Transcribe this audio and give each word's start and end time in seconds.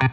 And 0.00 0.08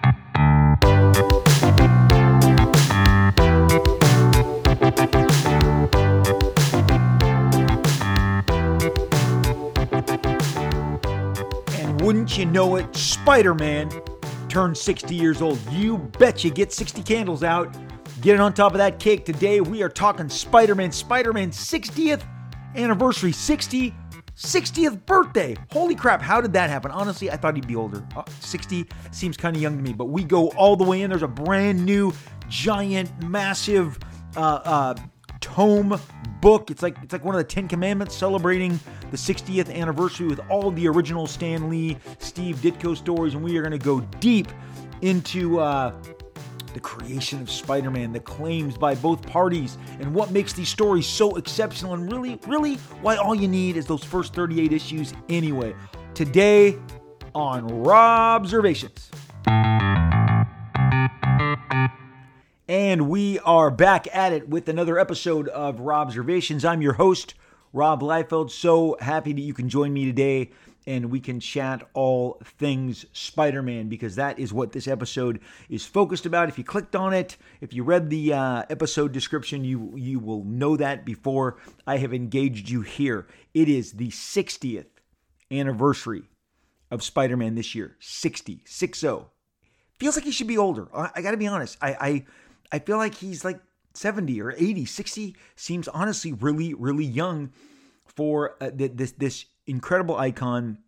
wouldn't 12.02 12.38
you 12.38 12.46
know 12.46 12.76
it, 12.76 12.94
Spider 12.94 13.54
Man 13.54 13.90
turned 14.50 14.78
60 14.78 15.16
years 15.16 15.42
old. 15.42 15.58
You 15.72 15.98
bet 16.20 16.44
you 16.44 16.52
get 16.52 16.74
60 16.74 17.02
candles 17.04 17.44
out. 17.44 17.74
Get 18.20 18.34
it 18.34 18.42
on 18.42 18.54
top 18.54 18.74
of 18.74 18.80
that 18.80 19.00
cake. 19.00 19.24
Today 19.24 19.62
we 19.62 19.84
are 19.84 19.90
talking 19.90 20.28
Spider 20.28 20.76
Man, 20.76 20.92
Spider 20.92 21.32
Man 21.32 21.52
60th 21.52 22.24
anniversary, 22.76 23.32
60, 23.32 23.94
60th 24.38 25.04
birthday. 25.08 25.56
Holy 25.72 25.96
crap, 25.96 26.22
how 26.22 26.40
did 26.40 26.54
that 26.54 26.70
happen? 26.70 26.92
Honestly, 26.92 27.32
I 27.32 27.38
thought 27.38 27.56
he'd 27.56 27.68
be 27.68 27.76
older. 27.76 28.06
Uh, 28.16 28.24
60 28.40 28.88
seems 29.12 29.36
kind 29.36 29.56
of 29.56 29.62
young 29.62 29.76
to 29.76 29.84
me, 29.84 29.94
but 29.94 30.06
we 30.06 30.24
go 30.24 30.50
all 30.50 30.76
the 30.76 30.84
way 30.84 31.02
in. 31.02 31.10
There's 31.10 31.24
a 31.24 31.28
brand 31.28 31.84
new, 31.84 32.14
giant, 32.48 33.12
massive 33.24 33.98
uh, 34.36 34.62
uh, 34.64 34.96
tome 35.42 36.00
book. 36.40 36.70
It's 36.70 36.84
like 36.84 36.98
it's 37.02 37.14
like 37.14 37.26
one 37.26 37.34
of 37.34 37.40
the 37.40 37.46
Ten 37.46 37.68
Commandments 37.68 38.16
celebrating 38.16 38.80
the 39.10 39.18
60th 39.18 39.74
anniversary 39.74 40.28
with 40.28 40.40
all 40.52 40.70
the 40.70 40.88
original 40.88 41.26
Stan 41.26 41.68
Lee, 41.68 41.98
Steve 42.20 42.58
Ditko 42.58 42.96
stories, 42.96 43.34
and 43.34 43.44
we 43.44 43.58
are 43.58 43.62
going 43.62 43.72
to 43.72 43.84
go 43.84 44.02
deep 44.20 44.50
into 45.02 45.60
uh, 45.60 45.96
the 46.78 46.82
creation 46.82 47.42
of 47.42 47.50
Spider-Man, 47.50 48.14
the 48.14 48.20
claims 48.20 48.78
by 48.78 48.94
both 48.94 49.26
parties, 49.26 49.80
and 50.00 50.14
what 50.14 50.30
makes 50.30 50.54
these 50.54 50.70
stories 50.70 51.08
so 51.08 51.36
exceptional, 51.36 51.96
and 51.96 52.12
really, 52.12 52.40
really, 52.46 52.76
why 53.02 53.16
all 53.16 53.34
you 53.34 53.48
need 53.48 53.78
is 53.78 53.88
those 53.88 54.04
first 54.04 54.36
38 54.36 54.72
issues 54.72 55.12
anyway. 55.28 55.74
Today 56.14 56.78
on 57.34 57.66
Rob 57.82 58.44
Observations. 58.44 59.10
And 62.68 63.10
we 63.10 63.40
are 63.40 63.72
back 63.72 64.08
at 64.16 64.32
it 64.32 64.48
with 64.48 64.70
another 64.70 65.00
episode 65.00 65.48
of 65.48 65.80
Rob 65.80 66.10
Observations. 66.10 66.64
I'm 66.64 66.84
your 66.84 66.94
host, 66.94 67.34
Rob 67.74 68.02
Liefeld. 68.02 68.52
So 68.52 68.98
happy 69.00 69.34
that 69.34 69.42
you 69.42 69.56
can 69.56 69.68
join 69.68 69.94
me 69.94 70.06
today 70.06 70.52
and 70.88 71.12
we 71.12 71.20
can 71.20 71.40
chat 71.42 71.88
all 71.94 72.42
things 72.44 73.06
Spider 73.12 73.62
Man 73.62 73.90
because 73.90 74.16
that 74.16 74.40
is 74.40 74.54
what 74.54 74.72
this 74.72 74.88
episode 74.88 75.42
is 75.70 75.86
focused 75.86 76.26
about. 76.26 76.48
If 76.48 76.58
you 76.58 76.64
clicked 76.64 76.96
on 76.96 77.14
it, 77.14 77.36
if 77.60 77.74
you 77.74 77.84
read 77.84 78.10
the 78.10 78.34
uh, 78.34 78.64
episode 78.70 79.12
description, 79.12 79.66
you, 79.66 79.92
you 79.98 80.18
will 80.18 80.46
know 80.46 80.78
that 80.78 81.06
before 81.06 81.58
I 81.86 81.98
have 81.98 82.14
engaged 82.14 82.70
you 82.70 82.82
here. 82.82 83.28
It 83.54 83.68
is 83.68 83.92
the 83.94 84.08
60th 84.08 84.86
anniversary 85.52 86.24
of 86.90 87.04
Spider 87.04 87.36
Man 87.36 87.56
this 87.56 87.76
year 87.76 87.98
60, 88.00 88.62
6 88.66 89.00
0. 89.00 89.30
Feels 90.00 90.16
like 90.16 90.26
he 90.26 90.32
should 90.32 90.48
be 90.48 90.58
older. 90.58 90.88
I, 90.96 91.12
I 91.16 91.22
got 91.22 91.32
to 91.32 91.38
be 91.38 91.48
honest. 91.48 91.78
I, 91.82 91.98
I 92.00 92.26
I 92.72 92.80
feel 92.80 92.98
like 92.98 93.16
he's 93.16 93.44
like 93.44 93.60
70 93.94 94.40
or 94.42 94.52
80, 94.52 94.86
60 94.86 95.36
seems 95.56 95.88
honestly 95.88 96.32
really, 96.32 96.74
really 96.74 97.06
young 97.06 97.52
for 98.06 98.56
uh, 98.62 98.70
this 98.74 99.12
this 99.14 99.46
incredible 99.68 100.16
icon 100.16 100.80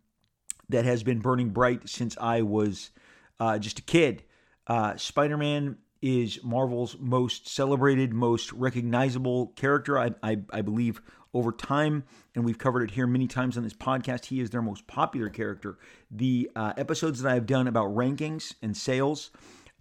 that 0.68 0.84
has 0.84 1.02
been 1.02 1.20
burning 1.20 1.50
bright 1.50 1.88
since 1.88 2.16
I 2.18 2.42
was 2.42 2.90
uh, 3.38 3.58
just 3.58 3.78
a 3.78 3.82
kid. 3.82 4.24
Uh, 4.66 4.96
Spider 4.96 5.36
Man 5.36 5.78
is 6.02 6.42
Marvel's 6.42 6.96
most 6.98 7.48
celebrated, 7.48 8.12
most 8.12 8.52
recognizable 8.52 9.48
character, 9.48 9.98
I, 9.98 10.14
I, 10.22 10.38
I, 10.50 10.62
believe, 10.62 11.02
over 11.34 11.52
time. 11.52 12.04
And 12.34 12.44
we've 12.44 12.58
covered 12.58 12.84
it 12.84 12.92
here 12.92 13.06
many 13.06 13.26
times 13.26 13.56
on 13.56 13.64
this 13.64 13.74
podcast. 13.74 14.26
He 14.26 14.40
is 14.40 14.50
their 14.50 14.62
most 14.62 14.86
popular 14.86 15.28
character. 15.28 15.78
The 16.10 16.50
uh, 16.56 16.72
episodes 16.76 17.22
that 17.22 17.32
I've 17.32 17.46
done 17.46 17.66
about 17.66 17.94
rankings 17.94 18.54
and 18.62 18.76
sales, 18.76 19.30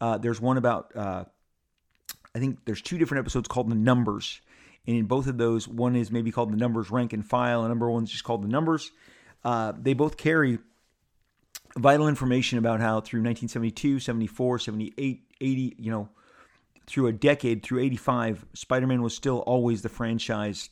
uh, 0.02 0.17
there's 0.17 0.41
one 0.41 0.58
about 0.58 0.95
uh, 0.95 1.25
I 2.36 2.39
think 2.39 2.59
there's 2.66 2.81
two 2.81 2.97
different 2.97 3.19
episodes 3.19 3.47
called 3.47 3.69
the 3.69 3.75
numbers. 3.75 4.41
And 4.88 4.97
in 4.97 5.05
both 5.05 5.27
of 5.27 5.38
those, 5.38 5.67
one 5.67 5.95
is 5.95 6.11
maybe 6.11 6.31
called 6.31 6.52
the 6.52 6.58
numbers 6.58 6.90
rank 6.90 7.13
and 7.13 7.25
file, 7.25 7.62
and 7.62 7.69
number 7.69 7.90
one's 7.90 8.12
just 8.12 8.23
called 8.23 8.44
the 8.44 8.47
numbers. 8.47 8.91
Uh, 9.44 9.73
they 9.78 9.94
both 9.94 10.17
carry 10.17 10.59
vital 11.78 12.07
information 12.07 12.57
about 12.57 12.79
how 12.79 13.00
through 13.01 13.19
1972, 13.19 14.00
74, 14.00 14.59
78, 14.59 15.22
80, 15.41 15.75
you 15.78 15.91
know, 15.91 16.09
through 16.88 17.07
a 17.07 17.13
decade, 17.13 17.62
through 17.62 17.79
85, 17.79 18.45
Spider 18.53 18.88
Man 18.88 19.01
was 19.01 19.16
still 19.16 19.39
always 19.39 19.84
the 19.84 19.89
franchise 19.89 20.69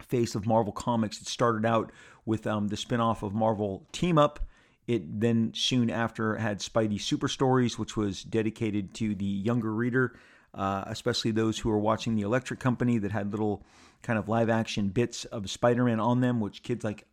face 0.00 0.34
of 0.34 0.46
Marvel 0.46 0.72
Comics. 0.72 1.20
It 1.20 1.26
started 1.26 1.66
out 1.66 1.90
with 2.24 2.46
um, 2.46 2.68
the 2.68 2.76
spin 2.76 3.00
off 3.00 3.22
of 3.22 3.34
Marvel 3.34 3.86
Team 3.92 4.18
Up. 4.18 4.40
It 4.86 5.20
then 5.20 5.52
soon 5.52 5.90
after 5.90 6.36
had 6.36 6.60
Spidey 6.60 7.00
Super 7.00 7.26
Stories, 7.26 7.76
which 7.76 7.96
was 7.96 8.22
dedicated 8.22 8.94
to 8.94 9.16
the 9.16 9.24
younger 9.24 9.74
reader 9.74 10.16
uh, 10.56 10.84
especially 10.86 11.30
those 11.30 11.58
who 11.58 11.70
are 11.70 11.78
watching 11.78 12.16
the 12.16 12.22
Electric 12.22 12.58
Company 12.58 12.98
that 12.98 13.12
had 13.12 13.30
little 13.30 13.64
kind 14.02 14.18
of 14.18 14.28
live 14.28 14.48
action 14.48 14.88
bits 14.88 15.24
of 15.26 15.50
Spider 15.50 15.84
Man 15.84 16.00
on 16.00 16.20
them, 16.20 16.40
which 16.40 16.62
kids 16.62 16.84
like. 16.84 17.06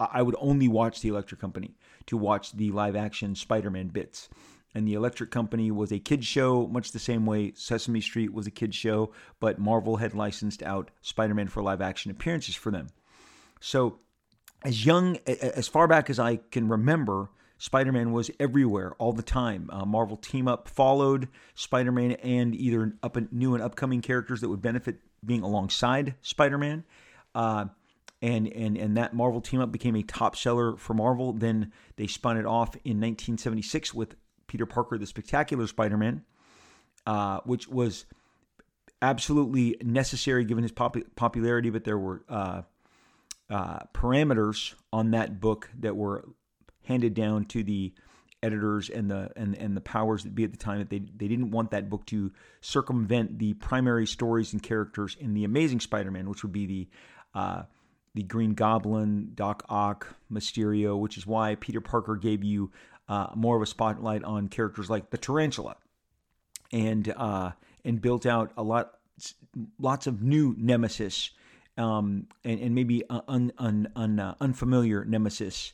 I 0.00 0.20
would 0.20 0.34
only 0.40 0.66
watch 0.66 1.00
the 1.00 1.10
Electric 1.10 1.40
Company 1.40 1.76
to 2.06 2.16
watch 2.16 2.50
the 2.52 2.72
live 2.72 2.96
action 2.96 3.36
Spider 3.36 3.70
Man 3.70 3.86
bits. 3.88 4.28
And 4.74 4.88
the 4.88 4.94
Electric 4.94 5.30
Company 5.30 5.70
was 5.70 5.92
a 5.92 5.98
kids 6.00 6.26
show, 6.26 6.66
much 6.66 6.90
the 6.90 6.98
same 6.98 7.24
way 7.24 7.52
Sesame 7.54 8.00
Street 8.00 8.32
was 8.32 8.46
a 8.46 8.50
kids 8.50 8.74
show, 8.74 9.12
but 9.38 9.58
Marvel 9.58 9.98
had 9.98 10.14
licensed 10.14 10.62
out 10.62 10.90
Spider 11.02 11.34
Man 11.34 11.46
for 11.46 11.62
live 11.62 11.80
action 11.80 12.10
appearances 12.10 12.56
for 12.56 12.72
them. 12.72 12.88
So, 13.60 14.00
as 14.64 14.84
young, 14.84 15.18
as 15.26 15.68
far 15.68 15.86
back 15.86 16.10
as 16.10 16.18
I 16.18 16.36
can 16.36 16.68
remember, 16.68 17.30
Spider 17.62 17.92
Man 17.92 18.10
was 18.10 18.28
everywhere 18.40 18.94
all 18.98 19.12
the 19.12 19.22
time. 19.22 19.70
Uh, 19.72 19.84
Marvel 19.84 20.16
Team 20.16 20.48
Up 20.48 20.66
followed 20.66 21.28
Spider 21.54 21.92
Man 21.92 22.10
and 22.14 22.56
either 22.56 22.92
up 23.04 23.14
and 23.14 23.32
new 23.32 23.54
and 23.54 23.62
upcoming 23.62 24.02
characters 24.02 24.40
that 24.40 24.48
would 24.48 24.60
benefit 24.60 24.98
being 25.24 25.42
alongside 25.42 26.16
Spider 26.22 26.58
Man. 26.58 26.82
Uh, 27.36 27.66
and, 28.20 28.48
and, 28.48 28.76
and 28.76 28.96
that 28.96 29.14
Marvel 29.14 29.40
Team 29.40 29.60
Up 29.60 29.70
became 29.70 29.94
a 29.94 30.02
top 30.02 30.34
seller 30.34 30.76
for 30.76 30.92
Marvel. 30.92 31.34
Then 31.34 31.70
they 31.94 32.08
spun 32.08 32.36
it 32.36 32.46
off 32.46 32.74
in 32.84 32.98
1976 32.98 33.94
with 33.94 34.16
Peter 34.48 34.66
Parker, 34.66 34.98
the 34.98 35.06
Spectacular 35.06 35.68
Spider 35.68 35.96
Man, 35.96 36.24
uh, 37.06 37.38
which 37.44 37.68
was 37.68 38.06
absolutely 39.00 39.76
necessary 39.80 40.44
given 40.44 40.64
his 40.64 40.72
pop- 40.72 40.96
popularity, 41.14 41.70
but 41.70 41.84
there 41.84 41.98
were 41.98 42.24
uh, 42.28 42.62
uh, 43.48 43.78
parameters 43.94 44.74
on 44.92 45.12
that 45.12 45.38
book 45.38 45.70
that 45.78 45.94
were 45.94 46.24
handed 46.84 47.14
down 47.14 47.44
to 47.46 47.62
the 47.62 47.92
editors 48.42 48.90
and 48.90 49.10
the 49.10 49.30
and, 49.36 49.56
and 49.56 49.76
the 49.76 49.80
powers 49.80 50.24
that 50.24 50.34
be 50.34 50.44
at 50.44 50.50
the 50.50 50.56
time 50.56 50.78
that 50.80 50.90
they, 50.90 50.98
they 50.98 51.28
didn't 51.28 51.50
want 51.50 51.70
that 51.70 51.88
book 51.88 52.04
to 52.06 52.32
circumvent 52.60 53.38
the 53.38 53.54
primary 53.54 54.06
stories 54.06 54.52
and 54.52 54.62
characters 54.62 55.16
in 55.20 55.34
the 55.34 55.44
Amazing 55.44 55.80
Spider-Man, 55.80 56.28
which 56.28 56.42
would 56.42 56.52
be 56.52 56.66
the 56.66 56.88
uh, 57.34 57.62
the 58.14 58.22
Green 58.22 58.54
Goblin, 58.54 59.30
Doc 59.34 59.64
Ock, 59.68 60.14
Mysterio, 60.30 60.98
which 60.98 61.16
is 61.16 61.26
why 61.26 61.54
Peter 61.54 61.80
Parker 61.80 62.16
gave 62.16 62.44
you 62.44 62.70
uh, 63.08 63.28
more 63.34 63.56
of 63.56 63.62
a 63.62 63.66
spotlight 63.66 64.22
on 64.24 64.48
characters 64.48 64.90
like 64.90 65.10
the 65.10 65.18
Tarantula, 65.18 65.76
and 66.72 67.12
uh, 67.16 67.52
and 67.84 68.00
built 68.00 68.26
out 68.26 68.52
a 68.56 68.62
lot 68.62 68.94
lots 69.78 70.06
of 70.06 70.22
new 70.22 70.54
nemesis 70.58 71.30
um, 71.76 72.26
and, 72.44 72.60
and 72.60 72.74
maybe 72.74 73.02
un, 73.08 73.52
un, 73.58 73.88
un, 73.94 74.18
uh, 74.18 74.34
unfamiliar 74.40 75.04
nemesis 75.04 75.72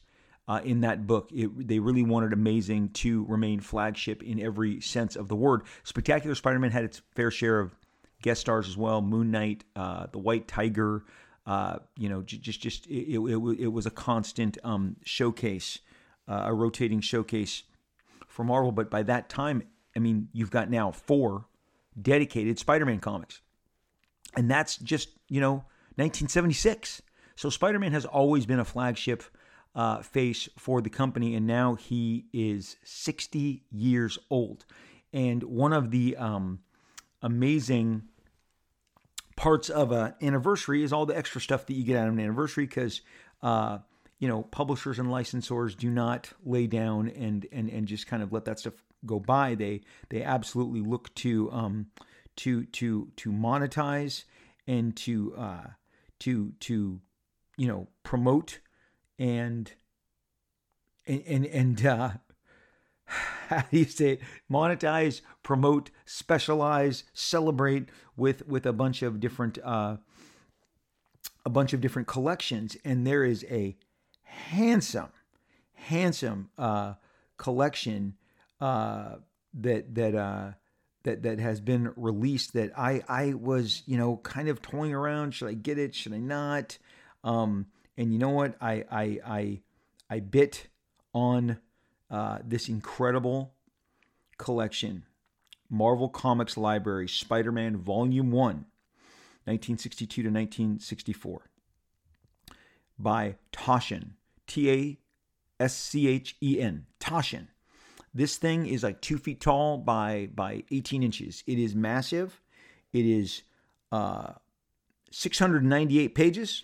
uh, 0.48 0.60
in 0.64 0.80
that 0.80 1.06
book. 1.06 1.30
It, 1.32 1.68
they 1.68 1.78
really 1.78 2.02
wanted 2.02 2.32
Amazing 2.32 2.90
to 2.90 3.24
remain 3.26 3.60
flagship 3.60 4.22
in 4.22 4.40
every 4.40 4.80
sense 4.80 5.14
of 5.14 5.28
the 5.28 5.36
word. 5.36 5.62
Spectacular 5.84 6.34
Spider 6.34 6.58
Man 6.58 6.70
had 6.70 6.84
its 6.84 7.02
fair 7.14 7.30
share 7.30 7.60
of 7.60 7.74
guest 8.22 8.40
stars 8.40 8.68
as 8.68 8.76
well 8.76 9.00
Moon 9.02 9.30
Knight, 9.30 9.64
uh, 9.76 10.06
The 10.10 10.18
White 10.18 10.48
Tiger. 10.48 11.04
Uh, 11.46 11.78
you 11.96 12.08
know, 12.08 12.22
just 12.22 12.60
just 12.60 12.86
it, 12.86 13.18
it, 13.18 13.60
it 13.60 13.72
was 13.72 13.86
a 13.86 13.90
constant 13.90 14.58
um, 14.64 14.96
showcase, 15.04 15.78
uh, 16.26 16.42
a 16.46 16.54
rotating 16.54 17.00
showcase 17.00 17.62
for 18.26 18.44
Marvel. 18.44 18.72
But 18.72 18.90
by 18.90 19.02
that 19.04 19.28
time, 19.28 19.62
I 19.94 19.98
mean, 19.98 20.28
you've 20.32 20.50
got 20.50 20.70
now 20.70 20.90
four 20.90 21.46
dedicated 22.00 22.58
Spider 22.58 22.86
Man 22.86 23.00
comics. 23.00 23.40
And 24.36 24.50
that's 24.50 24.76
just, 24.76 25.08
you 25.28 25.40
know, 25.40 25.64
1976. 25.96 27.02
So 27.36 27.50
Spider 27.50 27.78
Man 27.78 27.92
has 27.92 28.04
always 28.04 28.46
been 28.46 28.60
a 28.60 28.64
flagship 28.64 29.24
uh, 29.74 30.02
face 30.02 30.48
for 30.58 30.80
the 30.80 30.90
company, 30.90 31.34
and 31.34 31.46
now 31.46 31.74
he 31.74 32.26
is 32.32 32.76
60 32.84 33.62
years 33.70 34.18
old. 34.30 34.64
And 35.12 35.42
one 35.42 35.72
of 35.72 35.90
the 35.90 36.16
um, 36.16 36.60
amazing 37.22 38.02
parts 39.36 39.70
of 39.70 39.92
an 39.92 40.14
anniversary 40.20 40.82
is 40.82 40.92
all 40.92 41.06
the 41.06 41.16
extra 41.16 41.40
stuff 41.40 41.66
that 41.66 41.74
you 41.74 41.84
get 41.84 41.96
out 41.96 42.08
of 42.08 42.14
an 42.14 42.20
anniversary 42.20 42.66
because 42.66 43.00
uh, 43.42 43.78
you 44.18 44.26
know 44.26 44.42
publishers 44.42 44.98
and 44.98 45.08
licensors 45.08 45.76
do 45.76 45.88
not 45.88 46.32
lay 46.44 46.66
down 46.66 47.08
and 47.08 47.46
and 47.52 47.70
and 47.70 47.86
just 47.86 48.06
kind 48.06 48.22
of 48.22 48.32
let 48.32 48.44
that 48.44 48.58
stuff 48.58 48.74
go 49.06 49.20
by. 49.20 49.54
They 49.54 49.82
they 50.08 50.22
absolutely 50.22 50.80
look 50.80 51.14
to 51.16 51.50
um, 51.52 51.86
to 52.36 52.64
to 52.64 53.08
to 53.16 53.30
monetize 53.30 54.24
and 54.66 54.96
to 54.96 55.34
uh, 55.36 55.66
to 56.20 56.52
to 56.60 57.00
you 57.56 57.68
know 57.68 57.86
promote 58.02 58.58
and 59.18 59.72
and 61.06 61.22
and, 61.26 61.46
and 61.46 61.86
uh, 61.86 62.10
how 63.48 63.64
do 63.70 63.78
you 63.78 63.84
say 63.84 64.10
it? 64.12 64.20
Monetize, 64.50 65.22
promote, 65.42 65.90
specialize, 66.04 67.04
celebrate 67.12 67.88
with 68.16 68.46
with 68.46 68.66
a 68.66 68.72
bunch 68.72 69.02
of 69.02 69.20
different 69.20 69.58
uh, 69.64 69.96
a 71.44 71.50
bunch 71.50 71.72
of 71.72 71.80
different 71.80 72.08
collections, 72.08 72.76
and 72.84 73.06
there 73.06 73.24
is 73.24 73.44
a 73.50 73.76
handsome, 74.22 75.10
handsome 75.74 76.50
uh, 76.58 76.94
collection 77.38 78.14
uh, 78.60 79.16
that 79.54 79.94
that 79.94 80.14
uh, 80.14 80.52
that 81.04 81.22
that 81.22 81.38
has 81.38 81.60
been 81.60 81.92
released 81.96 82.52
that 82.52 82.78
I 82.78 83.02
I 83.08 83.34
was 83.34 83.82
you 83.86 83.96
know 83.96 84.18
kind 84.18 84.48
of 84.48 84.60
toying 84.60 84.94
around. 84.94 85.32
Should 85.32 85.48
I 85.48 85.54
get 85.54 85.78
it? 85.78 85.94
Should 85.94 86.12
I 86.12 86.18
not? 86.18 86.76
Um, 87.24 87.66
and 87.98 88.12
you 88.12 88.18
know 88.18 88.30
what? 88.30 88.54
I 88.60 88.84
I 88.90 89.18
I 89.26 89.60
I 90.08 90.20
bit 90.20 90.68
on 91.12 91.58
uh, 92.10 92.38
this 92.44 92.68
incredible 92.68 93.52
collection, 94.38 95.02
Marvel 95.68 96.08
Comics 96.08 96.56
Library, 96.56 97.08
Spider-Man 97.08 97.76
Volume 97.76 98.30
One, 98.30 98.66
1962 99.44 100.22
to 100.22 100.28
1964, 100.28 101.50
by 102.98 103.34
Taschen, 103.52 104.12
T 104.46 104.70
A 104.70 104.98
S 105.62 105.74
C 105.74 106.06
H 106.06 106.36
E 106.40 106.60
N, 106.60 106.86
Taschen. 107.00 107.48
This 108.14 108.36
thing 108.36 108.66
is 108.66 108.84
like 108.84 109.00
two 109.00 109.18
feet 109.18 109.40
tall 109.40 109.76
by 109.76 110.28
by 110.32 110.62
18 110.70 111.02
inches. 111.02 111.42
It 111.48 111.58
is 111.58 111.74
massive. 111.74 112.40
It 112.92 113.04
is 113.04 113.42
uh, 113.90 114.34
698 115.10 116.14
pages. 116.14 116.62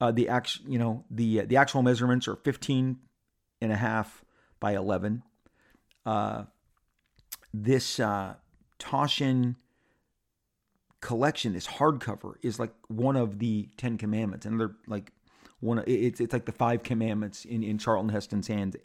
Uh, 0.00 0.12
the 0.12 0.28
actual, 0.28 0.70
you 0.70 0.78
know, 0.78 1.04
the 1.10 1.40
the 1.42 1.56
actual 1.56 1.82
measurements 1.82 2.28
are 2.28 2.36
15 2.36 2.98
and 3.60 3.72
a 3.72 3.76
half 3.76 4.24
by 4.60 4.76
11. 4.76 5.22
Uh, 6.06 6.44
this 7.52 7.98
uh, 7.98 8.34
Taschen 8.78 9.56
collection, 11.00 11.52
this 11.52 11.66
hardcover, 11.66 12.34
is 12.42 12.58
like 12.58 12.72
one 12.88 13.16
of 13.16 13.38
the 13.38 13.68
Ten 13.76 13.98
Commandments, 13.98 14.46
and 14.46 14.60
they're 14.60 14.76
like 14.86 15.12
one. 15.60 15.82
It's 15.86 16.20
it's 16.20 16.32
like 16.32 16.46
the 16.46 16.52
five 16.52 16.82
commandments 16.82 17.44
in 17.44 17.62
in 17.62 17.78
Charlton 17.78 18.10
Heston's 18.10 18.46
hands 18.46 18.76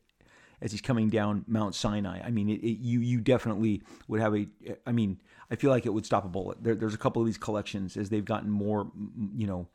as 0.62 0.71
he's 0.71 0.81
coming 0.81 1.10
down 1.10 1.44
Mount 1.48 1.75
Sinai. 1.75 2.21
I 2.24 2.31
mean, 2.31 2.50
it, 2.50 2.63
it, 2.63 2.80
you 2.80 3.01
you 3.01 3.19
definitely 3.21 3.83
would 4.07 4.21
have 4.21 4.36
a. 4.36 4.48
I 4.88 4.92
mean, 4.92 5.19
I 5.51 5.56
feel 5.56 5.69
like 5.69 5.86
it 5.86 5.94
would 5.94 6.06
stop 6.06 6.25
a 6.25 6.30
bullet. 6.30 6.63
There, 6.63 6.74
there's 6.74 6.94
a 6.94 6.98
couple 6.98 7.21
of 7.21 7.25
these 7.25 7.38
collections 7.38 7.98
as 7.98 8.10
they've 8.10 8.25
gotten 8.25 8.50
more, 8.50 8.89
you 9.36 9.45
know, 9.45 9.68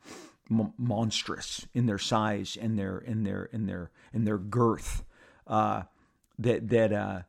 m- 0.49 0.73
monstrous 0.77 1.67
in 1.73 1.85
their 1.85 1.97
size 1.97 2.57
and 2.59 2.77
their 2.77 2.97
in 2.99 3.23
their 3.23 3.45
in 3.45 3.65
their 3.65 3.91
in 4.13 4.25
their 4.25 4.37
girth. 4.37 5.03
Uh, 5.47 5.83
that 6.37 6.69
that 6.69 6.93
uh, 6.93 7.21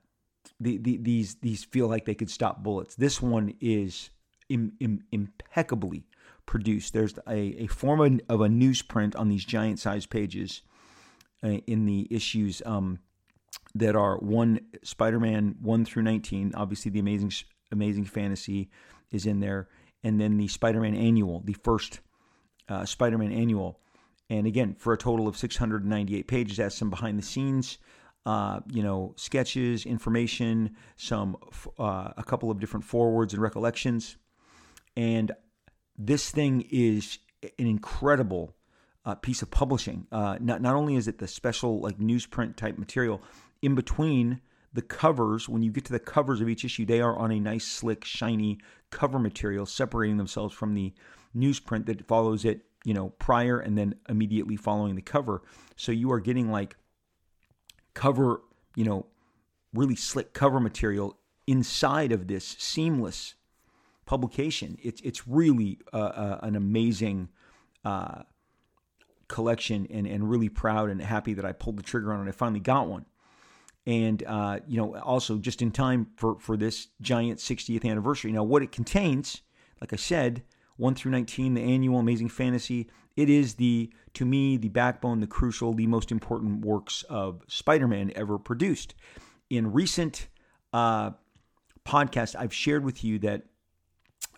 the, 0.58 0.78
the, 0.78 0.96
these 0.98 1.36
these 1.36 1.64
feel 1.64 1.88
like 1.88 2.04
they 2.04 2.14
could 2.14 2.30
stop 2.30 2.62
bullets. 2.62 2.94
This 2.94 3.20
one 3.22 3.54
is 3.60 4.10
Im, 4.48 4.72
Im, 4.80 5.04
impeccably 5.10 6.04
produced. 6.46 6.92
There's 6.92 7.14
a, 7.26 7.64
a 7.64 7.66
form 7.66 8.00
of, 8.00 8.20
of 8.28 8.40
a 8.40 8.48
newsprint 8.48 9.18
on 9.18 9.28
these 9.28 9.44
giant 9.44 9.78
size 9.78 10.06
pages 10.06 10.62
uh, 11.42 11.58
in 11.66 11.86
the 11.86 12.08
issues 12.10 12.62
um, 12.66 12.98
that 13.74 13.96
are 13.96 14.18
one 14.18 14.60
Spider-Man 14.82 15.56
one 15.60 15.84
through 15.84 16.02
nineteen. 16.02 16.52
Obviously, 16.54 16.90
the 16.90 17.00
amazing 17.00 17.32
Amazing 17.72 18.06
Fantasy 18.06 18.68
is 19.12 19.26
in 19.26 19.38
there, 19.38 19.68
and 20.02 20.20
then 20.20 20.36
the 20.36 20.48
Spider-Man 20.48 20.96
Annual, 20.96 21.42
the 21.44 21.52
first 21.52 22.00
uh, 22.68 22.84
Spider-Man 22.84 23.32
Annual, 23.32 23.78
and 24.28 24.46
again 24.46 24.74
for 24.78 24.92
a 24.92 24.98
total 24.98 25.28
of 25.28 25.36
698 25.36 26.26
pages. 26.26 26.56
that's 26.56 26.76
some 26.76 26.90
behind 26.90 27.18
the 27.18 27.22
scenes. 27.22 27.78
Uh, 28.26 28.60
you 28.70 28.82
know, 28.82 29.14
sketches, 29.16 29.86
information, 29.86 30.76
some 30.96 31.36
uh, 31.78 32.10
a 32.16 32.22
couple 32.22 32.50
of 32.50 32.60
different 32.60 32.84
forwards 32.84 33.32
and 33.32 33.42
recollections, 33.42 34.16
and 34.96 35.32
this 35.96 36.30
thing 36.30 36.66
is 36.70 37.18
an 37.42 37.66
incredible 37.66 38.54
uh, 39.04 39.14
piece 39.14 39.40
of 39.42 39.50
publishing. 39.50 40.06
Uh, 40.12 40.36
not 40.40 40.60
not 40.60 40.74
only 40.74 40.96
is 40.96 41.08
it 41.08 41.18
the 41.18 41.26
special 41.26 41.80
like 41.80 41.98
newsprint 41.98 42.56
type 42.56 42.78
material, 42.78 43.22
in 43.62 43.74
between 43.74 44.40
the 44.72 44.82
covers, 44.82 45.48
when 45.48 45.62
you 45.62 45.70
get 45.70 45.84
to 45.86 45.92
the 45.92 45.98
covers 45.98 46.40
of 46.40 46.48
each 46.48 46.64
issue, 46.64 46.86
they 46.86 47.00
are 47.00 47.16
on 47.16 47.32
a 47.32 47.40
nice, 47.40 47.66
slick, 47.66 48.04
shiny 48.04 48.58
cover 48.90 49.18
material, 49.18 49.66
separating 49.66 50.16
themselves 50.16 50.54
from 50.54 50.74
the 50.74 50.92
newsprint 51.36 51.86
that 51.86 52.06
follows 52.06 52.44
it, 52.44 52.62
you 52.84 52.94
know, 52.94 53.10
prior 53.10 53.58
and 53.58 53.76
then 53.76 53.94
immediately 54.08 54.56
following 54.56 54.96
the 54.96 55.02
cover. 55.02 55.42
So 55.76 55.92
you 55.92 56.10
are 56.12 56.20
getting 56.20 56.50
like 56.50 56.76
cover, 57.94 58.42
you 58.74 58.84
know, 58.84 59.06
really 59.72 59.96
slick 59.96 60.32
cover 60.32 60.60
material 60.60 61.18
inside 61.46 62.12
of 62.12 62.26
this 62.26 62.56
seamless 62.58 63.34
publication. 64.06 64.78
It's 64.82 65.00
it's 65.02 65.26
really 65.26 65.78
uh, 65.92 65.96
uh, 65.96 66.38
an 66.42 66.56
amazing 66.56 67.28
uh, 67.84 68.22
collection, 69.28 69.86
and 69.90 70.06
and 70.06 70.28
really 70.28 70.48
proud 70.48 70.90
and 70.90 71.00
happy 71.00 71.34
that 71.34 71.44
I 71.44 71.52
pulled 71.52 71.78
the 71.78 71.82
trigger 71.82 72.12
on 72.12 72.26
it. 72.26 72.28
I 72.28 72.32
finally 72.32 72.60
got 72.60 72.88
one 72.88 73.06
and 73.86 74.22
uh, 74.26 74.60
you 74.66 74.76
know 74.76 74.96
also 74.98 75.38
just 75.38 75.62
in 75.62 75.70
time 75.70 76.08
for 76.16 76.38
for 76.38 76.56
this 76.56 76.88
giant 77.00 77.38
60th 77.38 77.88
anniversary. 77.88 78.32
Now, 78.32 78.42
what 78.42 78.62
it 78.62 78.72
contains, 78.72 79.42
like 79.80 79.92
I 79.92 79.96
said, 79.96 80.42
one 80.80 80.94
through 80.94 81.12
19, 81.12 81.54
the 81.54 81.60
annual 81.60 81.98
Amazing 81.98 82.30
Fantasy. 82.30 82.88
It 83.16 83.28
is 83.28 83.54
the 83.54 83.92
to 84.14 84.24
me 84.24 84.56
the 84.56 84.70
backbone, 84.70 85.20
the 85.20 85.26
crucial, 85.26 85.74
the 85.74 85.86
most 85.86 86.10
important 86.10 86.64
works 86.64 87.04
of 87.10 87.42
Spider-Man 87.48 88.12
ever 88.16 88.38
produced. 88.38 88.94
In 89.50 89.72
recent 89.72 90.28
uh, 90.72 91.10
podcasts, 91.86 92.34
I've 92.36 92.54
shared 92.54 92.84
with 92.84 93.04
you 93.04 93.18
that 93.18 93.42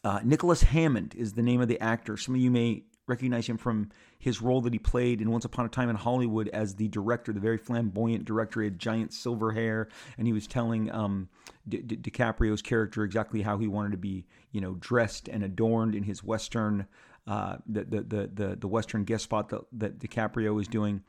uh, 0.03 0.21
Nicholas 0.25 0.63
Hammond 0.63 1.15
is 1.15 1.35
the 1.35 1.43
name 1.43 1.61
of 1.61 1.69
the 1.69 1.81
actor. 1.81 2.17
Some 2.17 2.35
of 2.35 2.41
you 2.41 2.51
may 2.51 2.83
recognize 3.07 3.47
him 3.47 3.57
from 3.57 3.91
his 4.23 4.41
role 4.41 4.61
that 4.61 4.73
he 4.73 4.79
played 4.79 5.21
in 5.21 5.33
Once 5.33 5.45
Upon 5.45 5.67
a 5.67 5.69
Time 5.69 5.91
in 5.91 5.97
Hollywood 5.97 6.49
as 6.51 6.77
the 6.77 6.87
director, 6.87 7.33
the 7.33 7.41
very 7.41 7.59
flamboyant 7.59 8.25
director. 8.25 8.61
He 8.61 8.67
had 8.67 8.79
giant 8.79 9.13
silver 9.13 9.51
hair, 9.51 9.89
and 10.17 10.29
he 10.29 10.33
was 10.33 10.47
telling 10.47 10.93
um, 10.93 11.29
Di- 11.69 11.83
Di- 11.83 11.97
DiCaprio's 11.97 12.63
character 12.63 13.03
exactly 13.03 13.43
how 13.43 13.59
he 13.59 13.67
wanted 13.67 13.91
to 13.91 13.99
be, 13.99 14.25
you 14.53 14.61
know, 14.61 14.75
dressed 14.79 15.27
and 15.27 15.43
adorned 15.43 15.97
in 15.97 16.05
his 16.05 16.23
western, 16.23 16.87
uh, 17.27 17.57
the, 17.67 17.83
the, 17.83 18.01
the 18.03 18.31
the 18.33 18.57
the 18.61 18.69
western 18.69 19.03
guest 19.03 19.25
spot 19.25 19.49
that, 19.49 19.63
that 19.73 19.99
DiCaprio 19.99 20.55
was 20.55 20.69
doing. 20.69 21.03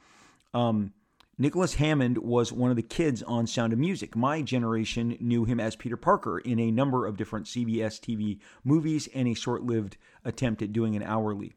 Um, 0.55 0.93
Nicholas 1.37 1.75
Hammond 1.75 2.17
was 2.17 2.51
one 2.51 2.71
of 2.71 2.77
the 2.77 2.81
kids 2.81 3.21
on 3.21 3.45
Sound 3.45 3.73
of 3.73 3.79
Music. 3.79 4.15
My 4.15 4.41
generation 4.41 5.17
knew 5.19 5.45
him 5.45 5.59
as 5.59 5.75
Peter 5.75 5.97
Parker 5.97 6.39
in 6.39 6.59
a 6.59 6.71
number 6.71 7.05
of 7.05 7.17
different 7.17 7.45
CBS 7.45 7.99
TV 7.99 8.39
movies 8.63 9.07
and 9.13 9.27
a 9.27 9.35
short 9.35 9.61
lived 9.61 9.97
attempt 10.25 10.63
at 10.63 10.73
doing 10.73 10.95
an 10.95 11.03
hourly 11.03 11.53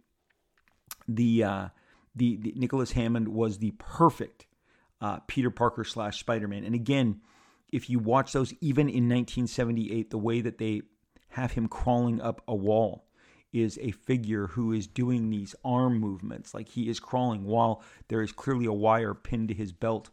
the 1.09 1.45
uh, 1.45 1.69
the, 2.15 2.37
the 2.37 2.55
Nicholas 2.57 2.93
Hammond 2.93 3.29
was 3.29 3.59
the 3.59 3.73
perfect 3.79 4.47
uh, 5.01 5.19
Peter 5.27 5.51
Parker 5.51 5.85
slash 5.85 6.19
Spider 6.19 6.49
Man. 6.49 6.65
And 6.65 6.75
again, 6.75 7.21
if 7.73 7.91
you 7.91 7.99
watch 7.99 8.33
those, 8.33 8.53
even 8.61 8.89
in 8.89 9.09
1978, 9.09 10.11
the 10.11 10.19
way 10.19 10.41
that 10.41 10.59
they 10.59 10.83
have 11.31 11.53
him 11.53 11.69
crawling 11.69 12.21
up 12.21 12.41
a 12.49 12.55
wall 12.55 13.05
is 13.53 13.79
a 13.83 13.91
figure 13.91 14.49
who 14.49 14.73
is 14.73 14.87
doing 14.87 15.31
these 15.31 15.55
arm 15.65 15.99
movements, 15.99 16.55
like 16.55 16.69
he 16.69 16.89
is 16.89 17.01
crawling 17.01 17.45
while 17.45 17.83
there 18.09 18.23
is 18.23 18.33
clearly 18.33 18.67
a 18.67 18.73
wire 18.73 19.15
pinned 19.15 19.49
to 19.49 19.55
his 19.55 19.73
belt, 19.73 20.11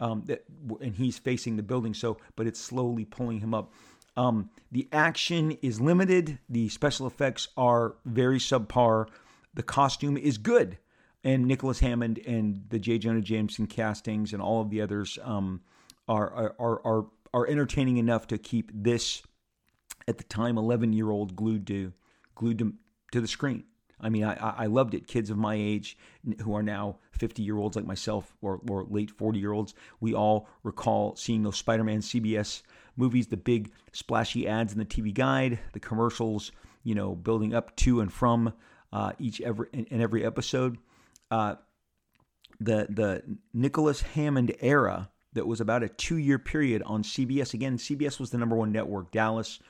um, 0.00 0.22
that, 0.26 0.44
and 0.80 0.94
he's 0.96 1.18
facing 1.18 1.56
the 1.56 1.62
building. 1.62 1.94
So, 1.94 2.18
but 2.36 2.46
it's 2.46 2.60
slowly 2.60 3.04
pulling 3.04 3.40
him 3.40 3.54
up. 3.54 3.72
Um, 4.16 4.50
the 4.70 4.88
action 4.92 5.52
is 5.62 5.80
limited. 5.80 6.38
The 6.48 6.68
special 6.68 7.06
effects 7.06 7.48
are 7.56 7.94
very 8.04 8.38
subpar. 8.38 9.08
The 9.54 9.62
costume 9.62 10.16
is 10.16 10.38
good, 10.38 10.78
and 11.24 11.46
Nicholas 11.46 11.80
Hammond 11.80 12.18
and 12.26 12.64
the 12.68 12.78
J. 12.78 12.98
Jonah 12.98 13.20
Jameson 13.20 13.66
castings 13.66 14.32
and 14.32 14.42
all 14.42 14.60
of 14.60 14.70
the 14.70 14.80
others 14.80 15.18
um, 15.22 15.60
are, 16.08 16.54
are 16.58 16.80
are 16.84 17.06
are 17.34 17.46
entertaining 17.46 17.96
enough 17.96 18.26
to 18.28 18.38
keep 18.38 18.70
this 18.74 19.22
at 20.08 20.18
the 20.18 20.24
time 20.24 20.58
11 20.58 20.92
year 20.92 21.10
old 21.10 21.36
glued 21.36 21.66
to 21.66 21.92
glued 22.34 22.58
to, 22.58 22.74
to 23.12 23.20
the 23.20 23.28
screen. 23.28 23.64
I 24.00 24.08
mean, 24.08 24.24
I, 24.24 24.34
I 24.34 24.66
loved 24.66 24.94
it. 24.94 25.06
Kids 25.06 25.30
of 25.30 25.38
my 25.38 25.54
age 25.54 25.96
who 26.42 26.54
are 26.56 26.62
now 26.62 26.98
50 27.12 27.42
year 27.42 27.56
olds 27.56 27.76
like 27.76 27.86
myself 27.86 28.34
or, 28.42 28.60
or 28.68 28.84
late 28.84 29.10
40 29.10 29.38
year 29.38 29.52
olds, 29.52 29.74
we 30.00 30.12
all 30.12 30.48
recall 30.64 31.14
seeing 31.14 31.42
those 31.42 31.56
Spider 31.56 31.84
Man 31.84 32.00
CBS 32.00 32.62
movies, 32.96 33.28
the 33.28 33.36
big 33.36 33.70
splashy 33.92 34.48
ads 34.48 34.72
in 34.72 34.78
the 34.78 34.84
TV 34.84 35.14
guide, 35.14 35.60
the 35.72 35.80
commercials, 35.80 36.50
you 36.82 36.94
know, 36.94 37.14
building 37.14 37.54
up 37.54 37.76
to 37.76 38.00
and 38.00 38.12
from 38.12 38.52
uh, 38.92 39.12
each 39.18 39.40
every 39.40 39.68
in, 39.72 39.84
in 39.86 40.00
every 40.00 40.24
episode. 40.24 40.78
Uh, 41.30 41.56
the 42.60 42.86
the 42.90 43.22
Nicholas 43.52 44.02
Hammond 44.02 44.54
era 44.60 45.10
that 45.32 45.46
was 45.46 45.60
about 45.60 45.82
a 45.82 45.88
two 45.88 46.16
year 46.16 46.38
period 46.38 46.82
on 46.84 47.02
CBS. 47.02 47.54
Again, 47.54 47.78
CBS 47.78 48.20
was 48.20 48.30
the 48.30 48.38
number 48.38 48.56
one 48.56 48.72
network. 48.72 49.10
Dallas 49.10 49.60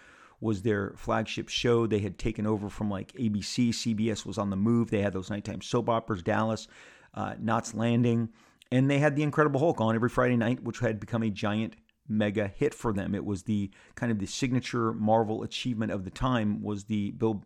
was 0.41 0.63
their 0.63 0.93
flagship 0.97 1.49
show. 1.49 1.87
They 1.87 2.01
had 2.01 2.19
taken 2.19 2.47
over 2.47 2.69
from 2.69 2.91
like 2.91 3.13
ABC. 3.13 3.71
CBS 3.71 4.27
was 4.27 4.39
on 4.39 4.51
the 4.51 4.57
move. 4.57 4.91
They 4.91 5.03
had 5.03 5.13
those 5.13 5.31
nighttime 5.31 5.63
soap 5.63 5.89
operas, 5.89 6.23
Dallas, 6.23 6.67
uh, 7.15 7.35
Knots 7.39 7.75
Landing, 7.75 8.29
and 8.73 8.91
they 8.91 8.99
had 8.99 9.15
the 9.15 9.23
Incredible 9.23 9.61
Hulk 9.61 9.81
on 9.81 9.95
every 9.95 10.09
Friday 10.09 10.37
night, 10.37 10.65
which 10.65 10.81
had 10.81 10.99
become 10.99 11.23
a 11.23 11.31
giant 11.31 11.77
mega 12.09 12.49
hit 12.49 12.75
for 12.75 12.93
them. 12.93 13.15
It 13.15 13.25
was 13.25 13.45
the 13.45 13.71
kind 13.95 14.11
of 14.11 14.19
the 14.19 14.27
signature 14.27 14.93
Marvel 14.93 15.45
achievement 15.45 15.93
of 15.93 16.05
the 16.05 16.11
time 16.11 16.61
was 16.61 16.85
the 16.85 17.13
Bill 17.13 17.45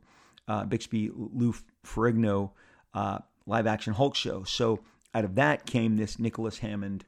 uh, 0.48 0.64
Bixby 0.64 1.10
Lou 1.14 1.54
Ferrigno 1.84 2.50
uh, 2.94 3.18
live 3.46 3.66
action 3.66 3.92
Hulk 3.92 4.14
show. 4.14 4.44
So 4.44 4.80
out 5.14 5.24
of 5.24 5.34
that 5.36 5.66
came 5.66 5.96
this 5.96 6.18
Nicholas 6.18 6.58
Hammond 6.58 7.04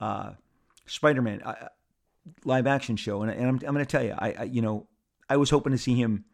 uh, 0.00 0.32
Spider 0.86 1.22
Man 1.22 1.42
uh, 1.42 1.68
live 2.44 2.66
action 2.66 2.96
show, 2.96 3.22
and, 3.22 3.30
and 3.30 3.42
I'm, 3.42 3.54
I'm 3.54 3.74
going 3.74 3.84
to 3.84 3.86
tell 3.86 4.02
you, 4.02 4.14
I, 4.18 4.32
I 4.32 4.42
you 4.44 4.62
know 4.62 4.86
I 5.28 5.36
was 5.36 5.50
hoping 5.50 5.72
to 5.72 5.78
see 5.78 5.94
him 5.94 6.24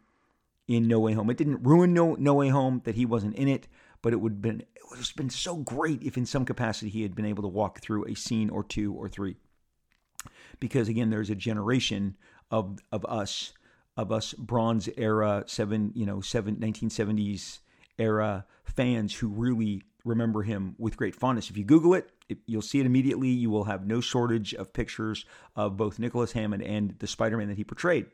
in 0.67 0.87
No 0.87 0.99
Way 0.99 1.13
Home. 1.13 1.29
It 1.29 1.37
didn't 1.37 1.63
ruin 1.63 1.93
No 1.93 2.15
No 2.15 2.33
Way 2.33 2.49
Home 2.49 2.81
that 2.85 2.95
he 2.95 3.05
wasn't 3.05 3.35
in 3.35 3.47
it, 3.47 3.67
but 4.01 4.13
it 4.13 4.17
would 4.17 4.33
have 4.33 4.41
been 4.41 4.61
it 4.61 4.81
would 4.89 4.99
have 4.99 5.15
been 5.15 5.29
so 5.29 5.57
great 5.57 6.01
if 6.03 6.17
in 6.17 6.25
some 6.25 6.45
capacity 6.45 6.89
he 6.89 7.03
had 7.03 7.15
been 7.15 7.25
able 7.25 7.43
to 7.43 7.49
walk 7.49 7.81
through 7.81 8.05
a 8.05 8.15
scene 8.15 8.49
or 8.49 8.63
two 8.63 8.93
or 8.93 9.07
three. 9.09 9.37
Because 10.59 10.87
again, 10.87 11.09
there's 11.09 11.29
a 11.29 11.35
generation 11.35 12.15
of 12.51 12.79
of 12.91 13.05
us 13.05 13.53
of 13.97 14.11
us 14.11 14.33
Bronze 14.33 14.87
era 14.95 15.43
seven 15.47 15.91
you 15.95 16.05
know 16.05 16.21
seven 16.21 16.55
1970s 16.57 17.59
era 17.97 18.45
fans 18.63 19.13
who 19.15 19.27
really 19.27 19.81
remember 20.05 20.43
him 20.43 20.75
with 20.77 20.95
great 20.95 21.15
fondness. 21.15 21.49
If 21.49 21.57
you 21.57 21.65
Google 21.65 21.93
it, 21.95 22.09
you'll 22.45 22.61
see 22.61 22.79
it 22.79 22.85
immediately. 22.85 23.29
You 23.29 23.49
will 23.49 23.65
have 23.65 23.85
no 23.85 23.99
shortage 23.99 24.53
of 24.53 24.71
pictures 24.71 25.25
of 25.55 25.77
both 25.77 25.99
Nicholas 25.99 26.31
Hammond 26.31 26.63
and 26.63 26.95
the 26.99 27.07
Spider-Man 27.07 27.49
that 27.49 27.57
he 27.57 27.63
portrayed. 27.63 28.05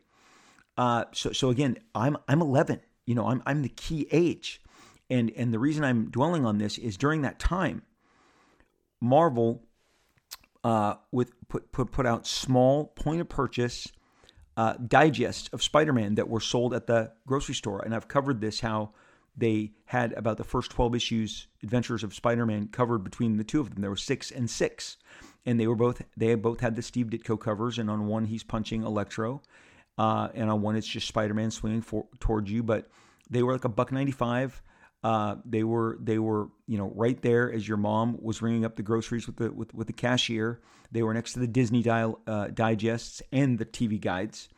Uh, 0.77 1.05
so, 1.11 1.31
so 1.31 1.49
again, 1.49 1.77
I'm 1.93 2.17
I'm 2.27 2.41
11. 2.41 2.81
You 3.05 3.15
know, 3.15 3.27
I'm 3.27 3.43
I'm 3.45 3.61
the 3.61 3.69
key 3.69 4.07
age, 4.11 4.61
and 5.09 5.31
and 5.35 5.53
the 5.53 5.59
reason 5.59 5.83
I'm 5.83 6.09
dwelling 6.09 6.45
on 6.45 6.57
this 6.57 6.77
is 6.77 6.97
during 6.97 7.21
that 7.21 7.37
time, 7.37 7.83
Marvel, 8.99 9.63
uh, 10.63 10.95
with 11.11 11.33
put 11.47 11.71
put 11.71 11.91
put 11.91 12.05
out 12.05 12.25
small 12.25 12.85
point 12.85 13.21
of 13.21 13.29
purchase 13.29 13.91
uh, 14.55 14.73
digests 14.87 15.49
of 15.53 15.63
Spider-Man 15.63 16.15
that 16.15 16.29
were 16.29 16.39
sold 16.39 16.73
at 16.73 16.87
the 16.87 17.11
grocery 17.25 17.55
store, 17.55 17.81
and 17.81 17.93
I've 17.93 18.07
covered 18.07 18.41
this 18.41 18.59
how 18.59 18.93
they 19.35 19.71
had 19.85 20.13
about 20.13 20.37
the 20.37 20.43
first 20.43 20.71
12 20.71 20.95
issues 20.95 21.47
adventures 21.63 22.03
of 22.03 22.13
spider-man 22.13 22.67
covered 22.67 22.99
between 22.99 23.37
the 23.37 23.43
two 23.43 23.59
of 23.59 23.69
them. 23.71 23.81
There 23.81 23.89
were 23.89 23.95
six 23.95 24.31
and 24.31 24.49
six. 24.49 24.97
And 25.45 25.59
they 25.59 25.67
were 25.67 25.75
both 25.75 26.01
they 26.15 26.35
both 26.35 26.61
had 26.61 26.75
the 26.75 26.81
steve 26.81 27.07
ditko 27.07 27.37
covers 27.37 27.77
and 27.77 27.89
on 27.89 28.07
one 28.07 28.25
he's 28.25 28.43
punching 28.43 28.83
electro 28.83 29.41
uh, 29.97 30.29
and 30.33 30.49
on 30.49 30.61
one 30.61 30.77
it's 30.77 30.87
just 30.87 31.07
spider-man 31.07 31.51
swinging 31.51 31.81
for, 31.81 32.05
towards 32.19 32.49
you. 32.49 32.63
But 32.63 32.89
they 33.29 33.43
were 33.43 33.53
like 33.53 33.65
a 33.65 33.69
buck 33.69 33.91
95 33.91 34.61
uh, 35.03 35.35
they 35.45 35.63
were 35.63 35.97
they 36.01 36.19
were 36.19 36.49
you 36.67 36.77
know 36.77 36.91
right 36.95 37.21
there 37.21 37.51
as 37.51 37.67
your 37.67 37.77
mom 37.77 38.17
was 38.21 38.41
ringing 38.41 38.65
up 38.65 38.75
the 38.75 38.83
groceries 38.83 39.27
with 39.27 39.37
the 39.37 39.51
with, 39.51 39.73
with 39.73 39.87
the 39.87 39.93
cashier 39.93 40.61
they 40.91 41.03
were 41.03 41.13
next 41.13 41.33
to 41.33 41.39
the 41.39 41.47
disney 41.47 41.81
dial, 41.81 42.19
uh, 42.27 42.47
digests 42.47 43.21
and 43.31 43.59
the 43.59 43.65
tv 43.65 43.99
guides 43.99 44.49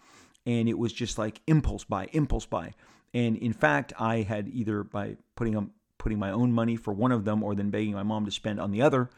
and 0.46 0.70
it 0.70 0.78
was 0.78 0.94
just 0.94 1.18
like 1.18 1.42
impulse 1.48 1.84
buy 1.84 2.08
impulse 2.14 2.46
buy 2.46 2.74
and 3.16 3.38
in 3.38 3.54
fact, 3.54 3.94
I 3.98 4.24
had 4.24 4.50
either 4.50 4.84
by 4.84 5.16
putting 5.36 5.56
um, 5.56 5.72
putting 5.98 6.20
my 6.20 6.32
own 6.32 6.52
money 6.52 6.76
for 6.76 6.94
one 6.94 7.14
of 7.14 7.24
them 7.24 7.42
or 7.44 7.56
then 7.56 7.70
begging 7.70 7.94
my 7.94 8.04
mom 8.04 8.26
to 8.26 8.32
spend 8.32 8.60
on 8.60 8.72
the 8.72 8.82
other. 8.82 9.10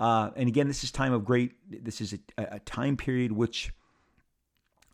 Uh, 0.00 0.30
and 0.34 0.48
again, 0.48 0.66
this 0.66 0.82
is 0.82 0.90
time 0.90 1.12
of 1.12 1.24
great. 1.24 1.52
This 1.70 2.00
is 2.00 2.14
a, 2.36 2.56
a 2.56 2.58
time 2.58 2.96
period 2.96 3.30
which, 3.30 3.72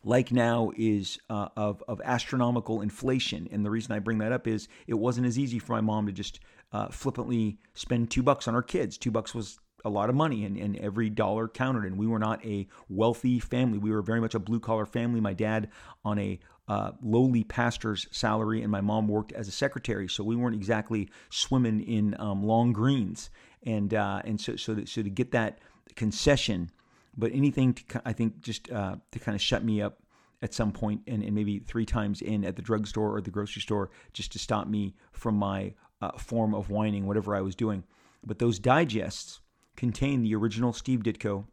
like 0.03 0.33
now, 0.33 0.73
is 0.77 1.19
uh, 1.29 1.49
of 1.57 1.83
of 1.89 2.01
astronomical 2.05 2.81
inflation. 2.81 3.49
And 3.51 3.65
the 3.65 3.71
reason 3.71 3.93
I 3.93 3.99
bring 3.99 4.19
that 4.19 4.33
up 4.33 4.47
is 4.47 4.69
it 4.87 4.95
wasn't 4.95 5.27
as 5.27 5.39
easy 5.39 5.59
for 5.59 5.73
my 5.73 5.81
mom 5.81 6.07
to 6.07 6.13
just 6.13 6.41
uh, 6.73 6.89
flippantly 6.89 7.59
spend 7.75 8.11
two 8.11 8.23
bucks 8.23 8.49
on 8.49 8.55
her 8.55 8.63
kids. 8.63 8.97
Two 8.97 9.11
bucks 9.11 9.35
was 9.35 9.59
a 9.83 9.89
lot 9.89 10.11
of 10.11 10.15
money 10.15 10.45
and, 10.45 10.59
and 10.59 10.77
every 10.77 11.09
dollar 11.09 11.49
counted 11.49 11.85
and 11.87 11.97
we 11.97 12.07
were 12.07 12.19
not 12.19 12.45
a 12.45 12.69
wealthy 12.91 13.41
family 13.41 13.79
we 13.79 13.91
were 13.91 14.03
very 14.03 14.21
much 14.21 14.35
a 14.35 14.39
blue 14.39 14.61
collar 14.61 14.85
family 14.85 15.23
my 15.23 15.33
dad 15.33 15.71
on 16.05 16.19
a 16.19 16.39
uh, 16.71 16.93
lowly 17.03 17.43
pastor's 17.43 18.07
salary, 18.13 18.63
and 18.63 18.71
my 18.71 18.81
mom 18.81 19.09
worked 19.09 19.33
as 19.33 19.49
a 19.49 19.51
secretary, 19.51 20.09
so 20.09 20.23
we 20.23 20.37
weren't 20.37 20.55
exactly 20.55 21.11
swimming 21.29 21.81
in 21.81 22.15
um, 22.21 22.45
long 22.45 22.73
greens. 22.73 23.29
And 23.65 23.93
uh, 23.93 24.23
and 24.25 24.41
so 24.41 24.55
so 24.55 24.85
so 24.85 25.03
to 25.03 25.11
get 25.11 25.33
that 25.33 25.59
concession, 25.97 26.71
but 27.17 27.33
anything 27.33 27.75
to 27.75 28.03
I 28.05 28.13
think 28.13 28.41
just 28.41 28.71
uh, 28.71 28.97
to 29.13 29.19
kind 29.19 29.35
of 29.35 29.41
shut 29.41 29.65
me 29.65 29.83
up 29.83 29.99
at 30.43 30.55
some 30.55 30.73
point, 30.73 31.03
and, 31.07 31.23
and 31.23 31.35
maybe 31.35 31.59
three 31.59 31.85
times 31.85 32.23
in 32.23 32.45
at 32.45 32.57
the 32.57 32.63
drugstore 32.63 33.15
or 33.15 33.21
the 33.21 33.31
grocery 33.31 33.61
store, 33.63 33.91
just 34.13 34.33
to 34.33 34.39
stop 34.39 34.67
me 34.67 34.95
from 35.13 35.35
my 35.35 35.75
uh, 36.01 36.13
form 36.13 36.55
of 36.55 36.71
whining, 36.71 37.07
whatever 37.07 37.37
I 37.37 37.43
was 37.43 37.55
doing. 37.55 37.85
But 38.25 38.39
those 38.39 38.59
digests 38.59 39.41
contain 39.77 40.23
the 40.23 40.35
original 40.35 40.73
Steve 40.73 41.01
Ditko 41.01 41.45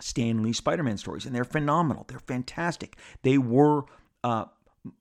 Stan 0.00 0.42
Lee 0.42 0.52
Spider 0.52 0.82
Man 0.82 0.98
stories, 0.98 1.26
and 1.26 1.34
they're 1.34 1.44
phenomenal. 1.44 2.04
They're 2.08 2.18
fantastic. 2.18 2.96
They 3.22 3.38
were 3.38 3.84
uh, 4.22 4.46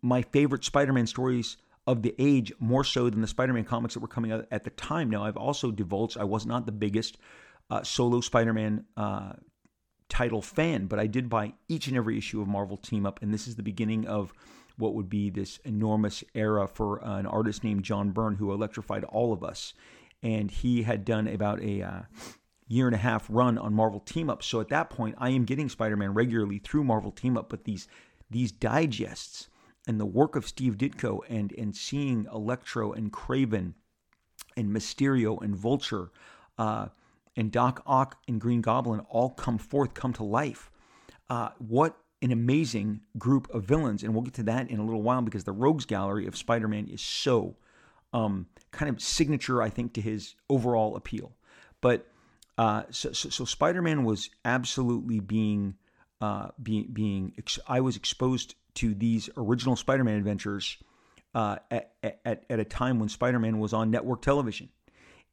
my 0.02 0.22
favorite 0.22 0.64
Spider-Man 0.64 1.08
stories 1.08 1.58
of 1.88 2.04
the 2.04 2.14
age 2.20 2.54
more 2.60 2.84
so 2.84 3.10
than 3.10 3.22
the 3.22 3.28
Spider-Man 3.28 3.64
comics 3.64 3.94
that 3.94 4.00
were 4.00 4.08
coming 4.08 4.32
out 4.32 4.46
at 4.52 4.64
the 4.64 4.70
time. 4.72 5.10
Now, 5.10 5.24
I've 5.24 5.38
also 5.38 5.72
divulged 5.72 6.18
I 6.18 6.24
was 6.24 6.46
not 6.46 6.66
the 6.66 6.72
biggest 6.72 7.18
uh, 7.70 7.84
solo 7.84 8.22
Spider-Man 8.22 8.86
uh, 8.98 9.34
title 10.12 10.42
fan, 10.42 10.88
but 10.88 11.00
I 11.00 11.08
did 11.08 11.30
buy 11.30 11.54
each 11.70 11.88
and 11.88 11.96
every 11.96 12.18
issue 12.18 12.42
of 12.42 12.48
Marvel 12.48 12.76
Team 12.76 13.06
Up, 13.06 13.22
and 13.22 13.34
this 13.34 13.48
is 13.48 13.56
the 13.56 13.64
beginning 13.64 14.06
of 14.06 14.34
what 14.78 14.94
would 14.94 15.10
be 15.10 15.30
this 15.30 15.58
enormous 15.64 16.22
era 16.36 16.68
for 16.68 17.04
uh, 17.04 17.18
an 17.18 17.26
artist 17.26 17.64
named 17.64 17.84
John 17.84 18.12
Byrne 18.12 18.36
who 18.36 18.52
electrified 18.52 19.06
all 19.06 19.32
of 19.32 19.42
us. 19.42 19.74
And 20.22 20.52
he 20.52 20.84
had 20.84 21.06
done 21.06 21.28
about 21.28 21.62
a 21.62 21.82
uh, 21.82 22.02
year 22.68 22.88
and 22.88 22.96
a 22.96 23.00
half 23.00 23.26
run 23.30 23.58
on 23.58 23.74
Marvel 23.74 24.02
Team 24.02 24.30
Up. 24.30 24.44
So 24.44 24.60
at 24.60 24.68
that 24.68 24.90
point, 24.90 25.16
I 25.18 25.30
am 25.30 25.46
getting 25.46 25.70
Spider 25.70 25.96
Man 25.96 26.14
regularly 26.14 26.60
through 26.60 26.84
Marvel 26.84 27.12
Team 27.12 27.38
Up, 27.38 27.50
but 27.50 27.64
these 27.64 27.88
these 28.30 28.52
digests 28.52 29.48
and 29.88 30.00
the 30.00 30.06
work 30.06 30.36
of 30.36 30.46
Steve 30.46 30.78
Ditko 30.78 31.22
and 31.30 31.54
and 31.54 31.76
seeing 31.76 32.28
Electro 32.34 32.92
and 32.92 33.14
Kraven 33.14 33.74
and 34.58 34.76
Mysterio 34.76 35.42
and 35.42 35.56
Vulture 35.56 36.12
uh, 36.58 36.88
and 37.36 37.52
Doc 37.52 37.82
Ock 37.86 38.18
and 38.28 38.40
Green 38.40 38.62
Goblin 38.62 39.00
all 39.10 39.30
come 39.30 39.58
forth, 39.58 39.94
come 39.94 40.14
to 40.14 40.24
life. 40.24 40.70
Uh, 41.30 41.50
what 41.60 41.98
an 42.22 42.32
amazing 42.32 43.02
group 43.18 43.50
of 43.54 43.64
villains, 43.64 44.04
and 44.04 44.14
we'll 44.14 44.24
get 44.24 44.34
to 44.36 44.44
that 44.44 44.70
in 44.70 44.80
a 44.80 44.86
little 44.86 45.02
while 45.02 45.22
because 45.22 45.44
the 45.44 45.52
Rogues 45.52 45.86
Gallery 45.86 46.28
of 46.28 46.38
Spider-Man 46.38 46.88
is 46.88 47.02
so 47.02 47.56
um, 48.14 48.48
kind 48.72 48.90
of 48.90 49.02
signature, 49.02 49.62
I 49.62 49.70
think, 49.70 49.94
to 49.94 50.02
his 50.02 50.36
overall 50.50 50.96
appeal. 50.96 51.32
But 51.80 52.08
uh, 52.58 52.84
so, 52.92 53.12
so, 53.14 53.30
so 53.30 53.46
Spider-Man 53.46 54.04
was 54.04 54.30
absolutely 54.46 55.20
being 55.20 55.76
uh, 56.20 56.50
being 56.62 56.90
being 56.94 57.34
ex- 57.38 57.60
I 57.68 57.82
was 57.82 57.96
exposed 57.96 58.54
to 58.76 58.94
these 58.94 59.30
original 59.36 59.76
Spider-Man 59.76 60.18
adventures 60.18 60.78
uh, 61.34 61.58
at, 61.72 61.94
at 62.04 62.46
at 62.48 62.60
a 62.60 62.66
time 62.66 63.00
when 63.00 63.10
Spider-Man 63.10 63.58
was 63.58 63.74
on 63.74 63.90
network 63.90 64.22
television, 64.22 64.70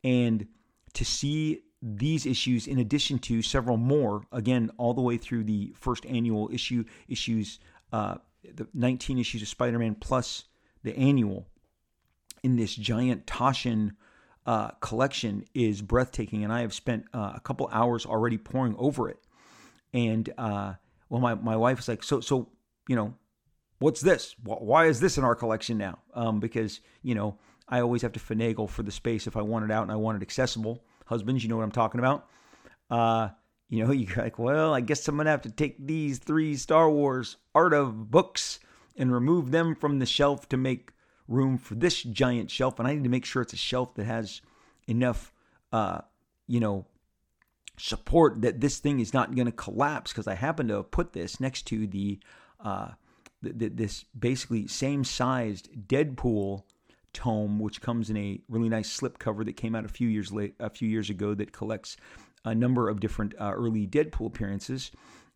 and 0.02 0.46
to 0.94 1.04
see 1.04 1.64
these 1.80 2.26
issues 2.26 2.66
in 2.66 2.78
addition 2.78 3.18
to 3.18 3.40
several 3.40 3.76
more 3.76 4.22
again 4.32 4.70
all 4.78 4.94
the 4.94 5.00
way 5.00 5.16
through 5.16 5.44
the 5.44 5.72
first 5.76 6.04
annual 6.06 6.50
issue 6.52 6.84
issues 7.06 7.60
uh, 7.92 8.16
the 8.42 8.66
19 8.74 9.18
issues 9.18 9.42
of 9.42 9.48
Spider-Man 9.48 9.94
plus 9.94 10.44
the 10.82 10.96
annual 10.96 11.46
in 12.42 12.56
this 12.56 12.74
giant 12.74 13.26
Taschen 13.26 13.92
uh, 14.46 14.70
collection 14.80 15.44
is 15.52 15.82
breathtaking, 15.82 16.42
and 16.42 16.52
I 16.52 16.62
have 16.62 16.72
spent 16.72 17.04
uh, 17.12 17.32
a 17.34 17.40
couple 17.40 17.68
hours 17.70 18.06
already 18.06 18.38
poring 18.38 18.74
over 18.78 19.08
it. 19.10 19.18
And 19.92 20.32
uh, 20.38 20.74
well, 21.10 21.20
my 21.20 21.34
my 21.34 21.56
wife 21.56 21.76
was 21.76 21.88
like, 21.88 22.02
so 22.02 22.20
so 22.20 22.48
you 22.88 22.96
know, 22.96 23.14
what's 23.78 24.00
this? 24.00 24.34
Why 24.42 24.86
is 24.86 25.00
this 25.00 25.18
in 25.18 25.24
our 25.24 25.34
collection 25.34 25.76
now? 25.76 25.98
Um, 26.14 26.40
because 26.40 26.80
you 27.02 27.14
know 27.14 27.38
I 27.68 27.80
always 27.80 28.00
have 28.02 28.12
to 28.12 28.20
finagle 28.20 28.70
for 28.70 28.82
the 28.82 28.90
space 28.90 29.26
if 29.26 29.36
I 29.36 29.42
want 29.42 29.66
it 29.66 29.70
out 29.70 29.82
and 29.82 29.92
I 29.92 29.96
want 29.96 30.16
it 30.16 30.22
accessible. 30.22 30.82
Husbands, 31.08 31.42
you 31.42 31.48
know 31.48 31.56
what 31.56 31.64
I'm 31.64 31.72
talking 31.72 31.98
about. 31.98 32.28
Uh, 32.90 33.28
you 33.68 33.84
know, 33.84 33.92
you're 33.92 34.16
like, 34.16 34.38
well, 34.38 34.74
I 34.74 34.80
guess 34.80 35.06
I'm 35.08 35.16
gonna 35.16 35.30
have 35.30 35.42
to 35.42 35.50
take 35.50 35.76
these 35.84 36.18
three 36.18 36.56
Star 36.56 36.90
Wars 36.90 37.36
art 37.54 37.72
of 37.72 38.10
books 38.10 38.60
and 38.96 39.12
remove 39.12 39.50
them 39.50 39.74
from 39.74 39.98
the 39.98 40.06
shelf 40.06 40.48
to 40.48 40.56
make 40.56 40.90
room 41.28 41.58
for 41.58 41.74
this 41.74 42.02
giant 42.02 42.50
shelf, 42.50 42.78
and 42.78 42.88
I 42.88 42.94
need 42.94 43.04
to 43.04 43.10
make 43.10 43.24
sure 43.24 43.42
it's 43.42 43.52
a 43.52 43.56
shelf 43.56 43.94
that 43.94 44.06
has 44.06 44.40
enough, 44.86 45.32
uh, 45.72 46.00
you 46.46 46.60
know, 46.60 46.86
support 47.76 48.42
that 48.42 48.60
this 48.60 48.78
thing 48.78 48.98
is 48.98 49.14
not 49.14 49.34
going 49.34 49.46
to 49.46 49.52
collapse 49.52 50.12
because 50.12 50.26
I 50.26 50.34
happen 50.34 50.68
to 50.68 50.76
have 50.76 50.90
put 50.90 51.12
this 51.12 51.38
next 51.38 51.62
to 51.68 51.86
the, 51.86 52.18
uh, 52.60 52.88
the, 53.42 53.52
the 53.52 53.68
this 53.68 54.04
basically 54.18 54.66
same 54.66 55.04
sized 55.04 55.68
Deadpool 55.86 56.62
tome, 57.18 57.58
which 57.58 57.80
comes 57.80 58.10
in 58.10 58.16
a 58.16 58.40
really 58.48 58.68
nice 58.68 59.00
slipcover 59.00 59.44
that 59.44 59.56
came 59.56 59.74
out 59.74 59.84
a 59.84 59.88
few 59.88 60.08
years 60.08 60.32
late, 60.32 60.54
a 60.60 60.70
few 60.70 60.88
years 60.88 61.10
ago 61.10 61.34
that 61.34 61.52
collects 61.52 61.96
a 62.44 62.54
number 62.54 62.88
of 62.88 63.00
different 63.00 63.34
uh, 63.40 63.52
early 63.54 63.86
Deadpool 63.86 64.26
appearances 64.26 64.92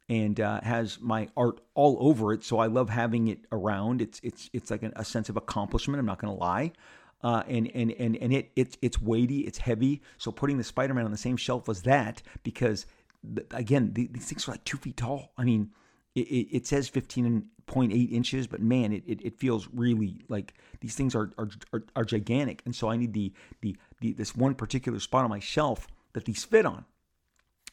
and 0.08 0.40
uh, 0.40 0.60
has 0.62 1.00
my 1.00 1.28
art 1.36 1.60
all 1.74 1.96
over 2.00 2.32
it. 2.32 2.44
So 2.44 2.58
I 2.58 2.66
love 2.66 2.88
having 2.88 3.28
it 3.28 3.40
around. 3.50 4.00
It's 4.00 4.20
it's 4.22 4.48
it's 4.52 4.70
like 4.70 4.82
a 4.82 5.04
sense 5.04 5.28
of 5.28 5.36
accomplishment. 5.36 5.98
I'm 5.98 6.06
not 6.06 6.20
going 6.20 6.32
to 6.32 6.40
lie 6.40 6.72
uh, 7.22 7.42
and 7.48 7.70
and 7.74 7.92
and 7.92 8.16
and 8.16 8.32
it, 8.32 8.50
it 8.56 8.76
it's 8.82 9.00
weighty, 9.00 9.40
it's 9.40 9.58
heavy. 9.58 10.02
So 10.18 10.32
putting 10.32 10.58
the 10.58 10.64
Spider-Man 10.64 11.04
on 11.04 11.10
the 11.10 11.16
same 11.16 11.36
shelf 11.36 11.68
as 11.68 11.82
that 11.82 12.22
because 12.42 12.86
again, 13.52 13.92
these 13.92 14.26
things 14.26 14.48
are 14.48 14.52
like 14.52 14.64
two 14.64 14.76
feet 14.76 14.96
tall. 14.96 15.32
I 15.38 15.44
mean, 15.44 15.70
it, 16.14 16.20
it, 16.20 16.66
says 16.66 16.90
15.8 16.90 18.12
inches, 18.12 18.46
but 18.46 18.60
man, 18.60 18.92
it, 18.92 19.02
it, 19.06 19.22
it, 19.22 19.38
feels 19.38 19.68
really 19.72 20.22
like 20.28 20.54
these 20.80 20.94
things 20.94 21.14
are, 21.14 21.30
are, 21.38 21.48
are, 21.72 21.84
are 21.96 22.04
gigantic. 22.04 22.62
And 22.64 22.74
so 22.74 22.88
I 22.88 22.96
need 22.96 23.14
the, 23.14 23.32
the, 23.62 23.76
the, 24.00 24.12
this 24.12 24.36
one 24.36 24.54
particular 24.54 25.00
spot 25.00 25.24
on 25.24 25.30
my 25.30 25.38
shelf 25.38 25.88
that 26.12 26.26
these 26.26 26.44
fit 26.44 26.66
on. 26.66 26.84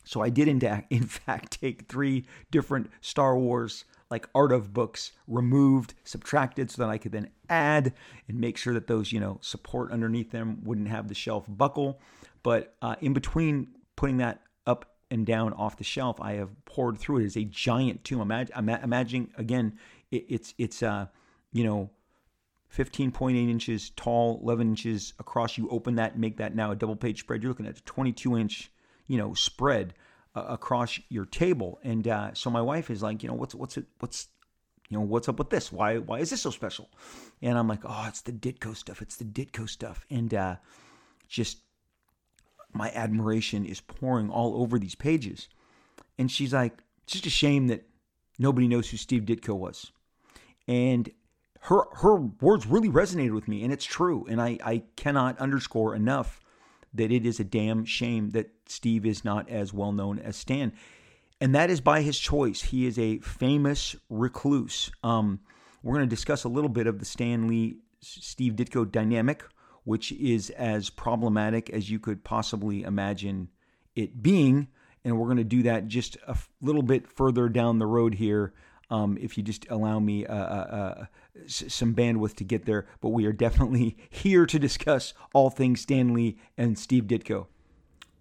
So 0.05 0.21
I 0.21 0.29
did 0.29 0.47
in, 0.47 0.59
in 0.89 1.03
fact 1.03 1.59
take 1.59 1.87
three 1.87 2.25
different 2.49 2.91
Star 3.01 3.37
Wars 3.37 3.85
like 4.09 4.27
art 4.33 4.51
of 4.51 4.73
books 4.73 5.11
removed, 5.27 5.93
subtracted 6.03 6.71
so 6.71 6.81
that 6.81 6.89
I 6.89 6.97
could 6.97 7.11
then 7.11 7.29
add 7.47 7.93
and 8.27 8.39
make 8.39 8.57
sure 8.57 8.73
that 8.73 8.87
those, 8.87 9.11
you 9.11 9.19
know, 9.19 9.37
support 9.41 9.91
underneath 9.91 10.31
them 10.31 10.61
wouldn't 10.63 10.87
have 10.87 11.07
the 11.07 11.13
shelf 11.13 11.45
buckle. 11.47 11.99
But 12.41 12.75
uh, 12.81 12.95
in 13.01 13.13
between 13.13 13.67
putting 13.95 14.17
that 14.17 14.41
up 14.65 14.95
and 15.11 15.25
down 15.25 15.53
off 15.53 15.77
the 15.77 15.83
shelf, 15.83 16.19
I 16.21 16.33
have 16.33 16.49
poured 16.65 16.97
through 16.97 17.19
it 17.19 17.25
as 17.25 17.37
a 17.37 17.43
giant 17.43 18.03
tomb. 18.03 18.21
Imagine, 18.21 18.69
imagine 18.83 19.31
again, 19.37 19.77
it, 20.11 20.25
it's 20.29 20.53
it's 20.57 20.83
uh, 20.83 21.07
you 21.51 21.63
know, 21.63 21.89
15.8 22.75 23.35
inches 23.49 23.89
tall, 23.91 24.39
11 24.43 24.69
inches 24.69 25.13
across. 25.19 25.57
You 25.57 25.67
open 25.69 25.95
that, 25.95 26.17
make 26.17 26.37
that 26.37 26.55
now 26.55 26.71
a 26.71 26.75
double 26.75 26.95
page 26.95 27.19
spread. 27.19 27.41
You're 27.41 27.49
looking 27.49 27.65
at 27.65 27.79
a 27.79 27.83
22 27.83 28.37
inch, 28.37 28.71
you 29.07 29.17
know, 29.17 29.33
spread 29.33 29.95
uh, 30.35 30.45
across 30.47 30.99
your 31.09 31.25
table. 31.25 31.79
And 31.83 32.07
uh, 32.07 32.33
so 32.33 32.49
my 32.49 32.61
wife 32.61 32.89
is 32.89 33.01
like, 33.01 33.23
you 33.23 33.29
know, 33.29 33.35
what's 33.35 33.55
what's 33.55 33.77
it 33.77 33.85
what's 33.99 34.27
you 34.89 34.97
know 34.97 35.03
what's 35.03 35.27
up 35.29 35.39
with 35.39 35.49
this? 35.49 35.71
Why 35.71 35.97
why 35.97 36.19
is 36.19 36.29
this 36.29 36.41
so 36.41 36.51
special? 36.51 36.89
And 37.41 37.57
I'm 37.57 37.67
like, 37.67 37.81
oh, 37.83 38.05
it's 38.07 38.21
the 38.21 38.31
Ditko 38.31 38.75
stuff. 38.75 39.01
It's 39.01 39.15
the 39.15 39.25
Ditko 39.25 39.67
stuff. 39.67 40.05
And 40.09 40.33
uh, 40.33 40.55
just 41.27 41.59
my 42.73 42.91
admiration 42.91 43.65
is 43.65 43.81
pouring 43.81 44.29
all 44.29 44.61
over 44.61 44.77
these 44.77 44.95
pages. 44.95 45.49
And 46.17 46.29
she's 46.29 46.53
like, 46.53 46.79
it's 47.03 47.13
just 47.13 47.25
a 47.25 47.31
shame 47.31 47.67
that 47.67 47.87
nobody 48.37 48.67
knows 48.67 48.89
who 48.89 48.97
Steve 48.97 49.23
Ditko 49.23 49.55
was. 49.55 49.91
And 50.67 51.09
her 51.61 51.83
her 51.95 52.15
words 52.15 52.65
really 52.65 52.89
resonated 52.89 53.33
with 53.33 53.47
me, 53.47 53.63
and 53.63 53.73
it's 53.73 53.85
true. 53.85 54.25
And 54.29 54.41
I, 54.41 54.57
I 54.63 54.83
cannot 54.95 55.39
underscore 55.39 55.95
enough 55.95 56.39
that 56.93 57.11
it 57.11 57.25
is 57.25 57.39
a 57.39 57.43
damn 57.43 57.85
shame 57.85 58.31
that 58.31 58.51
Steve 58.65 59.05
is 59.05 59.25
not 59.25 59.49
as 59.49 59.73
well 59.73 59.91
known 59.91 60.19
as 60.19 60.35
Stan. 60.35 60.73
And 61.41 61.55
that 61.55 61.69
is 61.69 61.81
by 61.81 62.01
his 62.01 62.19
choice. 62.19 62.61
He 62.61 62.85
is 62.85 62.99
a 62.99 63.19
famous 63.19 63.95
recluse. 64.09 64.91
Um, 65.03 65.39
we're 65.83 65.95
going 65.95 66.09
to 66.09 66.15
discuss 66.15 66.43
a 66.43 66.49
little 66.49 66.69
bit 66.69 66.87
of 66.87 66.99
the 66.99 67.05
Stan 67.05 67.47
Lee 67.47 67.77
Steve 68.01 68.53
Ditko 68.53 68.91
dynamic 68.91 69.43
which 69.83 70.11
is 70.13 70.49
as 70.51 70.89
problematic 70.89 71.69
as 71.69 71.89
you 71.89 71.99
could 71.99 72.23
possibly 72.23 72.83
imagine 72.83 73.49
it 73.95 74.21
being. 74.21 74.67
And 75.03 75.17
we're 75.17 75.27
going 75.27 75.37
to 75.37 75.43
do 75.43 75.63
that 75.63 75.87
just 75.87 76.17
a 76.27 76.37
little 76.61 76.81
bit 76.81 77.07
further 77.07 77.49
down 77.49 77.79
the 77.79 77.87
road 77.87 78.15
here. 78.15 78.53
Um, 78.91 79.17
if 79.21 79.37
you 79.37 79.43
just 79.43 79.69
allow 79.69 79.99
me 79.99 80.25
uh, 80.25 80.35
uh, 80.35 80.35
uh, 80.37 81.05
some 81.47 81.93
bandwidth 81.93 82.35
to 82.37 82.43
get 82.43 82.65
there. 82.65 82.87
But 83.01 83.09
we 83.09 83.25
are 83.25 83.33
definitely 83.33 83.97
here 84.09 84.45
to 84.45 84.59
discuss 84.59 85.13
all 85.33 85.49
things 85.49 85.81
Stan 85.81 86.13
Lee 86.13 86.37
and 86.57 86.77
Steve 86.77 87.03
Ditko. 87.03 87.47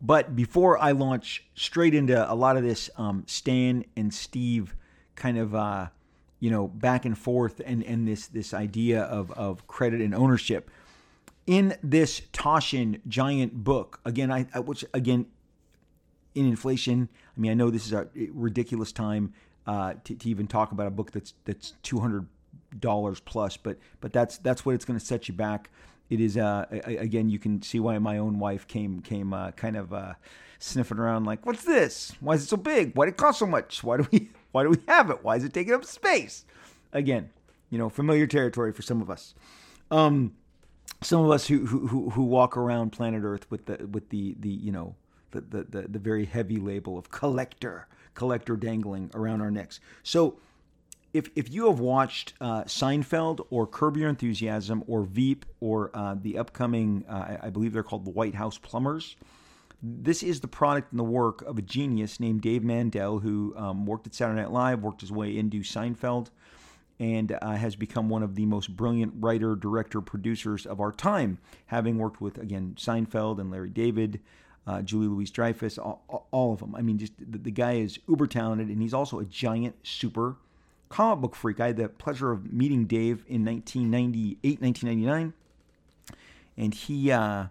But 0.00 0.37
before 0.37 0.79
I 0.79 0.93
launch 0.93 1.45
straight 1.55 1.95
into 1.95 2.31
a 2.31 2.35
lot 2.35 2.57
of 2.57 2.62
this 2.62 2.88
um, 2.97 3.25
Stan 3.27 3.85
and 3.97 4.15
Steve 4.15 4.77
kind 5.17 5.38
of 5.38 5.55
uh, 5.55 5.88
you 6.38 6.50
know 6.50 6.69
back 6.69 7.05
and 7.05 7.19
forth 7.19 7.61
and 7.65 7.83
and 7.83 8.07
this 8.07 8.29
this 8.29 8.55
idea 8.55 9.03
of 9.03 9.33
of 9.33 9.67
credit 9.67 10.00
and 10.00 10.15
ownership, 10.15 10.71
in 11.49 11.75
this 11.83 12.21
Taschen 12.33 13.00
giant 13.09 13.64
book, 13.64 14.00
again, 14.05 14.31
I, 14.31 14.47
I 14.52 14.61
which 14.61 14.85
again 14.93 15.26
in 16.35 16.47
inflation. 16.47 17.09
I 17.37 17.40
mean, 17.40 17.50
I 17.50 17.55
know 17.55 17.71
this 17.71 17.87
is 17.87 17.95
a 17.95 18.07
ridiculous 18.14 18.93
time 18.93 19.33
uh, 19.67 19.95
to, 20.05 20.14
to, 20.14 20.28
even 20.28 20.47
talk 20.47 20.73
about 20.73 20.87
a 20.87 20.90
book 20.90 21.11
that's 21.11 21.33
that's 21.47 21.73
two 21.83 22.00
hundred 22.00 22.26
dollars 22.78 23.19
plus, 23.21 23.57
but 23.57 23.78
but 24.02 24.12
that's 24.12 24.37
that's 24.38 24.66
what 24.66 24.75
it's 24.75 24.85
going 24.85 24.99
to 24.99 25.05
set 25.05 25.27
you 25.27 25.33
back. 25.33 25.70
It 26.11 26.20
is 26.20 26.37
uh, 26.37 26.66
again, 26.85 27.31
you 27.31 27.38
can 27.38 27.62
see 27.62 27.81
why 27.81 27.99
my 27.99 28.18
own 28.18 28.38
wife 28.38 28.68
came 28.68 29.01
came 29.01 29.33
uh, 29.33 29.53
kind 29.53 29.79
of 29.79 29.94
uh, 29.94 30.14
sniffing 30.59 30.99
around 30.99 31.25
like, 31.25 31.46
"What's 31.46 31.64
this? 31.64 32.12
Why 32.20 32.35
is 32.35 32.44
it 32.44 32.49
so 32.49 32.59
big? 32.59 32.94
Why 32.94 33.07
did 33.07 33.14
it 33.14 33.16
cost 33.16 33.38
so 33.38 33.46
much? 33.46 33.83
Why 33.83 33.96
do 33.96 34.07
we 34.12 34.29
why 34.53 34.64
do 34.64 34.68
we 34.68 34.79
have 34.87 35.09
it? 35.09 35.25
Why 35.25 35.37
is 35.37 35.44
it 35.44 35.55
taking 35.55 35.72
up 35.72 35.87
space?" 35.87 36.44
Again, 36.92 37.31
you 37.70 37.79
know, 37.79 37.88
familiar 37.88 38.27
territory 38.27 38.72
for 38.72 38.83
some 38.83 39.01
of 39.01 39.09
us. 39.09 39.35
Um, 39.90 40.35
some 41.00 41.24
of 41.24 41.30
us 41.30 41.46
who, 41.46 41.66
who 41.66 42.11
who 42.11 42.22
walk 42.24 42.56
around 42.56 42.90
planet 42.90 43.22
Earth 43.24 43.50
with 43.50 43.66
the 43.66 43.87
with 43.87 44.08
the 44.11 44.37
the 44.40 44.48
you 44.48 44.72
know 44.72 44.94
the 45.30 45.40
the 45.40 45.64
the, 45.64 45.82
the 45.88 45.98
very 45.98 46.24
heavy 46.24 46.56
label 46.56 46.98
of 46.98 47.11
collector 47.11 47.87
collector 48.14 48.56
dangling 48.56 49.11
around 49.14 49.40
our 49.40 49.50
necks. 49.50 49.80
So 50.02 50.38
if 51.14 51.30
if 51.37 51.52
you 51.52 51.66
have 51.66 51.80
watched 51.80 52.34
uh, 52.40 52.64
Seinfeld 52.64 53.46
or 53.50 53.66
Curb 53.66 53.96
Your 53.96 54.08
Enthusiasm 54.08 54.82
or 54.87 55.02
Veep 55.02 55.46
or 55.61 55.90
uh, 55.94 56.16
the 56.20 56.38
upcoming 56.38 57.04
uh, 57.08 57.38
I 57.42 57.50
believe 57.50 57.72
they're 57.72 57.82
called 57.82 58.04
the 58.04 58.11
White 58.11 58.34
House 58.34 58.58
Plumbers. 58.58 59.16
This 59.80 60.24
is 60.24 60.40
the 60.40 60.48
product 60.48 60.90
and 60.90 60.98
the 60.98 61.04
work 61.04 61.42
of 61.42 61.56
a 61.56 61.62
genius 61.62 62.18
named 62.18 62.40
Dave 62.40 62.64
Mandel, 62.64 63.20
who 63.20 63.54
um, 63.56 63.87
worked 63.87 64.08
at 64.08 64.14
Saturday 64.14 64.40
Night 64.40 64.50
Live, 64.50 64.82
worked 64.82 65.02
his 65.02 65.12
way 65.12 65.38
into 65.38 65.61
Seinfeld, 65.61 66.30
and 67.00 67.37
uh, 67.40 67.52
has 67.52 67.76
become 67.76 68.08
one 68.08 68.22
of 68.22 68.34
the 68.34 68.46
most 68.46 68.76
brilliant 68.76 69.14
writer, 69.20 69.54
director, 69.54 70.00
producers 70.00 70.66
of 70.66 70.80
our 70.80 70.92
time, 70.92 71.38
having 71.66 71.98
worked 71.98 72.20
with, 72.20 72.38
again, 72.38 72.74
Seinfeld 72.76 73.38
and 73.38 73.50
Larry 73.50 73.70
David, 73.70 74.20
uh, 74.66 74.82
Julie 74.82 75.06
Louise 75.06 75.30
Dreyfus, 75.30 75.78
all, 75.78 76.26
all, 76.30 76.52
of 76.52 76.61
them. 76.61 76.74
I 76.74 76.82
mean, 76.82 76.98
just 76.98 77.12
the, 77.18 77.38
the, 77.38 77.50
guy 77.50 77.74
is 77.74 77.98
uber 78.08 78.26
talented, 78.26 78.68
and 78.68 78.82
he's 78.82 78.92
also 78.92 79.18
a 79.20 79.24
giant, 79.24 79.76
super 79.87 80.37
comic 80.88 81.22
book 81.22 81.34
freak. 81.34 81.61
I 81.61 81.68
had 81.68 81.76
the 81.76 81.88
pleasure 81.88 82.32
of 82.32 82.52
meeting 82.52 82.84
Dave 82.87 83.24
in 83.28 83.44
1998, 83.44 84.61
1999, 84.61 85.32
and 86.56 86.74
he 86.74 87.11
uh, 87.11 87.46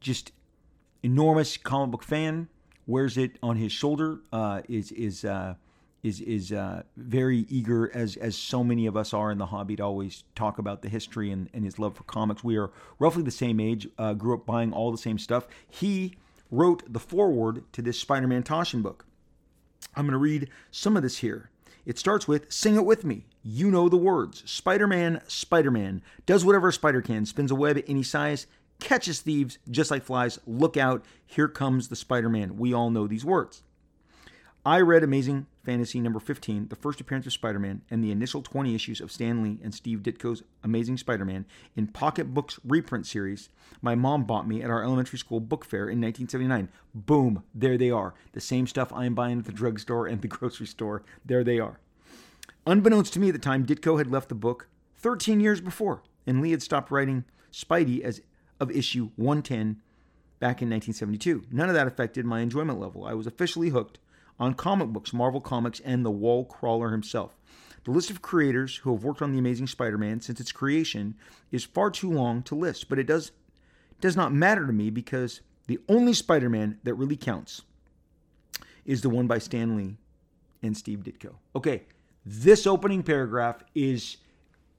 just 0.00 0.32
enormous 1.02 1.56
comic 1.56 1.92
book 1.92 2.02
fan, 2.02 2.48
wears 2.86 3.16
it 3.16 3.38
on 3.42 3.56
his 3.56 3.72
shoulder, 3.72 4.20
uh, 4.32 4.60
is 4.68 4.92
is 4.92 5.24
uh, 5.24 5.54
is 6.02 6.20
is 6.20 6.52
uh, 6.52 6.82
very 6.96 7.46
eager, 7.48 7.94
as 7.94 8.16
as 8.16 8.36
so 8.36 8.64
many 8.64 8.86
of 8.86 8.96
us 8.96 9.14
are 9.14 9.30
in 9.30 9.38
the 9.38 9.46
hobby, 9.46 9.76
to 9.76 9.82
always 9.82 10.24
talk 10.34 10.58
about 10.58 10.82
the 10.82 10.88
history 10.88 11.30
and, 11.30 11.48
and 11.54 11.64
his 11.64 11.78
love 11.78 11.96
for 11.96 12.02
comics. 12.04 12.42
We 12.42 12.56
are 12.56 12.70
roughly 12.98 13.22
the 13.22 13.30
same 13.30 13.60
age, 13.60 13.88
uh, 13.98 14.14
grew 14.14 14.34
up 14.34 14.44
buying 14.44 14.72
all 14.72 14.90
the 14.90 14.98
same 14.98 15.18
stuff. 15.18 15.46
He 15.68 16.16
wrote 16.50 16.92
the 16.92 16.98
foreword 16.98 17.64
to 17.72 17.82
this 17.82 17.98
Spider-Man 17.98 18.42
Taschen 18.42 18.82
book. 18.82 19.06
I'm 19.96 20.04
going 20.04 20.12
to 20.12 20.18
read 20.18 20.50
some 20.70 20.96
of 20.96 21.02
this 21.02 21.18
here. 21.18 21.50
It 21.86 21.98
starts 21.98 22.26
with 22.26 22.52
"Sing 22.52 22.74
it 22.74 22.84
with 22.84 23.04
me." 23.04 23.26
You 23.44 23.70
know 23.70 23.88
the 23.88 23.96
words. 23.96 24.42
Spider-Man, 24.50 25.20
Spider-Man 25.28 26.02
does 26.26 26.44
whatever 26.44 26.68
a 26.68 26.72
spider 26.72 27.02
can, 27.02 27.26
spins 27.26 27.50
a 27.50 27.56
web 27.56 27.82
any 27.86 28.02
size, 28.02 28.46
catches 28.80 29.20
thieves 29.20 29.58
just 29.70 29.90
like 29.90 30.04
flies. 30.04 30.40
Look 30.46 30.76
out! 30.76 31.04
Here 31.24 31.48
comes 31.48 31.88
the 31.88 31.96
Spider-Man. 31.96 32.56
We 32.56 32.72
all 32.72 32.90
know 32.90 33.06
these 33.06 33.24
words. 33.24 33.62
I 34.64 34.80
read 34.80 35.02
Amazing 35.02 35.46
Fantasy 35.64 36.00
number 36.00 36.18
15, 36.18 36.68
the 36.68 36.76
first 36.76 37.00
appearance 37.00 37.26
of 37.26 37.32
Spider 37.32 37.58
Man, 37.60 37.82
and 37.90 38.02
the 38.02 38.10
initial 38.10 38.42
20 38.42 38.74
issues 38.74 39.00
of 39.00 39.12
Stan 39.12 39.42
Lee 39.42 39.60
and 39.62 39.72
Steve 39.72 40.00
Ditko's 40.00 40.42
Amazing 40.64 40.96
Spider 40.96 41.24
Man 41.24 41.46
in 41.76 41.86
Pocket 41.86 42.34
Books 42.34 42.58
reprint 42.64 43.06
series 43.06 43.48
my 43.80 43.94
mom 43.96 44.24
bought 44.24 44.46
me 44.46 44.62
at 44.62 44.70
our 44.70 44.82
elementary 44.82 45.18
school 45.18 45.40
book 45.40 45.64
fair 45.64 45.88
in 45.88 46.00
1979. 46.00 46.68
Boom, 46.94 47.42
there 47.54 47.76
they 47.76 47.90
are. 47.90 48.14
The 48.32 48.40
same 48.40 48.66
stuff 48.66 48.92
I'm 48.92 49.14
buying 49.14 49.40
at 49.40 49.44
the 49.44 49.52
drugstore 49.52 50.06
and 50.06 50.22
the 50.22 50.28
grocery 50.28 50.66
store. 50.66 51.02
There 51.24 51.42
they 51.42 51.58
are. 51.58 51.80
Unbeknownst 52.66 53.12
to 53.14 53.20
me 53.20 53.28
at 53.28 53.32
the 53.32 53.40
time, 53.40 53.66
Ditko 53.66 53.98
had 53.98 54.10
left 54.10 54.28
the 54.28 54.36
book 54.36 54.68
13 54.96 55.40
years 55.40 55.60
before, 55.60 56.02
and 56.26 56.40
Lee 56.40 56.52
had 56.52 56.62
stopped 56.62 56.92
writing 56.92 57.24
Spidey 57.52 58.02
as 58.02 58.20
of 58.60 58.70
issue 58.70 59.10
110 59.16 59.82
back 60.38 60.62
in 60.62 60.70
1972. 60.70 61.46
None 61.50 61.68
of 61.68 61.74
that 61.74 61.88
affected 61.88 62.24
my 62.24 62.40
enjoyment 62.40 62.78
level. 62.78 63.04
I 63.04 63.14
was 63.14 63.26
officially 63.26 63.70
hooked 63.70 63.98
on 64.42 64.54
comic 64.54 64.88
books, 64.88 65.12
Marvel 65.12 65.40
Comics, 65.40 65.80
and 65.80 66.04
the 66.04 66.10
wall 66.10 66.44
crawler 66.44 66.90
himself. 66.90 67.36
The 67.84 67.92
list 67.92 68.10
of 68.10 68.22
creators 68.22 68.76
who 68.78 68.92
have 68.92 69.04
worked 69.04 69.22
on 69.22 69.30
The 69.30 69.38
Amazing 69.38 69.68
Spider 69.68 69.96
Man 69.96 70.20
since 70.20 70.40
its 70.40 70.50
creation 70.50 71.14
is 71.52 71.64
far 71.64 71.90
too 71.90 72.10
long 72.10 72.42
to 72.44 72.56
list, 72.56 72.88
but 72.88 72.98
it 72.98 73.06
does, 73.06 73.30
does 74.00 74.16
not 74.16 74.34
matter 74.34 74.66
to 74.66 74.72
me 74.72 74.90
because 74.90 75.42
the 75.68 75.78
only 75.88 76.12
Spider 76.12 76.50
Man 76.50 76.80
that 76.82 76.94
really 76.94 77.16
counts 77.16 77.62
is 78.84 79.02
the 79.02 79.08
one 79.08 79.28
by 79.28 79.38
Stan 79.38 79.76
Lee 79.76 79.96
and 80.60 80.76
Steve 80.76 81.04
Ditko. 81.04 81.34
Okay, 81.54 81.84
this 82.26 82.66
opening 82.66 83.04
paragraph 83.04 83.62
is 83.76 84.16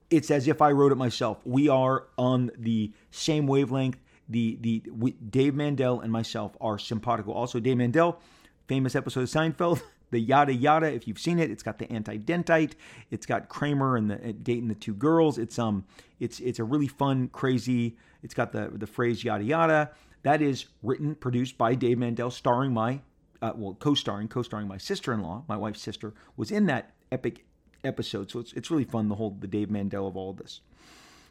it's 0.09 0.29
as 0.29 0.49
if 0.49 0.61
I 0.61 0.71
wrote 0.71 0.91
it 0.91 0.97
myself. 0.97 1.39
We 1.45 1.69
are 1.69 2.07
on 2.17 2.51
the 2.57 2.91
same 3.11 3.47
wavelength. 3.47 3.97
The 4.27 4.57
the 4.59 4.83
we, 4.91 5.11
Dave 5.11 5.55
Mandel 5.55 6.01
and 6.01 6.11
myself 6.11 6.55
are 6.59 6.77
simpatico. 6.77 7.31
Also, 7.31 7.61
Dave 7.61 7.77
Mandel 7.77 8.19
famous 8.67 8.95
episode 8.95 9.21
of 9.21 9.29
Seinfeld, 9.29 9.81
the 10.11 10.19
yada 10.19 10.53
yada. 10.53 10.91
If 10.91 11.07
you've 11.07 11.19
seen 11.19 11.39
it, 11.39 11.51
it's 11.51 11.63
got 11.63 11.79
the 11.79 11.91
anti-dentite. 11.91 12.73
It's 13.11 13.25
got 13.25 13.49
Kramer 13.49 13.97
and 13.97 14.09
the 14.09 14.33
dating 14.33 14.67
the 14.67 14.75
two 14.75 14.93
girls. 14.93 15.37
It's 15.37 15.59
um, 15.59 15.85
it's 16.19 16.39
it's 16.39 16.59
a 16.59 16.63
really 16.63 16.87
fun, 16.87 17.29
crazy. 17.29 17.97
It's 18.21 18.33
got 18.33 18.51
the 18.51 18.71
the 18.73 18.87
phrase 18.87 19.23
yada 19.23 19.43
yada. 19.43 19.91
That 20.23 20.41
is 20.41 20.65
written, 20.81 21.15
produced 21.15 21.57
by 21.57 21.75
Dave 21.75 21.97
Mandel, 21.97 22.31
starring 22.31 22.73
my 22.73 23.01
uh, 23.43 23.51
well, 23.55 23.73
co-starring, 23.73 24.29
co-starring 24.29 24.69
my 24.69 24.77
sister-in-law, 24.77 25.43
my 25.49 25.57
wife's 25.57 25.81
sister, 25.81 26.13
was 26.37 26.49
in 26.49 26.65
that 26.67 26.93
epic 27.11 27.43
episode. 27.83 28.31
So 28.31 28.39
it's 28.39 28.53
it's 28.53 28.71
really 28.71 28.85
fun 28.85 29.09
the 29.09 29.15
whole 29.15 29.37
the 29.37 29.47
Dave 29.47 29.69
Mandel 29.69 30.07
of 30.07 30.15
all 30.15 30.31
of 30.31 30.37
this. 30.37 30.61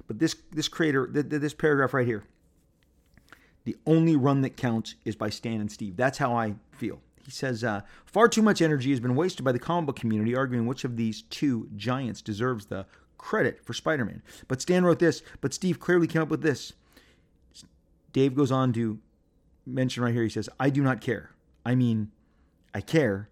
But 0.06 0.18
this 0.18 0.36
this 0.50 0.68
creator, 0.68 1.08
this 1.10 1.54
paragraph 1.54 1.94
right 1.94 2.06
here, 2.06 2.24
the 3.64 3.76
only 3.86 4.14
run 4.14 4.42
that 4.42 4.56
counts 4.58 4.94
is 5.06 5.16
by 5.16 5.30
Stan 5.30 5.60
and 5.60 5.72
Steve. 5.72 5.96
That's 5.96 6.18
how 6.18 6.36
I 6.36 6.56
feel. 6.72 7.00
He 7.24 7.30
says, 7.30 7.62
uh, 7.62 7.82
far 8.04 8.28
too 8.28 8.42
much 8.42 8.60
energy 8.60 8.90
has 8.90 9.00
been 9.00 9.14
wasted 9.14 9.44
by 9.44 9.52
the 9.52 9.58
comic 9.58 9.86
book 9.86 9.96
community 9.96 10.34
arguing 10.34 10.66
which 10.66 10.84
of 10.84 10.96
these 10.96 11.22
two 11.22 11.68
giants 11.76 12.20
deserves 12.20 12.66
the 12.66 12.86
credit 13.16 13.64
for 13.64 13.72
Spider 13.72 14.04
Man. 14.04 14.22
But 14.48 14.60
Stan 14.60 14.84
wrote 14.84 14.98
this, 14.98 15.22
but 15.40 15.54
Steve 15.54 15.78
clearly 15.78 16.06
came 16.06 16.22
up 16.22 16.28
with 16.28 16.42
this. 16.42 16.72
Dave 18.12 18.34
goes 18.34 18.52
on 18.52 18.72
to 18.74 18.98
mention 19.64 20.02
right 20.02 20.12
here, 20.12 20.24
he 20.24 20.28
says, 20.28 20.48
I 20.58 20.70
do 20.70 20.82
not 20.82 21.00
care. 21.00 21.30
I 21.64 21.74
mean, 21.74 22.10
I 22.74 22.80
care, 22.80 23.28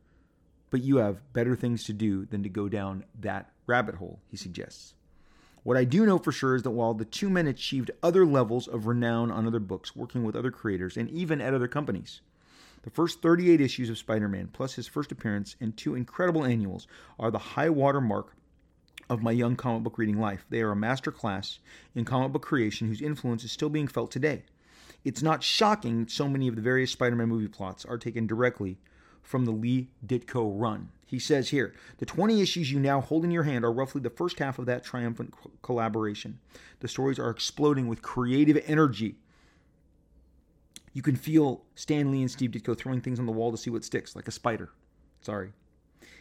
but 0.71 0.83
you 0.83 0.99
have 0.99 1.33
better 1.33 1.57
things 1.57 1.85
to 1.85 1.93
do 1.93 2.25
than 2.27 2.43
to 2.43 2.49
go 2.49 2.69
down 2.69 3.05
that 3.19 3.51
rabbit 3.67 3.97
hole, 3.97 4.21
he 4.29 4.37
suggests. 4.37 4.95
What 5.63 5.77
I 5.77 5.85
do 5.85 6.07
know 6.07 6.19
for 6.19 6.33
sure 6.33 6.55
is 6.55 6.63
that 6.63 6.71
while 6.71 6.95
the 6.95 7.05
two 7.05 7.29
men 7.29 7.47
achieved 7.47 7.91
other 8.03 8.25
levels 8.25 8.67
of 8.67 8.87
renown 8.87 9.31
on 9.31 9.47
other 9.47 9.61
books, 9.61 9.95
working 9.95 10.25
with 10.25 10.37
other 10.37 10.51
creators, 10.51 10.97
and 10.97 11.11
even 11.11 11.41
at 11.41 11.53
other 11.53 11.69
companies, 11.69 12.21
the 12.83 12.91
first 12.91 13.23
38 13.23 13.61
issues 13.61 13.91
of 13.91 13.99
Spider 13.99 14.29
Man, 14.29 14.49
plus 14.53 14.75
his 14.75 14.89
first 14.89 15.13
appearance 15.13 15.57
and 15.61 15.77
two 15.77 15.95
incredible 15.95 16.45
annuals, 16.45 16.87
are 17.19 17.31
the 17.31 17.39
high 17.39 17.69
water 17.69 18.01
mark 18.01 18.35
of 19.09 19.23
my 19.23 19.33
young 19.33 19.57
comic 19.57 19.83
book 19.83 19.99
reading 19.99 20.21
life. 20.21 20.47
They 20.49 20.63
are 20.63 20.71
a 20.71 20.77
master 20.77 21.11
class 21.11 21.59
in 21.95 22.05
comic 22.05 22.33
book 22.33 22.43
creation 22.43 22.89
whose 22.89 23.03
influence 23.03 23.45
is 23.45 23.53
still 23.53 23.69
being 23.69 23.89
felt 23.89 24.11
today. 24.11 24.45
It's 25.05 25.23
not 25.23 25.43
shocking 25.43 26.01
that 26.01 26.11
so 26.11 26.29
many 26.29 26.47
of 26.47 26.57
the 26.57 26.63
various 26.63 26.93
Spider 26.93 27.17
Man 27.17 27.29
movie 27.29 27.49
plots 27.49 27.85
are 27.85 27.99
taken 27.99 28.27
directly 28.27 28.79
from 29.23 29.45
the 29.45 29.51
Lee 29.51 29.89
Ditko 30.07 30.53
run. 30.59 30.91
He 31.07 31.19
says 31.19 31.49
here 31.49 31.75
the 31.99 32.07
20 32.07 32.41
issues 32.41 32.71
you 32.71 32.79
now 32.79 33.01
hold 33.01 33.25
in 33.25 33.31
your 33.31 33.43
hand 33.43 33.65
are 33.65 33.73
roughly 33.73 34.01
the 34.01 34.11
first 34.11 34.39
half 34.39 34.59
of 34.59 34.67
that 34.67 34.85
triumphant 34.85 35.35
collaboration. 35.63 36.39
The 36.81 36.89
stories 36.89 37.19
are 37.19 37.31
exploding 37.31 37.89
with 37.89 38.03
creative 38.03 38.63
energy. 38.67 39.17
You 40.93 41.03
can 41.03 41.17
feel 41.17 41.65
Stan 41.75 42.11
Lee 42.11 42.21
and 42.21 42.31
Steve 42.31 42.51
Ditko 42.51 42.77
throwing 42.77 43.01
things 43.01 43.19
on 43.19 43.27
the 43.27 43.33
wall 43.33 43.51
to 43.51 43.57
see 43.57 43.71
what 43.71 43.85
sticks, 43.85 44.17
like 44.17 44.29
a 44.29 44.33
spider. 44.33 44.71
Sorry. 45.21 45.53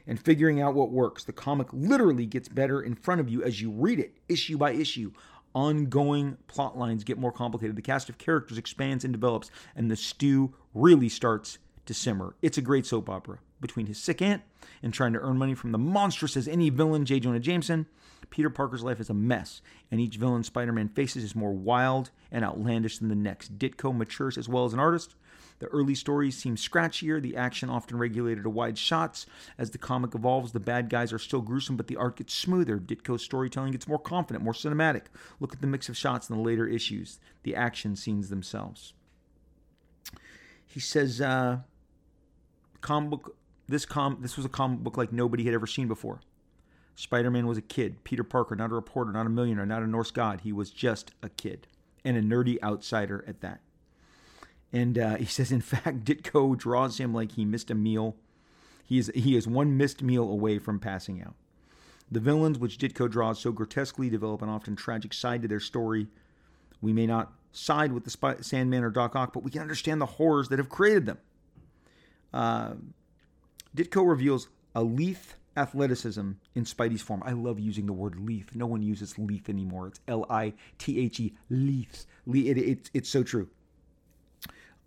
And 0.06 0.20
figuring 0.20 0.62
out 0.62 0.76
what 0.76 0.92
works. 0.92 1.24
The 1.24 1.34
comic 1.34 1.68
literally 1.72 2.26
gets 2.26 2.48
better 2.48 2.82
in 2.82 2.96
front 2.96 3.22
of 3.22 3.30
you 3.30 3.44
as 3.44 3.62
you 3.62 3.72
read 3.72 4.00
it, 4.00 4.18
issue 4.28 4.58
by 4.58 4.72
issue. 4.72 5.12
Ongoing 5.56 6.38
plot 6.48 6.78
lines 6.78 7.04
get 7.04 7.18
more 7.18 7.32
complicated. 7.32 7.76
The 7.76 7.82
cast 7.82 8.10
of 8.10 8.18
characters 8.18 8.58
expands 8.58 9.04
and 9.04 9.14
develops, 9.14 9.50
and 9.76 9.90
the 9.90 9.96
stew 9.96 10.54
really 10.74 11.10
starts 11.10 11.58
to 11.86 11.94
simmer. 11.94 12.36
It's 12.42 12.58
a 12.58 12.62
great 12.62 12.86
soap 12.86 13.10
opera. 13.10 13.40
Between 13.60 13.88
his 13.88 13.98
sick 13.98 14.22
aunt 14.22 14.44
and 14.82 14.94
trying 14.94 15.14
to 15.14 15.20
earn 15.20 15.38
money 15.38 15.56
from 15.56 15.72
the 15.72 15.78
monstrous 15.78 16.38
as 16.38 16.48
any 16.48 16.70
villain 16.70 17.04
J. 17.04 17.20
Jonah 17.20 17.40
Jameson, 17.40 17.88
Peter 18.30 18.50
Parker's 18.50 18.84
life 18.84 19.00
is 19.00 19.10
a 19.10 19.14
mess, 19.14 19.62
and 19.92 20.00
each 20.00 20.18
villain 20.18 20.44
Spider 20.44 20.72
Man 20.72 20.90
faces 20.90 21.24
is 21.24 21.36
more 21.36 21.54
wild 21.54 22.12
and 22.32 22.46
outlandish 22.46 23.00
than 23.00 23.10
the 23.10 23.16
next. 23.16 23.58
Ditko 23.58 23.96
matures 23.96 24.38
as 24.38 24.48
well 24.48 24.66
as 24.66 24.74
an 24.74 24.80
artist. 24.80 25.16
The 25.60 25.68
early 25.68 25.96
stories 25.96 26.38
seem 26.38 26.56
scratchier, 26.56 27.22
the 27.22 27.36
action 27.36 27.70
often 27.70 27.98
regulated 27.98 28.46
to 28.46 28.50
wide 28.50 28.78
shots. 28.78 29.26
As 29.58 29.72
the 29.72 29.78
comic 29.78 30.16
evolves, 30.16 30.54
the 30.54 30.60
bad 30.60 30.90
guys 30.90 31.12
are 31.12 31.20
still 31.20 31.42
gruesome, 31.42 31.76
but 31.76 31.88
the 31.88 31.98
art 31.98 32.16
gets 32.16 32.34
smoother. 32.34 32.80
Ditko's 32.80 33.24
storytelling 33.24 33.74
gets 33.74 33.88
more 33.88 34.00
confident, 34.00 34.44
more 34.44 34.54
cinematic. 34.54 35.04
Look 35.40 35.54
at 35.54 35.60
the 35.60 35.68
mix 35.68 35.90
of 35.90 35.98
shots 35.98 36.30
in 36.30 36.38
the 36.38 36.42
later 36.42 36.66
issues, 36.66 37.20
the 37.44 37.56
action 37.56 37.98
scenes 37.98 38.30
themselves. 38.30 38.94
He 40.66 40.80
says, 40.80 41.20
uh, 41.20 41.60
comic 42.80 43.10
book, 43.10 43.36
this, 43.68 43.86
com- 43.86 44.20
this 44.22 44.38
was 44.38 44.46
a 44.46 44.50
comic 44.50 44.80
book 44.80 44.96
like 44.96 45.12
nobody 45.12 45.44
had 45.44 45.54
ever 45.54 45.68
seen 45.68 45.90
before. 45.90 46.22
Spider 47.00 47.32
Man 47.32 47.48
was 47.48 47.58
a 47.58 47.62
kid. 47.62 48.04
Peter 48.04 48.26
Parker, 48.26 48.58
not 48.58 48.72
a 48.72 48.76
reporter, 48.76 49.14
not 49.14 49.26
a 49.26 49.30
millionaire, 49.30 49.66
not 49.66 49.82
a 49.82 49.88
Norse 49.88 50.12
god. 50.12 50.42
He 50.42 50.52
was 50.52 50.70
just 50.70 51.14
a 51.24 51.30
kid 51.30 51.66
and 52.04 52.18
a 52.18 52.22
nerdy 52.22 52.62
outsider 52.62 53.24
at 53.26 53.40
that. 53.40 53.62
And 54.74 55.00
uh, 55.00 55.16
he 55.16 55.24
says, 55.38 55.50
in 55.50 55.62
fact, 55.62 56.04
Ditko 56.04 56.58
draws 56.58 57.00
him 57.00 57.14
like 57.14 57.32
he 57.32 57.46
missed 57.46 57.72
a 57.72 57.74
meal. 57.74 58.18
He 58.84 58.98
is, 58.98 59.10
he 59.16 59.38
is 59.38 59.48
one 59.48 59.78
missed 59.78 60.04
meal 60.04 60.30
away 60.30 60.60
from 60.60 60.78
passing 60.78 61.24
out. 61.24 61.36
The 62.12 62.20
villains, 62.20 62.60
which 62.60 62.78
Ditko 62.78 63.10
draws 63.10 63.40
so 63.40 63.54
grotesquely, 63.54 64.10
develop 64.10 64.42
an 64.42 64.50
often 64.50 64.76
tragic 64.76 65.14
side 65.14 65.42
to 65.44 65.48
their 65.48 65.62
story. 65.62 66.08
We 66.82 66.92
may 66.92 67.08
not 67.08 67.32
side 67.54 67.94
with 67.94 68.04
the 68.04 68.36
Sandman 68.42 68.84
or 68.84 68.90
Doc 68.90 69.16
Ock, 69.16 69.32
but 69.32 69.44
we 69.44 69.52
can 69.52 69.62
understand 69.62 70.02
the 70.02 70.06
horrors 70.06 70.50
that 70.50 70.60
have 70.60 70.68
created 70.68 71.06
them. 71.06 71.20
Uh, 72.34 72.74
Ditko 73.74 74.06
reveals 74.06 74.50
a 74.76 74.84
Leith 74.84 75.36
athleticism 75.60 76.32
in 76.56 76.64
Spidey's 76.64 77.02
form. 77.02 77.22
I 77.26 77.34
love 77.34 77.60
using 77.60 77.86
the 77.86 77.94
word 77.94 78.20
Leith. 78.20 78.56
No 78.56 78.66
one 78.66 78.82
uses 78.82 79.18
Leith 79.18 79.50
anymore. 79.50 79.88
It's 79.88 80.00
L 80.08 80.26
I 80.30 80.54
T 80.78 81.00
H 81.00 81.20
E, 81.20 81.36
Leith. 81.50 82.06
It, 82.28 82.58
it, 82.58 82.90
it's 82.94 83.10
so 83.10 83.24
true. 83.24 83.50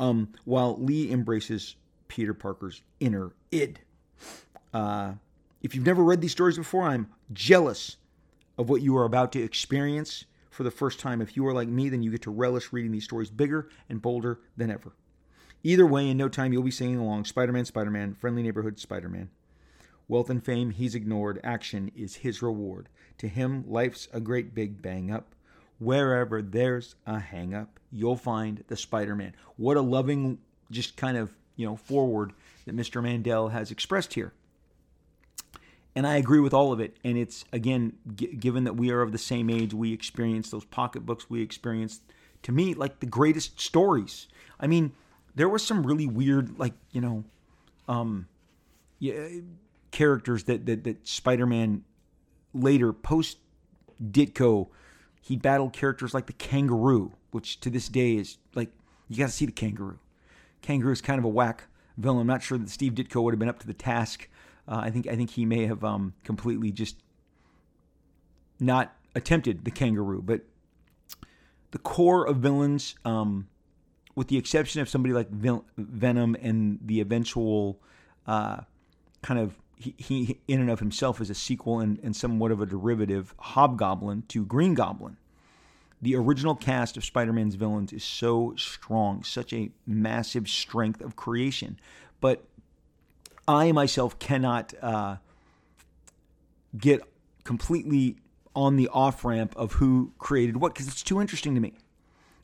Um, 0.00 0.32
while 0.44 0.82
Lee 0.82 1.12
embraces 1.12 1.76
Peter 2.08 2.35
Parker's 2.35 2.82
inner 3.00 3.32
id. 3.50 3.80
Uh, 4.74 5.12
if 5.62 5.74
you've 5.74 5.87
never 5.87 6.02
read 6.02 6.20
these 6.20 6.32
stories 6.32 6.58
before, 6.58 6.85
I'm 6.85 7.08
jealous 7.32 7.96
of 8.58 8.68
what 8.68 8.82
you 8.82 8.96
are 8.96 9.04
about 9.04 9.32
to 9.32 9.42
experience 9.42 10.24
for 10.50 10.62
the 10.62 10.70
first 10.70 11.00
time. 11.00 11.22
If 11.22 11.37
you 11.37 11.46
are 11.46 11.54
like 11.54 11.68
me, 11.68 11.88
then 11.88 12.02
you 12.02 12.11
get 12.11 12.22
to 12.22 12.30
relish 12.30 12.72
reading 12.72 12.92
these 12.92 13.04
stories 13.04 13.30
bigger 13.30 13.68
and 13.88 14.02
bolder 14.02 14.40
than 14.56 14.70
ever. 14.70 14.92
Either 15.62 15.87
way, 15.87 16.08
in 16.08 16.16
no 16.16 16.28
time, 16.28 16.52
you'll 16.52 16.62
be 16.62 16.70
singing 16.70 16.98
along 16.98 17.24
Spider 17.24 17.52
Man, 17.52 17.64
Spider 17.64 17.90
Man, 17.90 18.14
Friendly 18.14 18.42
Neighborhood 18.42 18.78
Spider 18.78 19.08
Man. 19.08 19.30
Wealth 20.08 20.30
and 20.30 20.44
fame 20.44 20.70
he's 20.70 20.94
ignored, 20.94 21.40
action 21.42 21.90
is 21.96 22.16
his 22.16 22.42
reward. 22.42 22.88
To 23.18 23.28
him, 23.28 23.64
life's 23.66 24.08
a 24.12 24.20
great 24.20 24.54
big 24.54 24.82
bang 24.82 25.10
up. 25.10 25.34
Wherever 25.78 26.42
there's 26.42 26.94
a 27.06 27.18
hang 27.18 27.54
up, 27.54 27.80
you'll 27.90 28.16
find 28.16 28.64
the 28.68 28.76
Spider 28.76 29.16
Man. 29.16 29.34
What 29.56 29.76
a 29.76 29.80
loving, 29.80 30.38
just 30.70 30.96
kind 30.96 31.16
of, 31.16 31.34
you 31.56 31.66
know, 31.66 31.76
forward 31.76 32.32
that 32.66 32.76
Mr. 32.76 33.02
Mandel 33.02 33.48
has 33.48 33.70
expressed 33.70 34.14
here. 34.14 34.32
And 35.94 36.06
I 36.06 36.16
agree 36.16 36.40
with 36.40 36.54
all 36.54 36.72
of 36.72 36.80
it. 36.80 36.96
And 37.04 37.18
it's, 37.18 37.44
again, 37.52 37.94
g- 38.14 38.28
given 38.28 38.64
that 38.64 38.74
we 38.74 38.90
are 38.90 39.02
of 39.02 39.12
the 39.12 39.18
same 39.18 39.50
age, 39.50 39.74
we 39.74 39.92
experience 39.92 40.50
those 40.50 40.64
pocketbooks, 40.64 41.28
we 41.28 41.42
experienced, 41.42 42.02
to 42.44 42.52
me, 42.52 42.74
like 42.74 43.00
the 43.00 43.06
greatest 43.06 43.60
stories. 43.60 44.26
I 44.58 44.66
mean, 44.66 44.92
there 45.34 45.48
was 45.48 45.64
some 45.64 45.86
really 45.86 46.06
weird, 46.06 46.58
like 46.58 46.74
you 46.92 47.00
know, 47.00 47.24
um, 47.88 48.28
yeah, 48.98 49.28
characters 49.92 50.44
that 50.44 50.66
that, 50.66 50.85
that 50.85 51.07
Spider-Man 51.07 51.85
later 52.52 52.92
post 52.92 53.38
Ditko, 54.02 54.68
he 55.20 55.37
battled 55.37 55.72
characters 55.72 56.12
like 56.12 56.26
the 56.26 56.33
Kangaroo, 56.33 57.12
which 57.31 57.61
to 57.61 57.70
this 57.70 57.88
day 57.88 58.16
is 58.16 58.38
like 58.55 58.70
you 59.09 59.16
got 59.18 59.26
to 59.26 59.33
see 59.33 59.46
the 59.46 59.52
Kangaroo. 59.52 60.00
Kangaroo 60.61 60.92
is 60.92 61.00
kind 61.00 61.18
of 61.18 61.24
a 61.24 61.28
whack 61.28 61.64
villain. 61.96 62.22
I'm 62.22 62.26
not 62.26 62.42
sure 62.42 62.59
that 62.59 62.70
Steve 62.70 62.94
Ditko 62.94 63.22
would 63.22 63.35
have 63.35 63.38
been 63.38 63.48
up 63.48 63.61
to 63.61 63.66
the 63.66 63.74
task. 63.74 64.28
Uh, 64.66 64.81
I 64.83 64.90
think 64.90 65.07
I 65.07 65.14
think 65.14 65.31
he 65.31 65.44
may 65.44 65.66
have 65.66 65.85
um, 65.85 66.14
completely 66.24 66.72
just 66.72 66.96
not 68.59 68.96
attempted 69.14 69.64
the 69.64 69.70
Kangaroo, 69.70 70.22
but 70.22 70.42
the 71.70 71.78
core 71.78 72.26
of 72.26 72.38
villains. 72.38 72.96
Um, 73.05 73.48
with 74.14 74.28
the 74.28 74.37
exception 74.37 74.81
of 74.81 74.88
somebody 74.88 75.14
like 75.14 75.31
Venom 75.31 76.37
and 76.40 76.78
the 76.85 77.00
eventual 77.00 77.81
uh, 78.26 78.61
kind 79.22 79.40
of 79.40 79.55
he, 79.76 79.94
he, 79.98 80.38
in 80.46 80.61
and 80.61 80.70
of 80.70 80.78
himself 80.78 81.20
is 81.20 81.30
a 81.30 81.35
sequel 81.35 81.80
and, 81.80 81.98
and 82.02 82.14
somewhat 82.14 82.50
of 82.50 82.61
a 82.61 82.66
derivative 82.66 83.35
Hobgoblin 83.38 84.24
to 84.28 84.44
Green 84.44 84.74
Goblin. 84.74 85.16
The 86.00 86.16
original 86.16 86.54
cast 86.54 86.96
of 86.96 87.04
Spider 87.04 87.32
Man's 87.32 87.54
villains 87.54 87.92
is 87.92 88.02
so 88.02 88.54
strong, 88.56 89.22
such 89.22 89.52
a 89.52 89.70
massive 89.87 90.48
strength 90.48 91.00
of 91.00 91.14
creation. 91.14 91.78
But 92.20 92.44
I 93.46 93.72
myself 93.72 94.18
cannot 94.18 94.74
uh, 94.82 95.16
get 96.76 97.02
completely 97.44 98.16
on 98.54 98.76
the 98.76 98.88
off 98.88 99.24
ramp 99.24 99.54
of 99.56 99.74
who 99.74 100.12
created 100.18 100.56
what 100.56 100.74
because 100.74 100.88
it's 100.88 101.02
too 101.02 101.20
interesting 101.20 101.54
to 101.54 101.61
me. 101.61 101.74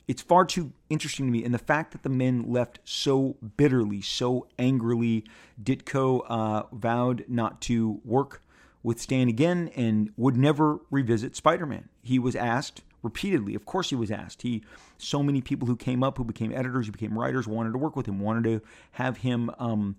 It's 0.09 0.23
far 0.23 0.43
too 0.43 0.73
interesting 0.89 1.27
to 1.27 1.31
me. 1.31 1.43
And 1.45 1.53
the 1.53 1.59
fact 1.59 1.91
that 1.91 2.01
the 2.01 2.09
men 2.09 2.51
left 2.51 2.79
so 2.83 3.37
bitterly, 3.57 4.01
so 4.01 4.47
angrily, 4.57 5.23
Ditko 5.61 6.25
uh, 6.27 6.63
vowed 6.73 7.25
not 7.27 7.61
to 7.61 8.01
work 8.03 8.41
with 8.81 8.99
Stan 8.99 9.29
again 9.29 9.69
and 9.75 10.11
would 10.17 10.35
never 10.35 10.79
revisit 10.89 11.35
Spider 11.35 11.67
Man. 11.67 11.89
He 12.01 12.17
was 12.17 12.35
asked 12.35 12.81
repeatedly. 13.03 13.53
Of 13.53 13.67
course, 13.67 13.91
he 13.91 13.95
was 13.95 14.09
asked. 14.09 14.41
He, 14.41 14.63
so 14.97 15.21
many 15.21 15.41
people 15.41 15.67
who 15.67 15.75
came 15.75 16.03
up, 16.03 16.17
who 16.17 16.23
became 16.23 16.51
editors, 16.53 16.87
who 16.87 16.91
became 16.91 17.15
writers, 17.15 17.47
wanted 17.47 17.73
to 17.73 17.77
work 17.77 17.95
with 17.95 18.07
him, 18.07 18.19
wanted 18.19 18.45
to 18.45 18.61
have 18.93 19.17
him 19.17 19.51
um, 19.59 19.95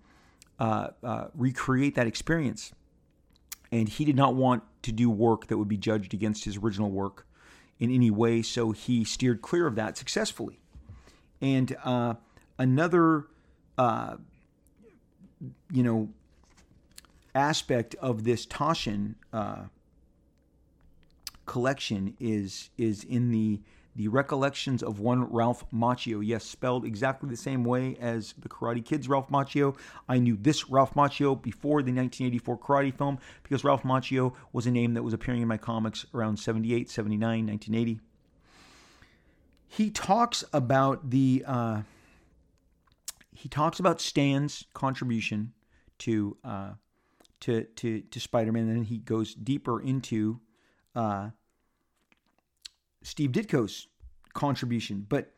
uh, 0.58 0.88
uh, 1.04 1.26
recreate 1.36 1.94
that 1.94 2.08
experience. 2.08 2.72
And 3.70 3.88
he 3.88 4.04
did 4.04 4.16
not 4.16 4.34
want 4.34 4.64
to 4.82 4.90
do 4.90 5.08
work 5.08 5.46
that 5.46 5.56
would 5.56 5.68
be 5.68 5.76
judged 5.76 6.14
against 6.14 6.46
his 6.46 6.56
original 6.56 6.90
work 6.90 7.28
in 7.80 7.90
any 7.90 8.10
way, 8.10 8.42
so 8.42 8.70
he 8.70 9.04
steered 9.04 9.42
clear 9.42 9.66
of 9.66 9.74
that 9.74 9.96
successfully. 9.96 10.60
And 11.40 11.74
uh, 11.82 12.14
another 12.58 13.26
uh, 13.78 14.16
you 15.72 15.82
know, 15.82 16.10
aspect 17.34 17.94
of 17.96 18.24
this 18.24 18.44
Taschen 18.46 19.14
uh, 19.32 19.64
collection 21.46 22.14
is 22.20 22.70
is 22.76 23.02
in 23.04 23.30
the 23.30 23.60
the 23.96 24.08
recollections 24.08 24.82
of 24.82 25.00
one 25.00 25.24
Ralph 25.24 25.64
Macchio. 25.72 26.24
Yes, 26.24 26.44
spelled 26.44 26.84
exactly 26.84 27.28
the 27.28 27.36
same 27.36 27.64
way 27.64 27.96
as 28.00 28.34
the 28.38 28.48
Karate 28.48 28.84
Kid's 28.84 29.08
Ralph 29.08 29.28
Macchio. 29.28 29.76
I 30.08 30.18
knew 30.18 30.36
this 30.40 30.68
Ralph 30.70 30.94
Macchio 30.94 31.40
before 31.40 31.82
the 31.82 31.92
1984 31.92 32.58
karate 32.58 32.94
film 32.94 33.18
because 33.42 33.64
Ralph 33.64 33.82
Macchio 33.82 34.34
was 34.52 34.66
a 34.66 34.70
name 34.70 34.94
that 34.94 35.02
was 35.02 35.12
appearing 35.12 35.42
in 35.42 35.48
my 35.48 35.56
comics 35.56 36.06
around 36.14 36.38
78, 36.38 36.88
79, 36.88 37.46
1980. 37.46 38.00
He 39.66 39.90
talks 39.90 40.44
about 40.52 41.10
the 41.10 41.44
uh, 41.46 41.82
he 43.32 43.48
talks 43.48 43.78
about 43.78 44.00
Stan's 44.00 44.66
contribution 44.74 45.52
to 45.98 46.36
uh, 46.44 46.70
to 47.40 47.64
to 47.64 48.00
to 48.00 48.20
Spider-Man, 48.20 48.68
and 48.68 48.76
then 48.76 48.84
he 48.84 48.98
goes 48.98 49.34
deeper 49.34 49.80
into 49.80 50.40
uh, 50.94 51.30
Steve 53.02 53.32
Ditko's 53.32 53.88
contribution. 54.32 55.06
But 55.08 55.32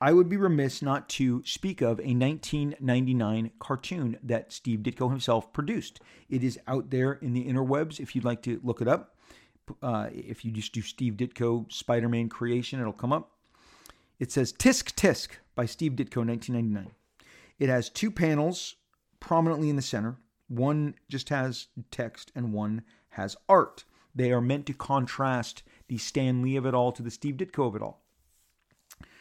I 0.00 0.12
would 0.12 0.28
be 0.28 0.36
remiss 0.36 0.80
not 0.80 1.08
to 1.10 1.42
speak 1.44 1.80
of 1.80 1.98
a 1.98 2.14
1999 2.14 3.50
cartoon 3.58 4.16
that 4.22 4.52
Steve 4.52 4.80
Ditko 4.80 5.10
himself 5.10 5.52
produced. 5.52 6.00
It 6.28 6.44
is 6.44 6.58
out 6.68 6.90
there 6.90 7.14
in 7.14 7.32
the 7.32 7.46
interwebs 7.46 7.98
if 7.98 8.14
you'd 8.14 8.24
like 8.24 8.42
to 8.42 8.60
look 8.62 8.80
it 8.80 8.88
up. 8.88 9.16
Uh, 9.82 10.08
if 10.12 10.44
you 10.44 10.52
just 10.52 10.72
do 10.72 10.82
Steve 10.82 11.14
Ditko 11.14 11.70
Spider 11.70 12.08
Man 12.08 12.28
creation, 12.28 12.80
it'll 12.80 12.92
come 12.92 13.12
up. 13.12 13.32
It 14.20 14.30
says 14.30 14.52
Tisk 14.52 14.94
Tisk 14.94 15.30
by 15.54 15.66
Steve 15.66 15.92
Ditko, 15.92 16.24
1999. 16.24 16.92
It 17.58 17.68
has 17.68 17.90
two 17.90 18.10
panels 18.10 18.76
prominently 19.20 19.68
in 19.68 19.76
the 19.76 19.82
center. 19.82 20.16
One 20.48 20.94
just 21.08 21.28
has 21.28 21.66
text 21.90 22.30
and 22.34 22.52
one 22.52 22.82
has 23.10 23.36
art. 23.48 23.84
They 24.14 24.32
are 24.32 24.40
meant 24.40 24.66
to 24.66 24.72
contrast 24.72 25.62
the 25.88 25.98
Stan 25.98 26.42
Lee 26.42 26.56
of 26.56 26.66
it 26.66 26.74
all 26.74 26.92
to 26.92 27.02
the 27.02 27.10
Steve 27.10 27.36
Ditko 27.36 27.66
of 27.66 27.76
it 27.76 27.82
all. 27.82 28.02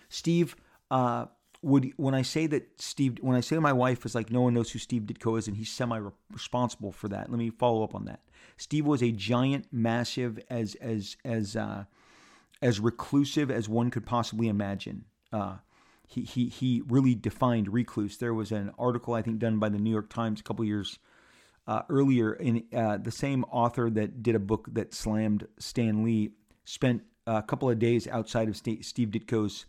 Steve 0.09 0.55
uh, 0.91 1.25
would 1.61 1.91
when 1.97 2.13
I 2.13 2.21
say 2.21 2.47
that 2.47 2.81
Steve 2.81 3.17
when 3.21 3.35
I 3.35 3.41
say 3.41 3.57
my 3.57 3.73
wife 3.73 4.05
is 4.05 4.15
like 4.15 4.31
no 4.31 4.41
one 4.41 4.53
knows 4.53 4.71
who 4.71 4.79
Steve 4.79 5.03
Ditko 5.03 5.37
is 5.37 5.47
and 5.47 5.57
he's 5.57 5.71
semi 5.71 5.99
responsible 6.31 6.91
for 6.91 7.07
that. 7.09 7.29
Let 7.29 7.39
me 7.39 7.49
follow 7.49 7.83
up 7.83 7.95
on 7.95 8.05
that. 8.05 8.21
Steve 8.57 8.85
was 8.85 9.03
a 9.03 9.11
giant, 9.11 9.67
massive, 9.71 10.39
as 10.49 10.75
as 10.75 11.17
as 11.25 11.55
uh, 11.55 11.85
as 12.61 12.79
reclusive 12.79 13.51
as 13.51 13.67
one 13.69 13.91
could 13.91 14.05
possibly 14.05 14.47
imagine. 14.47 15.05
Uh, 15.31 15.57
he 16.07 16.21
he 16.21 16.47
he 16.47 16.83
really 16.87 17.15
defined 17.15 17.73
recluse. 17.73 18.17
There 18.17 18.33
was 18.33 18.51
an 18.51 18.71
article 18.77 19.13
I 19.13 19.21
think 19.21 19.39
done 19.39 19.59
by 19.59 19.69
the 19.69 19.79
New 19.79 19.91
York 19.91 20.09
Times 20.09 20.39
a 20.39 20.43
couple 20.43 20.63
years 20.63 20.99
uh, 21.67 21.81
earlier 21.89 22.33
in 22.33 22.63
uh, 22.73 22.97
the 22.97 23.11
same 23.11 23.43
author 23.45 23.89
that 23.89 24.23
did 24.23 24.35
a 24.35 24.39
book 24.39 24.69
that 24.71 24.93
slammed 24.93 25.47
Stan 25.59 26.03
Lee 26.03 26.31
spent 26.67 27.01
a 27.25 27.41
couple 27.41 27.69
of 27.69 27.79
days 27.79 28.07
outside 28.07 28.49
of 28.49 28.57
Steve 28.57 29.09
Ditko's 29.09 29.65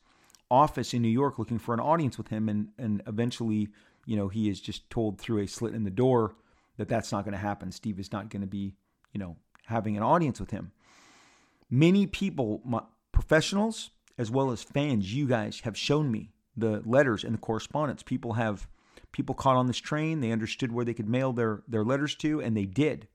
office 0.50 0.92
in 0.92 1.02
New 1.02 1.08
York 1.08 1.38
looking 1.38 1.58
for 1.58 1.72
an 1.72 1.80
audience 1.80 2.18
with 2.18 2.28
him, 2.28 2.48
and 2.48 2.68
and 2.76 3.02
eventually, 3.06 3.68
you 4.04 4.16
know, 4.16 4.28
he 4.28 4.48
is 4.48 4.60
just 4.60 4.90
told 4.90 5.18
through 5.18 5.38
a 5.38 5.46
slit 5.46 5.74
in 5.74 5.84
the 5.84 5.90
door 5.90 6.34
that 6.76 6.88
that's 6.88 7.12
not 7.12 7.24
going 7.24 7.32
to 7.32 7.38
happen. 7.38 7.72
Steve 7.72 7.98
is 7.98 8.12
not 8.12 8.30
going 8.30 8.42
to 8.42 8.46
be, 8.46 8.74
you 9.12 9.20
know, 9.20 9.36
having 9.66 9.96
an 9.96 10.02
audience 10.02 10.40
with 10.40 10.50
him. 10.50 10.72
Many 11.70 12.06
people, 12.06 12.62
professionals 13.12 13.90
as 14.16 14.30
well 14.30 14.50
as 14.50 14.62
fans, 14.62 15.14
you 15.14 15.28
guys 15.28 15.60
have 15.60 15.76
shown 15.76 16.10
me 16.10 16.30
the 16.56 16.82
letters 16.84 17.22
and 17.22 17.34
the 17.34 17.38
correspondence. 17.38 18.02
People 18.02 18.32
have 18.32 18.66
people 19.12 19.34
caught 19.34 19.56
on 19.56 19.68
this 19.68 19.78
train. 19.78 20.20
They 20.20 20.32
understood 20.32 20.72
where 20.72 20.84
they 20.84 20.94
could 20.94 21.08
mail 21.08 21.32
their 21.32 21.62
their 21.68 21.84
letters 21.84 22.16
to, 22.16 22.40
and 22.40 22.56
they 22.56 22.64
did. 22.64 23.06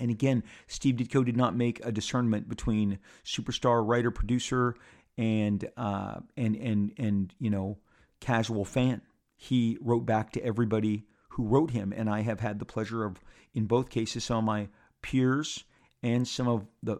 And 0.00 0.10
again, 0.10 0.42
Steve 0.66 0.96
Ditko 0.96 1.24
did 1.24 1.36
not 1.36 1.54
make 1.54 1.84
a 1.84 1.92
discernment 1.92 2.48
between 2.48 2.98
superstar 3.24 3.86
writer 3.86 4.10
producer 4.10 4.74
and 5.16 5.68
uh, 5.76 6.20
and 6.36 6.56
and 6.56 6.92
and 6.98 7.34
you 7.38 7.50
know 7.50 7.78
casual 8.20 8.64
fan. 8.64 9.02
He 9.36 9.78
wrote 9.80 10.06
back 10.06 10.32
to 10.32 10.44
everybody 10.44 11.06
who 11.30 11.44
wrote 11.44 11.70
him, 11.70 11.92
and 11.96 12.10
I 12.10 12.20
have 12.22 12.40
had 12.40 12.58
the 12.58 12.64
pleasure 12.64 13.04
of, 13.04 13.20
in 13.54 13.66
both 13.66 13.88
cases, 13.88 14.24
some 14.24 14.38
of 14.38 14.44
my 14.44 14.68
peers 15.00 15.64
and 16.02 16.26
some 16.26 16.48
of 16.48 16.66
the 16.82 16.98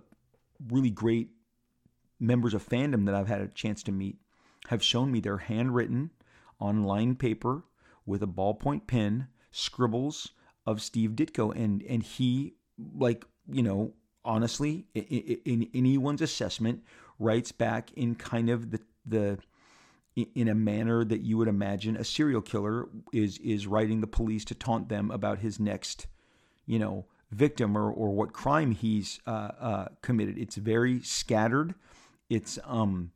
really 0.68 0.90
great 0.90 1.30
members 2.18 2.54
of 2.54 2.66
fandom 2.66 3.06
that 3.06 3.14
I've 3.14 3.28
had 3.28 3.40
a 3.40 3.48
chance 3.48 3.82
to 3.84 3.92
meet 3.92 4.18
have 4.68 4.82
shown 4.82 5.10
me 5.10 5.20
their 5.20 5.38
handwritten 5.38 6.10
on 6.60 6.84
lined 6.84 7.18
paper 7.18 7.64
with 8.06 8.22
a 8.22 8.26
ballpoint 8.26 8.86
pen 8.86 9.28
scribbles 9.50 10.32
of 10.66 10.82
Steve 10.82 11.12
Ditko, 11.12 11.54
and 11.56 11.82
and 11.82 12.02
he 12.02 12.54
like 12.96 13.24
you 13.50 13.62
know 13.62 13.92
honestly 14.24 14.86
in, 14.94 15.02
in 15.44 15.68
anyone's 15.74 16.22
assessment 16.22 16.82
writes 17.18 17.52
back 17.52 17.92
in 17.92 18.14
kind 18.14 18.50
of 18.50 18.70
the 18.70 18.80
the 19.06 19.38
in 20.16 20.48
a 20.48 20.54
manner 20.54 21.04
that 21.04 21.20
you 21.20 21.36
would 21.38 21.48
imagine 21.48 21.96
a 21.96 22.04
serial 22.04 22.42
killer 22.42 22.88
is 23.12 23.38
is 23.38 23.66
writing 23.66 24.00
the 24.00 24.06
police 24.06 24.44
to 24.44 24.54
taunt 24.54 24.88
them 24.88 25.10
about 25.10 25.38
his 25.38 25.58
next 25.60 26.06
you 26.66 26.78
know 26.78 27.06
victim 27.30 27.76
or, 27.76 27.90
or 27.90 28.10
what 28.10 28.32
crime 28.32 28.72
he's 28.72 29.20
uh, 29.26 29.50
uh, 29.60 29.88
committed. 30.02 30.36
It's 30.36 30.56
very 30.56 31.00
scattered. 31.00 31.74
It's 32.28 32.58
um 32.64 33.12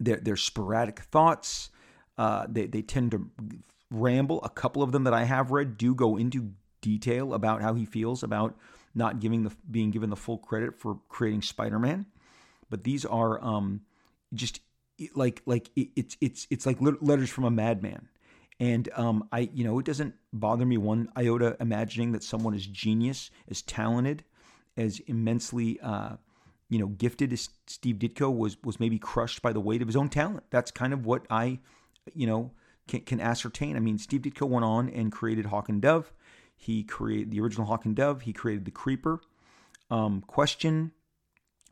they're, 0.00 0.20
they're 0.20 0.36
sporadic 0.36 1.00
thoughts. 1.00 1.70
Uh, 2.16 2.46
they, 2.48 2.66
they 2.66 2.82
tend 2.82 3.12
to 3.12 3.30
ramble. 3.90 4.42
A 4.44 4.48
couple 4.48 4.82
of 4.82 4.92
them 4.92 5.04
that 5.04 5.14
i 5.14 5.24
have 5.24 5.50
read 5.50 5.76
do 5.76 5.94
go 5.94 6.16
into 6.16 6.52
detail 6.80 7.34
about 7.34 7.62
how 7.62 7.74
he 7.74 7.84
feels 7.84 8.22
about 8.22 8.56
not 8.98 9.20
giving 9.20 9.44
the 9.44 9.52
being 9.70 9.90
given 9.90 10.10
the 10.10 10.16
full 10.16 10.36
credit 10.36 10.78
for 10.78 10.98
creating 11.08 11.40
Spider-Man, 11.40 12.04
but 12.68 12.84
these 12.84 13.06
are 13.06 13.42
um, 13.42 13.80
just 14.34 14.60
like 15.14 15.40
like 15.46 15.70
it's 15.74 16.16
it's 16.20 16.46
it's 16.50 16.66
like 16.66 16.76
letters 16.80 17.30
from 17.30 17.44
a 17.44 17.50
madman. 17.50 18.08
And 18.60 18.88
um, 18.96 19.28
I, 19.30 19.48
you 19.54 19.62
know, 19.62 19.78
it 19.78 19.86
doesn't 19.86 20.14
bother 20.32 20.66
me 20.66 20.78
one 20.78 21.08
iota 21.16 21.56
imagining 21.60 22.10
that 22.12 22.24
someone 22.24 22.54
as 22.54 22.66
genius, 22.66 23.30
as 23.48 23.62
talented, 23.62 24.24
as 24.76 24.98
immensely, 25.06 25.78
uh, 25.80 26.16
you 26.68 26.80
know, 26.80 26.88
gifted 26.88 27.32
as 27.32 27.50
Steve 27.68 27.96
Ditko 27.96 28.36
was 28.36 28.56
was 28.64 28.80
maybe 28.80 28.98
crushed 28.98 29.42
by 29.42 29.52
the 29.52 29.60
weight 29.60 29.80
of 29.80 29.88
his 29.88 29.96
own 29.96 30.08
talent. 30.08 30.42
That's 30.50 30.72
kind 30.72 30.92
of 30.92 31.06
what 31.06 31.24
I, 31.30 31.60
you 32.14 32.26
know, 32.26 32.50
can, 32.88 33.02
can 33.02 33.20
ascertain. 33.20 33.76
I 33.76 33.80
mean, 33.80 33.96
Steve 33.96 34.22
Ditko 34.22 34.48
went 34.48 34.64
on 34.64 34.88
and 34.90 35.12
created 35.12 35.46
Hawk 35.46 35.68
and 35.68 35.80
Dove. 35.80 36.12
He 36.60 36.82
created 36.82 37.30
the 37.30 37.40
original 37.40 37.66
Hawk 37.66 37.84
and 37.84 37.94
Dove. 37.94 38.22
He 38.22 38.32
created 38.32 38.64
the 38.64 38.72
Creeper. 38.72 39.20
Um, 39.90 40.22
question 40.26 40.92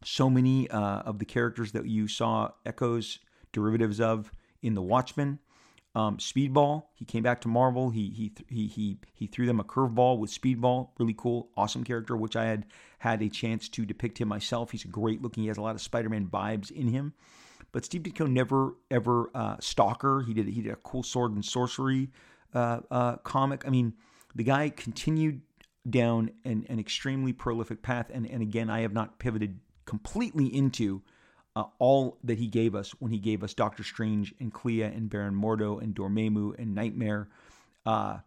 so 0.05 0.31
many 0.31 0.70
uh, 0.70 1.01
of 1.01 1.18
the 1.18 1.25
characters 1.25 1.72
that 1.72 1.87
you 1.87 2.07
saw 2.07 2.51
echoes, 2.64 3.18
derivatives 3.53 4.01
of 4.01 4.31
in 4.62 4.75
The 4.75 4.83
Watchmen. 4.83 5.40
Um, 5.96 6.18
Speedball, 6.18 6.85
he 6.94 7.05
came 7.05 7.22
back 7.22 7.40
to 7.40 7.49
Marvel. 7.49 7.90
He 7.90 8.11
he 8.11 8.33
he 8.49 8.66
he 8.68 8.99
he 9.14 9.27
threw 9.27 9.46
them 9.46 9.59
a 9.59 9.64
curveball 9.64 10.18
with 10.18 10.31
Speedball, 10.31 10.90
really 10.99 11.14
cool, 11.16 11.49
awesome 11.57 11.85
character, 11.85 12.16
which 12.16 12.37
I 12.37 12.44
had 12.44 12.66
had 12.99 13.22
a 13.22 13.29
chance 13.29 13.68
to 13.70 13.85
depict 13.85 14.18
him 14.18 14.29
myself. 14.29 14.70
He's 14.70 14.85
a 14.85 14.88
great 14.88 15.22
looking. 15.22 15.42
He 15.42 15.49
has 15.49 15.57
a 15.57 15.62
lot 15.62 15.75
of 15.75 15.81
Spider-Man 15.81 16.27
vibes 16.27 16.70
in 16.70 16.88
him. 16.88 17.14
But 17.72 17.85
Steve 17.85 18.03
Ditko 18.03 18.31
never 18.31 18.75
ever 18.90 19.31
uh, 19.35 19.57
stalker. 19.59 20.22
He 20.27 20.35
did 20.35 20.49
he 20.49 20.61
did 20.61 20.72
a 20.72 20.77
cool 20.77 21.03
sword 21.03 21.33
and 21.33 21.44
sorcery 21.44 22.11
uh, 22.55 22.81
uh, 22.90 23.16
comic. 23.16 23.66
I 23.66 23.70
mean, 23.70 23.94
the 24.37 24.44
guy 24.44 24.68
continued 24.68 25.40
down 25.88 26.31
an, 26.44 26.66
an 26.68 26.79
extremely 26.79 27.33
prolific 27.33 27.83
path. 27.83 28.11
And, 28.12 28.27
and 28.27 28.42
again, 28.42 28.68
I 28.70 28.81
have 28.81 28.92
not 28.92 29.18
pivoted 29.18 29.59
completely 29.87 30.46
into 30.46 31.03
uh, 31.55 31.64
all 31.79 32.18
that 32.22 32.38
he 32.38 32.49
gave 32.49 32.75
us 32.75 32.90
when 32.99 33.12
he 33.12 33.18
gave 33.18 33.42
us 33.42 33.55
Doctor 33.55 33.83
Strange 33.83 34.35
and 34.38 34.53
Clea 34.53 34.83
and 34.83 35.09
Baron 35.09 35.35
Mordo 35.35 35.83
and 35.83 35.94
Dormammu 35.94 36.59
and 36.59 36.75
Nightmare. 36.75 37.29
Uh, 37.87 38.18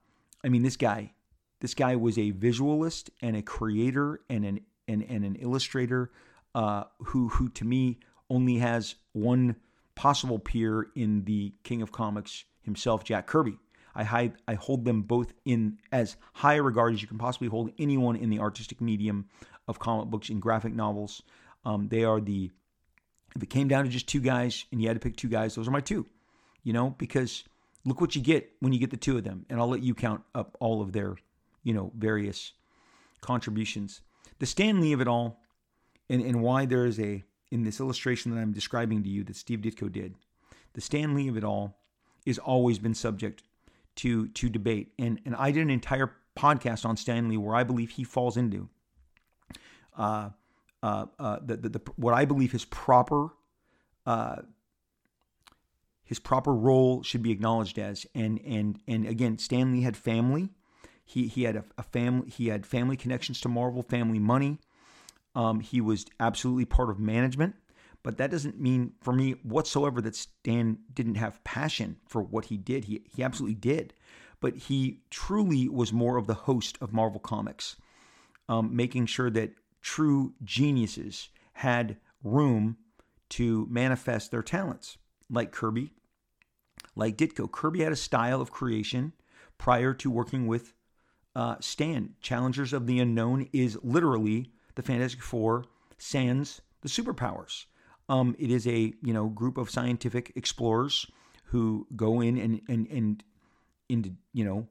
I 0.44 0.50
mean, 0.50 0.64
this 0.64 0.78
guy, 0.78 1.14
this 1.60 1.76
guy 1.76 1.96
was 1.96 2.18
a 2.18 2.32
visualist 2.32 3.12
and 3.22 3.36
a 3.36 3.42
creator 3.42 4.22
and 4.30 4.46
an 4.46 4.62
and, 4.88 5.06
and 5.08 5.24
an 5.24 5.36
illustrator 5.36 6.10
uh, 6.56 6.86
who 7.00 7.28
who 7.28 7.50
to 7.50 7.66
me 7.66 8.00
only 8.32 8.58
has 8.58 8.96
one 9.12 9.56
possible 9.94 10.40
peer 10.40 10.88
in 10.96 11.26
the 11.26 11.54
King 11.64 11.84
of 11.84 11.92
Comics 11.92 12.46
himself, 12.62 13.04
Jack 13.04 13.28
Kirby. 13.28 13.58
I, 14.00 14.04
hide, 14.04 14.34
I 14.48 14.54
hold 14.54 14.86
them 14.86 15.02
both 15.02 15.34
in 15.44 15.78
as 15.92 16.16
high 16.32 16.56
regard 16.56 16.94
as 16.94 17.02
you 17.02 17.08
can 17.10 17.18
possibly 17.18 17.50
hold 17.50 17.72
anyone 17.78 18.16
in 18.16 18.30
the 18.30 18.40
artistic 18.40 18.80
medium 18.80 19.28
of 19.68 19.78
comic 19.78 20.08
books 20.08 20.30
and 20.30 20.42
graphic 20.42 20.74
novels. 20.74 21.22
Um, 21.66 21.90
they 21.90 22.06
are 22.06 22.22
the, 22.22 22.50
if 23.36 23.44
it 23.44 23.50
came 23.50 23.68
down 23.68 23.84
to 23.84 23.90
just 23.90 24.08
two 24.08 24.22
guys 24.22 24.64
and 24.72 24.82
you 24.82 24.88
had 24.88 24.94
to 24.94 25.02
pick 25.02 25.18
two 25.18 25.28
guys, 25.28 25.54
those 25.54 25.68
are 25.68 25.72
my 25.72 25.82
two, 25.82 26.06
you 26.64 26.72
know, 26.72 26.96
because 26.98 27.44
look 27.84 28.00
what 28.00 28.16
you 28.16 28.22
get 28.22 28.50
when 28.62 28.72
you 28.72 28.80
get 28.80 28.90
the 28.90 28.96
two 28.96 29.18
of 29.18 29.26
them. 29.26 29.46
And 29.50 29.60
I'll 29.60 29.68
let 29.68 29.84
you 29.84 29.94
count 29.94 30.22
up 30.34 30.56
all 30.62 30.82
of 30.82 30.94
their, 30.94 31.18
you 31.64 31.74
know, 31.74 31.92
various 31.94 32.54
contributions. 33.20 34.00
The 34.40 34.46
Stan 34.46 34.80
Lee 34.80 34.94
of 34.94 35.02
it 35.02 35.10
all, 35.10 35.42
and, 36.10 36.22
and 36.22 36.42
why 36.42 36.66
there 36.66 36.86
is 36.86 37.02
a, 37.02 37.22
in 37.52 37.64
this 37.64 37.82
illustration 37.82 38.34
that 38.34 38.40
I'm 38.40 38.54
describing 38.54 39.04
to 39.04 39.10
you 39.10 39.26
that 39.26 39.36
Steve 39.36 39.60
Ditko 39.60 39.92
did, 39.92 40.16
the 40.72 40.80
Stan 40.80 41.16
Lee 41.16 41.28
of 41.28 41.36
it 41.36 41.44
all 41.44 41.76
is 42.26 42.40
always 42.40 42.80
been 42.80 42.94
subject 42.94 43.44
to 44.00 44.28
to 44.30 44.50
debate. 44.50 44.94
And 44.98 45.22
and 45.26 45.36
I 45.36 45.52
did 45.52 45.62
an 45.62 45.70
entire 45.70 46.12
podcast 46.38 46.86
on 46.86 46.98
Stan 46.98 47.28
Lee 47.30 47.38
where 47.38 47.56
I 47.56 47.64
believe 47.64 47.92
he 47.92 48.04
falls 48.04 48.38
into 48.38 48.70
uh, 49.98 50.30
uh, 50.82 51.06
uh, 51.20 51.40
the, 51.42 51.58
the, 51.58 51.70
the 51.70 51.82
what 51.96 52.14
I 52.14 52.26
believe 52.26 52.52
his 52.52 52.66
proper 52.66 53.30
uh, 54.06 54.38
his 56.04 56.20
proper 56.20 56.54
role 56.54 57.04
should 57.04 57.22
be 57.22 57.32
acknowledged 57.32 57.78
as. 57.78 58.06
And 58.16 58.40
and 58.46 58.80
and 58.88 59.06
again, 59.06 59.38
Stan 59.38 59.74
Lee 59.74 59.82
had 59.82 59.98
family. 59.98 60.50
He 61.04 61.28
he 61.28 61.44
had 61.44 61.56
a, 61.56 61.66
a 61.78 61.84
family. 61.84 62.30
He 62.30 62.48
had 62.48 62.66
family 62.66 62.98
connections 62.98 63.42
to 63.42 63.50
Marvel, 63.50 63.84
family 63.84 64.20
money. 64.20 64.60
Um, 65.36 65.60
he 65.60 65.82
was 65.82 66.06
absolutely 66.20 66.66
part 66.66 66.90
of 66.90 67.00
management. 67.00 67.56
But 68.04 68.18
that 68.18 68.32
doesn't 68.32 68.60
mean 68.60 68.94
for 69.02 69.14
me 69.14 69.32
whatsoever 69.44 70.02
that 70.02 70.16
Stan 70.16 70.80
didn't 70.94 71.16
have 71.16 71.44
passion 71.44 71.98
for 72.08 72.22
what 72.22 72.46
he 72.46 72.58
did. 72.58 72.86
He, 72.86 73.02
he 73.14 73.24
absolutely 73.24 73.56
did. 73.56 73.94
But 74.40 74.56
he 74.56 75.02
truly 75.10 75.68
was 75.68 75.92
more 75.92 76.18
of 76.18 76.28
the 76.28 76.34
host 76.34 76.78
of 76.80 76.94
Marvel 76.94 77.20
Comics, 77.20 77.76
um, 78.48 78.74
making 78.74 79.08
sure 79.08 79.30
that 79.32 79.54
true 79.82 80.34
geniuses 80.44 81.30
had 81.54 81.98
room 82.24 82.78
to 83.30 83.68
manifest 83.70 84.32
their 84.32 84.42
talents, 84.42 84.98
like 85.30 85.52
Kirby, 85.52 85.92
like 86.96 87.18
Ditko. 87.18 87.52
Kirby 87.52 87.84
had 87.84 87.92
a 87.92 87.98
style 87.98 88.42
of 88.42 88.52
creation 88.52 89.14
prior 89.58 89.94
to 89.96 90.10
working 90.10 90.48
with 90.48 90.74
uh, 91.36 91.58
Stan. 91.60 92.16
Challengers 92.22 92.74
of 92.74 92.88
the 92.88 93.00
Unknown 93.00 93.50
is 93.54 93.78
literally 93.84 94.52
the 94.76 94.82
Fantastic 94.82 95.22
Four 95.22 95.66
sans 95.98 96.62
the 96.82 96.90
superpowers. 96.90 97.66
Um, 98.10 98.36
it 98.40 98.52
is 98.52 98.68
a 98.68 98.94
you 99.02 99.14
know 99.14 99.28
group 99.28 99.58
of 99.58 99.70
scientific 99.70 100.34
explorers 100.36 101.06
who 101.46 101.88
go 101.96 102.20
in 102.20 102.38
and 102.38 102.62
and 102.68 102.88
and 102.88 103.24
into 103.88 104.14
you 104.34 104.44
know 104.44 104.68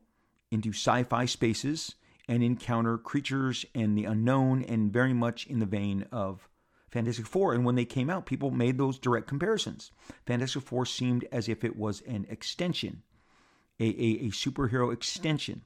into 0.51 0.71
sci-fi 0.71 1.25
spaces 1.25 1.95
and 2.29 2.43
encounter 2.43 2.99
creatures 2.99 3.65
and 3.75 3.97
the 3.97 4.05
unknown 4.05 4.63
and 4.63 4.93
very 4.93 5.15
much 5.15 5.47
in 5.47 5.61
the 5.61 5.67
vein 5.67 6.05
of 6.13 6.49
Fantastic 6.91 7.27
Four. 7.27 7.55
And 7.55 7.65
when 7.65 7.75
they 7.75 7.85
came 7.85 8.11
out, 8.11 8.27
people 8.27 8.51
made 8.51 8.79
those 8.79 8.99
direct 8.99 9.27
comparisons. 9.27 9.91
Fantastic 10.27 10.63
Four 10.63 10.87
seemed 10.87 11.27
as 11.33 11.49
if 11.49 11.65
it 11.65 11.77
was 11.77 12.03
an 12.03 12.27
extension, 12.29 13.03
a, 13.81 13.85
a, 13.85 14.27
a 14.27 14.31
superhero 14.31 14.93
extension 14.93 15.63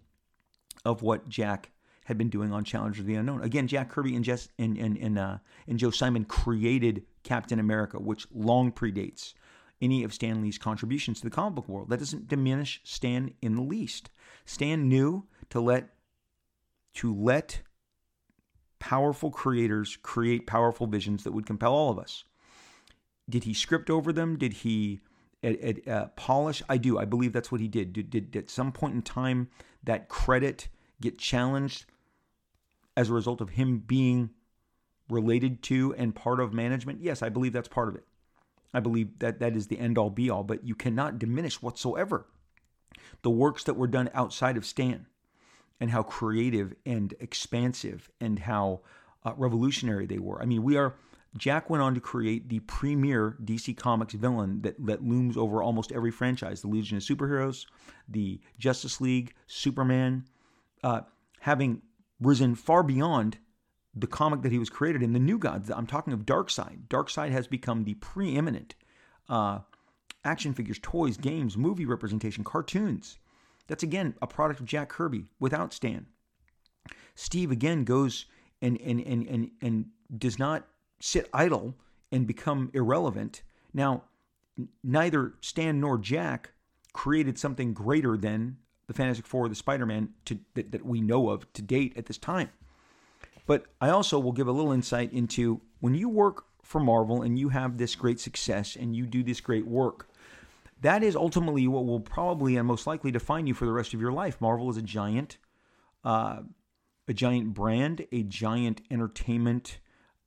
of 0.84 1.02
what 1.02 1.28
Jack 1.28 1.70
had 2.04 2.18
been 2.18 2.28
doing 2.28 2.52
on 2.52 2.64
Challenger 2.64 3.00
of 3.00 3.06
the 3.06 3.14
Unknown. 3.14 3.42
Again, 3.42 3.68
Jack 3.68 3.90
Kirby 3.90 4.16
and 4.16 4.24
Jess 4.24 4.48
and 4.58 4.76
and 4.76 4.96
and, 4.96 5.18
uh, 5.18 5.38
and 5.66 5.78
Joe 5.78 5.90
Simon 5.90 6.24
created 6.24 7.04
Captain 7.22 7.58
America, 7.58 7.98
which 7.98 8.26
long 8.32 8.72
predates 8.72 9.34
any 9.80 10.04
of 10.04 10.14
Stan 10.14 10.40
Lee's 10.40 10.58
contributions 10.58 11.20
to 11.20 11.26
the 11.26 11.34
comic 11.34 11.56
book 11.56 11.68
world. 11.68 11.90
That 11.90 11.98
doesn't 11.98 12.28
diminish 12.28 12.80
Stan 12.84 13.34
in 13.42 13.56
the 13.56 13.62
least. 13.62 14.10
Stan 14.44 14.88
knew 14.88 15.26
to 15.50 15.60
let 15.60 15.90
to 16.94 17.14
let 17.14 17.62
powerful 18.78 19.30
creators 19.30 19.96
create 20.02 20.46
powerful 20.46 20.86
visions 20.86 21.24
that 21.24 21.32
would 21.32 21.46
compel 21.46 21.72
all 21.72 21.90
of 21.90 21.98
us. 21.98 22.24
Did 23.28 23.44
he 23.44 23.54
script 23.54 23.88
over 23.88 24.12
them? 24.12 24.36
Did 24.36 24.52
he 24.54 25.00
uh, 25.86 26.06
polish? 26.16 26.62
I 26.68 26.76
do. 26.76 26.98
I 26.98 27.04
believe 27.04 27.32
that's 27.32 27.52
what 27.52 27.60
he 27.60 27.68
did. 27.68 27.92
Did, 27.92 28.10
did. 28.10 28.36
At 28.36 28.50
some 28.50 28.72
point 28.72 28.94
in 28.94 29.02
time, 29.02 29.48
that 29.84 30.08
credit 30.08 30.68
get 31.00 31.18
challenged 31.18 31.86
as 32.96 33.10
a 33.10 33.14
result 33.14 33.40
of 33.40 33.50
him 33.50 33.78
being 33.78 34.30
related 35.08 35.62
to 35.64 35.94
and 35.96 36.14
part 36.14 36.40
of 36.40 36.52
management? 36.52 37.00
Yes, 37.00 37.22
I 37.22 37.28
believe 37.28 37.52
that's 37.52 37.68
part 37.68 37.88
of 37.88 37.94
it. 37.94 38.04
I 38.74 38.80
believe 38.80 39.18
that 39.18 39.38
that 39.40 39.54
is 39.54 39.66
the 39.66 39.78
end 39.78 39.98
all 39.98 40.10
be 40.10 40.30
all, 40.30 40.42
but 40.42 40.66
you 40.66 40.74
cannot 40.74 41.18
diminish 41.18 41.60
whatsoever 41.60 42.26
the 43.22 43.30
works 43.30 43.64
that 43.64 43.74
were 43.74 43.86
done 43.86 44.10
outside 44.14 44.56
of 44.56 44.66
Stan 44.66 45.06
and 45.80 45.90
how 45.90 46.02
creative 46.02 46.74
and 46.86 47.14
expansive 47.20 48.10
and 48.20 48.38
how 48.38 48.80
uh, 49.24 49.32
revolutionary 49.36 50.06
they 50.06 50.18
were. 50.18 50.40
I 50.40 50.46
mean, 50.46 50.62
we 50.62 50.76
are. 50.76 50.94
Jack 51.36 51.70
went 51.70 51.82
on 51.82 51.94
to 51.94 52.00
create 52.00 52.50
the 52.50 52.60
premier 52.60 53.38
DC 53.42 53.74
Comics 53.76 54.12
villain 54.12 54.60
that, 54.62 54.74
that 54.84 55.02
looms 55.02 55.34
over 55.36 55.62
almost 55.62 55.90
every 55.90 56.10
franchise 56.10 56.60
the 56.60 56.68
Legion 56.68 56.98
of 56.98 57.02
Superheroes, 57.02 57.64
the 58.06 58.38
Justice 58.58 59.00
League, 59.00 59.32
Superman, 59.46 60.26
uh, 60.84 61.00
having 61.40 61.80
risen 62.22 62.54
far 62.54 62.82
beyond 62.82 63.38
the 63.94 64.06
comic 64.06 64.42
that 64.42 64.52
he 64.52 64.58
was 64.58 64.70
created 64.70 65.02
in, 65.02 65.12
the 65.12 65.18
New 65.18 65.38
Gods. 65.38 65.70
I'm 65.70 65.86
talking 65.86 66.12
of 66.12 66.24
Darkseid. 66.24 66.88
Darkseid 66.88 67.30
has 67.30 67.46
become 67.46 67.84
the 67.84 67.94
preeminent 67.94 68.74
uh, 69.28 69.60
action 70.24 70.54
figures, 70.54 70.78
toys, 70.80 71.16
games, 71.16 71.56
movie 71.56 71.84
representation, 71.84 72.44
cartoons. 72.44 73.18
That's 73.66 73.82
again 73.82 74.14
a 74.22 74.26
product 74.26 74.60
of 74.60 74.66
Jack 74.66 74.88
Kirby 74.88 75.26
without 75.38 75.72
Stan. 75.72 76.06
Steve 77.14 77.50
again 77.50 77.84
goes 77.84 78.26
and 78.60 78.80
and 78.80 79.00
and 79.00 79.26
and, 79.26 79.50
and 79.60 79.86
does 80.16 80.38
not 80.38 80.66
sit 81.00 81.28
idle 81.32 81.76
and 82.10 82.26
become 82.26 82.70
irrelevant. 82.74 83.42
Now, 83.72 84.04
neither 84.82 85.34
Stan 85.40 85.80
nor 85.80 85.98
Jack 85.98 86.52
created 86.92 87.38
something 87.38 87.72
greater 87.72 88.16
than 88.16 88.58
the 88.92 88.96
Fantastic 88.96 89.26
Four, 89.26 89.48
the 89.48 89.54
Spider-Man 89.54 90.10
to, 90.26 90.38
that, 90.54 90.72
that 90.72 90.84
we 90.84 91.00
know 91.00 91.30
of 91.30 91.50
to 91.54 91.62
date 91.62 91.94
at 91.96 92.06
this 92.06 92.18
time. 92.18 92.50
But 93.46 93.66
I 93.80 93.88
also 93.88 94.18
will 94.18 94.32
give 94.32 94.46
a 94.46 94.52
little 94.52 94.72
insight 94.72 95.12
into 95.12 95.60
when 95.80 95.94
you 95.94 96.08
work 96.08 96.44
for 96.62 96.80
Marvel 96.80 97.22
and 97.22 97.38
you 97.38 97.48
have 97.48 97.76
this 97.76 97.94
great 97.94 98.20
success 98.20 98.76
and 98.76 98.94
you 98.94 99.06
do 99.06 99.22
this 99.22 99.40
great 99.40 99.66
work, 99.66 100.08
that 100.80 101.02
is 101.02 101.16
ultimately 101.16 101.66
what 101.66 101.86
will 101.86 102.00
probably 102.00 102.56
and 102.56 102.66
most 102.66 102.86
likely 102.86 103.10
define 103.10 103.46
you 103.46 103.54
for 103.54 103.66
the 103.66 103.72
rest 103.72 103.94
of 103.94 104.00
your 104.00 104.12
life. 104.12 104.40
Marvel 104.40 104.70
is 104.70 104.76
a 104.76 104.82
giant, 104.82 105.38
uh, 106.04 106.40
a 107.08 107.12
giant 107.12 107.54
brand, 107.54 108.06
a 108.12 108.22
giant 108.22 108.80
entertainment 108.90 109.78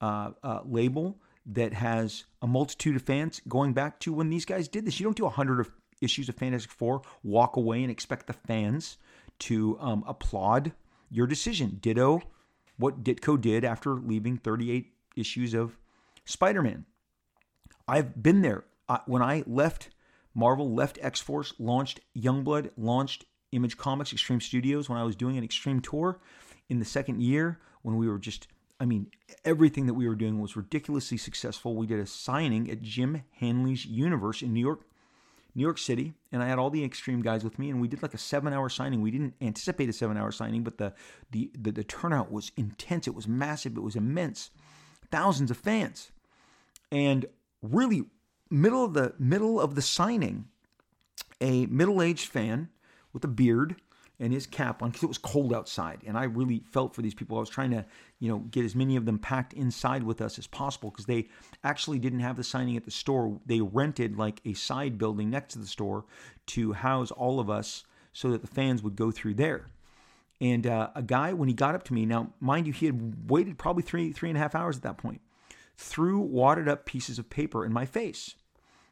uh, 0.02 0.32
uh, 0.44 0.60
label 0.66 1.20
that 1.46 1.74
has 1.74 2.26
a 2.42 2.48
multitude 2.48 2.96
of 2.96 3.02
fans 3.02 3.42
going 3.48 3.74
back 3.74 4.00
to 4.00 4.12
when 4.12 4.30
these 4.30 4.46
guys 4.46 4.68
did 4.68 4.86
this. 4.86 5.00
You 5.00 5.04
don't 5.04 5.18
do 5.18 5.26
a 5.26 5.30
hundred 5.30 5.60
of 5.60 5.72
issues 6.02 6.30
of 6.30 6.36
Fantastic 6.36 6.72
Four, 6.72 7.02
walk 7.24 7.56
away 7.56 7.82
and 7.82 7.92
expect 7.92 8.28
the 8.28 8.34
fans 8.34 8.98
to 9.40 9.78
um, 9.80 10.04
applaud 10.08 10.72
your 11.10 11.28
decision. 11.28 11.78
Ditto 11.82 12.22
what 12.78 13.04
Ditko 13.04 13.40
did 13.40 13.64
after 13.64 13.96
leaving 13.96 14.38
38 14.38 14.94
issues 15.16 15.54
of 15.54 15.78
Spider 16.26 16.62
Man. 16.62 16.86
I've 17.88 18.22
been 18.22 18.42
there. 18.42 18.66
when 19.06 19.22
I 19.22 19.44
left 19.46 19.90
Marvel, 20.34 20.74
left 20.74 21.00
X 21.02 21.22
Force, 21.22 21.54
launched 21.60 22.02
Youngblood, 22.18 22.72
launched 22.78 23.26
Image 23.52 23.78
Comics 23.78 24.12
Extreme 24.12 24.42
Studios 24.42 24.90
when 24.90 24.98
I 24.98 25.04
was 25.04 25.16
doing 25.16 25.38
an 25.38 25.44
Extreme 25.44 25.82
tour 25.82 26.20
in 26.68 26.80
the 26.80 26.86
second 26.86 27.22
year 27.22 27.60
when 27.84 27.96
we 27.96 28.08
were 28.10 28.20
just, 28.20 28.48
I 28.80 28.86
mean, 28.86 29.08
everything 29.46 29.86
that 29.86 29.94
we 29.94 30.08
were 30.08 30.16
doing 30.16 30.42
was 30.42 30.58
ridiculously 30.58 31.18
successful. 31.18 31.76
We 31.76 31.88
did 31.88 32.00
a 32.00 32.08
signing 32.08 32.70
at 32.70 32.82
Jim 32.82 33.24
Hanley's 33.40 33.86
Universe 33.86 34.42
in 34.42 34.52
New 34.54 34.60
York 34.60 34.82
New 35.56 35.62
York 35.62 35.78
City, 35.78 36.14
and 36.32 36.44
I 36.44 36.48
had 36.48 36.60
all 36.60 36.70
the 36.70 36.84
extreme 36.84 37.22
guys 37.22 37.44
with 37.44 37.58
me, 37.58 37.70
and 37.70 37.80
we 37.80 37.88
did 37.88 38.04
like 38.04 38.14
a 38.14 38.18
seven-hour 38.18 38.70
signing. 38.70 39.02
We 39.02 39.10
didn't 39.10 39.36
anticipate 39.40 39.88
a 39.88 39.94
seven-hour 39.94 40.32
signing, 40.34 40.64
but 40.64 40.78
the, 40.78 40.94
the 41.32 41.50
the 41.58 41.72
the 41.72 41.84
turnout 41.84 42.32
was 42.32 42.52
intense. 42.58 43.08
It 43.08 43.16
was 43.16 43.28
massive. 43.28 43.78
It 43.78 43.82
was 43.82 43.96
immense. 43.96 44.52
Thousands 45.12 45.52
of 45.52 45.58
fans, 45.58 46.12
and 46.92 47.26
really 47.62 48.04
middle 48.50 48.84
of 48.84 48.94
the 48.94 49.14
middle 49.18 49.62
of 49.62 49.76
the 49.76 49.82
signing, 49.82 50.50
a 51.40 51.66
middle-aged 51.68 52.28
fan 52.28 52.70
with 53.14 53.24
a 53.24 53.30
beard 53.30 53.78
and 54.20 54.32
his 54.32 54.48
cap 54.48 54.82
on 54.82 54.90
because 54.90 55.04
it 55.04 55.08
was 55.08 55.18
cold 55.18 55.54
outside 55.54 56.00
and 56.06 56.18
i 56.18 56.24
really 56.24 56.64
felt 56.72 56.96
for 56.96 57.02
these 57.02 57.14
people. 57.14 57.38
I 57.38 57.42
was 57.42 57.50
trying 57.50 57.72
to 57.72 57.86
you 58.20 58.30
know 58.30 58.40
get 58.40 58.66
as 58.66 58.76
many 58.76 58.96
of 58.96 59.06
them 59.06 59.20
packed 59.20 59.54
inside 59.54 60.04
with 60.04 60.22
us 60.22 60.40
as 60.40 60.48
possible 60.48 60.90
because 60.90 61.06
they 61.06 61.28
actually 61.64 62.00
didn't 62.00 62.22
have 62.22 62.38
the 62.38 62.44
signing 62.44 62.78
at 62.78 62.86
the 62.86 62.92
store. 62.92 63.40
They 63.46 63.62
rented 63.62 64.18
like 64.18 64.42
a 64.46 64.54
side 64.54 64.98
building 64.98 65.30
next 65.30 65.54
to 65.54 65.60
the 65.60 65.68
store 65.68 66.06
to 66.48 66.74
house 66.74 67.12
all 67.12 67.40
of 67.40 67.50
us 67.50 67.84
so 68.14 68.32
that 68.32 68.42
the 68.42 68.48
fans 68.48 68.82
would 68.82 68.96
go 68.96 69.12
through 69.12 69.36
there. 69.36 69.68
And 70.42 70.68
uh, 70.68 70.90
a 70.96 71.02
guy 71.02 71.34
when 71.34 71.48
he 71.48 71.54
got 71.54 71.76
up 71.76 71.84
to 71.84 71.94
me 71.94 72.06
now 72.06 72.34
mind 72.40 72.68
you 72.68 72.74
he 72.74 72.86
had 72.88 73.30
waited 73.30 73.58
probably 73.58 73.84
three 73.84 74.12
three 74.12 74.30
and 74.30 74.38
a 74.38 74.42
half 74.42 74.56
hours 74.56 74.78
at 74.78 74.84
that 74.84 74.98
point 74.98 75.22
threw 75.78 76.20
wadded 76.20 76.68
up 76.68 76.86
pieces 76.86 77.20
of 77.20 77.30
paper 77.30 77.66
in 77.66 77.74
my 77.74 77.86
face. 77.86 78.36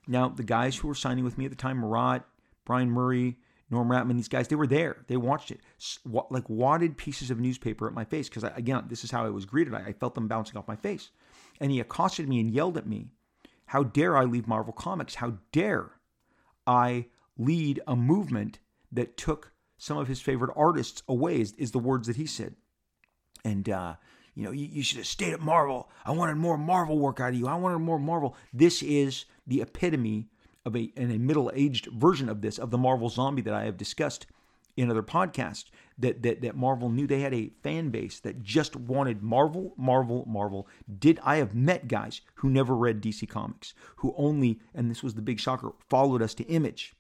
Now 0.07 0.29
the 0.29 0.43
guys 0.43 0.77
who 0.77 0.87
were 0.87 0.95
signing 0.95 1.23
with 1.23 1.37
me 1.37 1.45
at 1.45 1.51
the 1.51 1.57
time 1.57 1.77
Marat, 1.77 2.19
brian 2.65 2.89
murray 2.89 3.37
Norm 3.73 3.89
Rapmund, 3.89 4.15
these 4.15 4.27
guys, 4.27 4.47
they 4.47 4.55
were 4.55 4.67
there. 4.67 5.03
They 5.07 5.17
watched 5.17 5.51
it. 5.51 5.59
Like 6.05 6.49
wadded 6.49 6.97
pieces 6.97 7.29
of 7.29 7.39
newspaper 7.39 7.87
at 7.87 7.93
my 7.93 8.05
face. 8.05 8.29
Because, 8.29 8.43
again, 8.55 8.85
this 8.87 9.03
is 9.03 9.11
how 9.11 9.25
I 9.25 9.29
was 9.29 9.45
greeted. 9.45 9.73
I 9.73 9.93
felt 9.93 10.15
them 10.15 10.27
bouncing 10.27 10.57
off 10.57 10.67
my 10.67 10.75
face. 10.75 11.09
And 11.59 11.71
he 11.71 11.79
accosted 11.79 12.29
me 12.29 12.39
and 12.39 12.51
yelled 12.51 12.77
at 12.77 12.87
me, 12.87 13.07
How 13.67 13.83
dare 13.83 14.15
I 14.15 14.23
leave 14.23 14.47
Marvel 14.47 14.73
Comics? 14.73 15.15
How 15.15 15.37
dare 15.51 15.91
I 16.65 17.07
lead 17.37 17.81
a 17.87 17.95
movement 17.95 18.59
that 18.91 19.17
took 19.17 19.51
some 19.77 19.97
of 19.97 20.07
his 20.07 20.21
favorite 20.21 20.53
artists 20.55 21.03
away, 21.07 21.41
is, 21.41 21.53
is 21.53 21.71
the 21.71 21.79
words 21.79 22.07
that 22.07 22.15
he 22.15 22.25
said. 22.25 22.55
And, 23.43 23.67
uh, 23.67 23.95
you 24.33 24.43
know, 24.43 24.51
you, 24.51 24.65
you 24.65 24.83
should 24.83 24.97
have 24.97 25.07
stayed 25.07 25.33
at 25.33 25.41
Marvel. 25.41 25.89
I 26.05 26.11
wanted 26.11 26.37
more 26.37 26.57
Marvel 26.57 26.97
work 26.97 27.19
out 27.19 27.29
of 27.29 27.35
you. 27.35 27.47
I 27.47 27.55
wanted 27.55 27.79
more 27.79 27.99
Marvel. 27.99 28.35
This 28.53 28.81
is 28.81 29.25
the 29.45 29.61
epitome 29.61 30.29
of 30.65 30.75
a 30.75 30.91
and 30.95 31.11
a 31.11 31.19
middle-aged 31.19 31.87
version 31.93 32.29
of 32.29 32.41
this 32.41 32.57
of 32.57 32.71
the 32.71 32.77
Marvel 32.77 33.09
zombie 33.09 33.41
that 33.41 33.53
I 33.53 33.65
have 33.65 33.77
discussed 33.77 34.25
in 34.75 34.89
other 34.89 35.03
podcasts 35.03 35.65
that 35.97 36.23
that 36.23 36.41
that 36.41 36.55
Marvel 36.55 36.89
knew 36.89 37.05
they 37.05 37.21
had 37.21 37.33
a 37.33 37.51
fan 37.61 37.89
base 37.89 38.19
that 38.21 38.41
just 38.41 38.75
wanted 38.75 39.21
Marvel, 39.21 39.73
Marvel, 39.77 40.25
Marvel. 40.27 40.67
Did 40.99 41.19
I 41.23 41.37
have 41.37 41.53
met 41.53 41.87
guys 41.87 42.21
who 42.35 42.49
never 42.49 42.75
read 42.75 43.01
DC 43.01 43.27
Comics, 43.29 43.73
who 43.97 44.13
only 44.17 44.59
and 44.73 44.89
this 44.89 45.03
was 45.03 45.13
the 45.13 45.21
big 45.21 45.39
shocker, 45.39 45.73
followed 45.89 46.21
us 46.21 46.33
to 46.35 46.43
Image. 46.45 46.95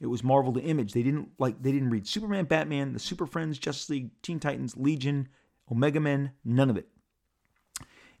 It 0.00 0.06
was 0.06 0.22
Marvel 0.22 0.52
to 0.52 0.60
Image. 0.60 0.92
They 0.92 1.02
didn't 1.02 1.30
like 1.38 1.62
they 1.62 1.72
didn't 1.72 1.90
read 1.90 2.06
Superman, 2.06 2.44
Batman, 2.44 2.92
the 2.92 3.00
Super 3.00 3.26
Friends, 3.26 3.58
Justice 3.58 3.90
League, 3.90 4.10
Teen 4.22 4.38
Titans, 4.38 4.76
Legion, 4.76 5.28
Omega 5.70 6.00
Men, 6.00 6.32
none 6.44 6.70
of 6.70 6.76
it. 6.76 6.88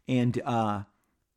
And 0.08 0.40
uh 0.44 0.82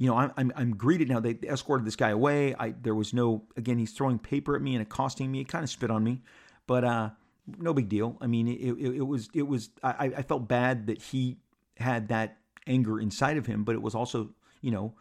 you 0.02 0.08
know, 0.08 0.18
I'm, 0.18 0.32
I'm, 0.36 0.52
I'm 0.56 0.76
greeted 0.76 1.10
now. 1.10 1.20
They 1.20 1.38
escorted 1.44 1.86
this 1.86 1.96
guy 1.96 2.10
away. 2.10 2.56
I 2.58 2.72
there 2.72 2.96
was 2.96 3.14
no 3.14 3.44
again. 3.56 3.78
He's 3.78 3.92
throwing 3.92 4.18
paper 4.18 4.56
at 4.56 4.62
me 4.64 4.74
and 4.74 4.82
accosting 4.82 5.32
me. 5.32 5.38
He 5.38 5.44
kind 5.44 5.64
of 5.64 5.70
spit 5.70 5.92
on 5.92 6.04
me, 6.04 6.24
but 6.66 6.84
uh, 6.84 7.12
no 7.60 7.72
big 7.72 7.88
deal. 7.88 8.18
I 8.20 8.26
mean, 8.26 8.48
it, 8.48 8.60
it, 8.80 8.96
it 8.96 9.06
was 9.06 9.30
it 9.36 9.44
was 9.44 9.70
I, 9.84 10.12
I 10.18 10.22
felt 10.24 10.48
bad 10.48 10.88
that 10.88 11.00
he 11.00 11.38
had 11.78 12.08
that 12.08 12.40
anger 12.66 13.00
inside 13.00 13.38
of 13.38 13.46
him, 13.46 13.64
but 13.64 13.76
it 13.76 13.82
was 13.84 13.94
also 13.94 14.32
you 14.62 14.72
know 14.72 14.96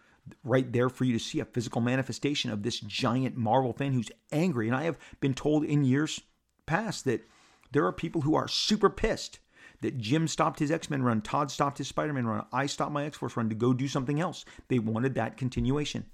right 0.44 0.70
there 0.70 0.90
for 0.90 1.04
you 1.04 1.14
to 1.14 1.18
see 1.18 1.40
a 1.40 1.46
physical 1.46 1.80
manifestation 1.80 2.50
of 2.50 2.62
this 2.62 2.78
giant 2.80 3.38
Marvel 3.38 3.72
fan 3.72 3.94
who's 3.94 4.10
angry. 4.32 4.66
And 4.66 4.76
I 4.76 4.82
have 4.82 4.98
been 5.20 5.32
told 5.32 5.64
in 5.64 5.82
years 5.82 6.20
past 6.66 7.06
that 7.06 7.26
there 7.72 7.86
are 7.86 7.92
people 7.92 8.20
who 8.20 8.34
are 8.34 8.48
super 8.48 8.90
pissed 8.90 9.38
that 9.80 9.98
Jim 9.98 10.28
stopped 10.28 10.58
his 10.58 10.70
X 10.70 10.90
Men 10.90 11.02
run, 11.02 11.20
Todd 11.20 11.50
stopped 11.50 11.78
his 11.78 11.88
Spider 11.88 12.12
Man 12.12 12.26
run, 12.26 12.44
I 12.52 12.66
stopped 12.66 12.92
my 12.92 13.04
X 13.04 13.16
Force 13.16 13.36
run 13.36 13.48
to 13.48 13.54
go 13.54 13.72
do 13.72 13.88
something 13.88 14.20
else. 14.20 14.44
They 14.68 14.78
wanted 14.78 15.14
that 15.14 15.36
continuation. 15.36 16.06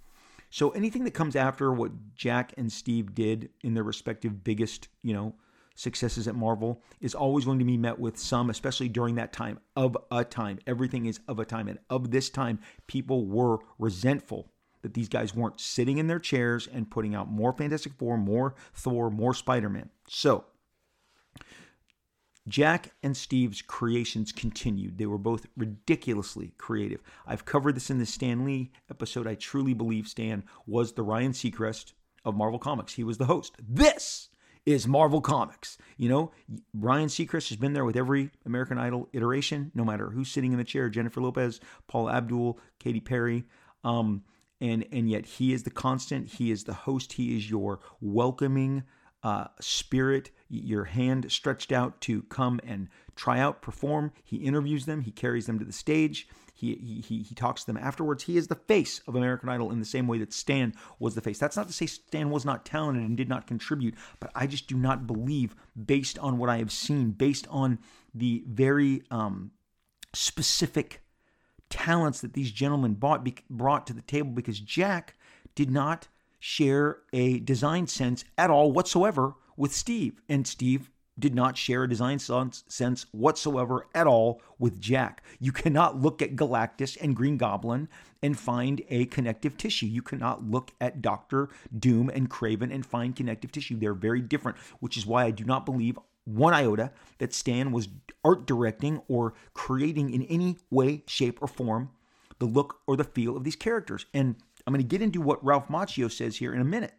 So 0.50 0.70
anything 0.70 1.04
that 1.04 1.12
comes 1.12 1.36
after 1.36 1.72
what 1.72 2.14
Jack 2.14 2.54
and 2.56 2.72
Steve 2.72 3.14
did 3.14 3.50
in 3.62 3.74
their 3.74 3.82
respective 3.82 4.44
biggest, 4.44 4.88
you 5.02 5.12
know, 5.12 5.34
successes 5.74 6.26
at 6.26 6.34
Marvel 6.34 6.82
is 7.00 7.14
always 7.14 7.44
going 7.44 7.58
to 7.58 7.64
be 7.64 7.76
met 7.76 7.98
with 7.98 8.18
some, 8.18 8.50
especially 8.50 8.88
during 8.88 9.16
that 9.16 9.32
time, 9.32 9.60
of 9.76 9.96
a 10.10 10.24
time. 10.24 10.58
Everything 10.66 11.06
is 11.06 11.20
of 11.28 11.38
a 11.38 11.44
time. 11.44 11.68
And 11.68 11.78
of 11.90 12.10
this 12.10 12.30
time, 12.30 12.58
people 12.86 13.26
were 13.26 13.58
resentful 13.78 14.50
that 14.82 14.94
these 14.94 15.08
guys 15.08 15.34
weren't 15.34 15.60
sitting 15.60 15.98
in 15.98 16.06
their 16.06 16.18
chairs 16.18 16.68
and 16.72 16.90
putting 16.90 17.14
out 17.14 17.30
more 17.30 17.52
Fantastic 17.52 17.92
Four, 17.94 18.16
more 18.16 18.54
Thor, 18.72 19.10
more 19.10 19.34
Spider 19.34 19.68
Man. 19.68 19.90
So, 20.08 20.44
Jack 22.48 22.92
and 23.02 23.16
Steve's 23.16 23.60
creations 23.62 24.32
continued. 24.32 24.98
They 24.98 25.06
were 25.06 25.18
both 25.18 25.46
ridiculously 25.56 26.52
creative. 26.58 27.02
I've 27.26 27.44
covered 27.44 27.74
this 27.74 27.90
in 27.90 27.98
the 27.98 28.06
Stan 28.06 28.44
Lee 28.44 28.70
episode. 28.90 29.26
I 29.26 29.34
truly 29.34 29.74
believe 29.74 30.06
Stan 30.06 30.44
was 30.66 30.92
the 30.92 31.02
Ryan 31.02 31.32
Seacrest 31.32 31.92
of 32.24 32.36
Marvel 32.36 32.58
Comics. 32.58 32.94
He 32.94 33.04
was 33.04 33.18
the 33.18 33.24
host. 33.24 33.56
This 33.58 34.28
is 34.64 34.86
Marvel 34.86 35.20
Comics. 35.20 35.78
You 35.96 36.08
know, 36.08 36.32
Ryan 36.74 37.08
Seacrest 37.08 37.48
has 37.48 37.56
been 37.56 37.72
there 37.72 37.84
with 37.84 37.96
every 37.96 38.30
American 38.44 38.78
Idol 38.78 39.08
iteration, 39.12 39.70
no 39.74 39.84
matter 39.84 40.10
who's 40.10 40.30
sitting 40.30 40.52
in 40.52 40.58
the 40.58 40.64
chair 40.64 40.88
Jennifer 40.88 41.20
Lopez, 41.20 41.60
Paula 41.86 42.12
Abdul, 42.12 42.58
Katy 42.80 43.00
Perry. 43.00 43.44
Um, 43.84 44.24
and, 44.60 44.86
and 44.90 45.08
yet 45.08 45.26
he 45.26 45.52
is 45.52 45.62
the 45.64 45.70
constant, 45.70 46.28
he 46.28 46.50
is 46.50 46.64
the 46.64 46.72
host, 46.74 47.14
he 47.14 47.36
is 47.36 47.50
your 47.50 47.80
welcoming 48.00 48.84
uh, 49.22 49.46
spirit, 49.60 50.30
your 50.48 50.84
hand 50.84 51.30
stretched 51.30 51.72
out 51.72 52.00
to 52.02 52.22
come 52.22 52.60
and 52.64 52.88
try 53.16 53.40
out, 53.40 53.62
perform. 53.62 54.12
He 54.22 54.36
interviews 54.36 54.86
them, 54.86 55.02
he 55.02 55.10
carries 55.10 55.46
them 55.46 55.58
to 55.58 55.64
the 55.64 55.72
stage. 55.72 56.28
He, 56.58 57.02
he, 57.06 57.22
he 57.22 57.34
talks 57.34 57.62
to 57.62 57.66
them 57.66 57.76
afterwards. 57.76 58.22
He 58.22 58.38
is 58.38 58.46
the 58.46 58.54
face 58.54 59.02
of 59.06 59.14
American 59.14 59.50
Idol 59.50 59.70
in 59.70 59.78
the 59.78 59.84
same 59.84 60.06
way 60.06 60.16
that 60.18 60.32
Stan 60.32 60.72
was 60.98 61.14
the 61.14 61.20
face. 61.20 61.38
That's 61.38 61.56
not 61.56 61.66
to 61.66 61.72
say 61.74 61.84
Stan 61.84 62.30
was 62.30 62.46
not 62.46 62.64
talented 62.64 63.04
and 63.04 63.14
did 63.14 63.28
not 63.28 63.46
contribute, 63.46 63.94
but 64.20 64.30
I 64.34 64.46
just 64.46 64.66
do 64.66 64.76
not 64.76 65.06
believe, 65.06 65.54
based 65.84 66.18
on 66.18 66.38
what 66.38 66.48
I 66.48 66.56
have 66.56 66.72
seen, 66.72 67.10
based 67.10 67.46
on 67.50 67.78
the 68.14 68.42
very 68.48 69.02
um, 69.10 69.50
specific 70.14 71.02
talents 71.68 72.22
that 72.22 72.32
these 72.32 72.50
gentlemen 72.50 72.94
bought, 72.94 73.22
be, 73.22 73.34
brought 73.50 73.86
to 73.88 73.92
the 73.92 74.00
table, 74.00 74.30
because 74.30 74.58
Jack 74.58 75.14
did 75.54 75.70
not 75.70 76.08
share 76.38 76.98
a 77.12 77.40
design 77.40 77.86
sense 77.86 78.24
at 78.36 78.50
all 78.50 78.72
whatsoever 78.72 79.34
with 79.56 79.72
Steve. 79.72 80.20
And 80.28 80.46
Steve 80.46 80.90
did 81.18 81.34
not 81.34 81.56
share 81.56 81.84
a 81.84 81.88
design 81.88 82.18
sense 82.18 83.06
whatsoever 83.12 83.86
at 83.94 84.06
all 84.06 84.42
with 84.58 84.80
Jack. 84.80 85.22
You 85.40 85.50
cannot 85.50 86.00
look 86.00 86.20
at 86.20 86.36
Galactus 86.36 86.98
and 87.00 87.16
Green 87.16 87.38
Goblin 87.38 87.88
and 88.22 88.38
find 88.38 88.82
a 88.90 89.06
connective 89.06 89.56
tissue. 89.56 89.86
You 89.86 90.02
cannot 90.02 90.44
look 90.44 90.72
at 90.80 91.00
Doctor 91.00 91.48
Doom 91.78 92.10
and 92.10 92.28
Kraven 92.28 92.72
and 92.72 92.84
find 92.84 93.16
connective 93.16 93.50
tissue. 93.50 93.78
They're 93.78 93.94
very 93.94 94.20
different, 94.20 94.58
which 94.80 94.96
is 94.96 95.06
why 95.06 95.24
I 95.24 95.30
do 95.30 95.44
not 95.44 95.64
believe 95.64 95.98
one 96.24 96.52
iota 96.52 96.90
that 97.18 97.32
Stan 97.32 97.72
was 97.72 97.88
art 98.24 98.46
directing 98.46 99.00
or 99.08 99.34
creating 99.54 100.12
in 100.12 100.22
any 100.24 100.58
way, 100.70 101.02
shape, 101.06 101.40
or 101.40 101.48
form 101.48 101.90
the 102.38 102.46
look 102.46 102.80
or 102.86 102.96
the 102.96 103.04
feel 103.04 103.36
of 103.36 103.44
these 103.44 103.56
characters. 103.56 104.04
And 104.12 104.36
I'm 104.66 104.72
going 104.72 104.82
to 104.82 104.88
get 104.88 105.02
into 105.02 105.20
what 105.20 105.44
Ralph 105.44 105.68
Macchio 105.68 106.10
says 106.10 106.36
here 106.36 106.52
in 106.52 106.60
a 106.60 106.64
minute. 106.64 106.94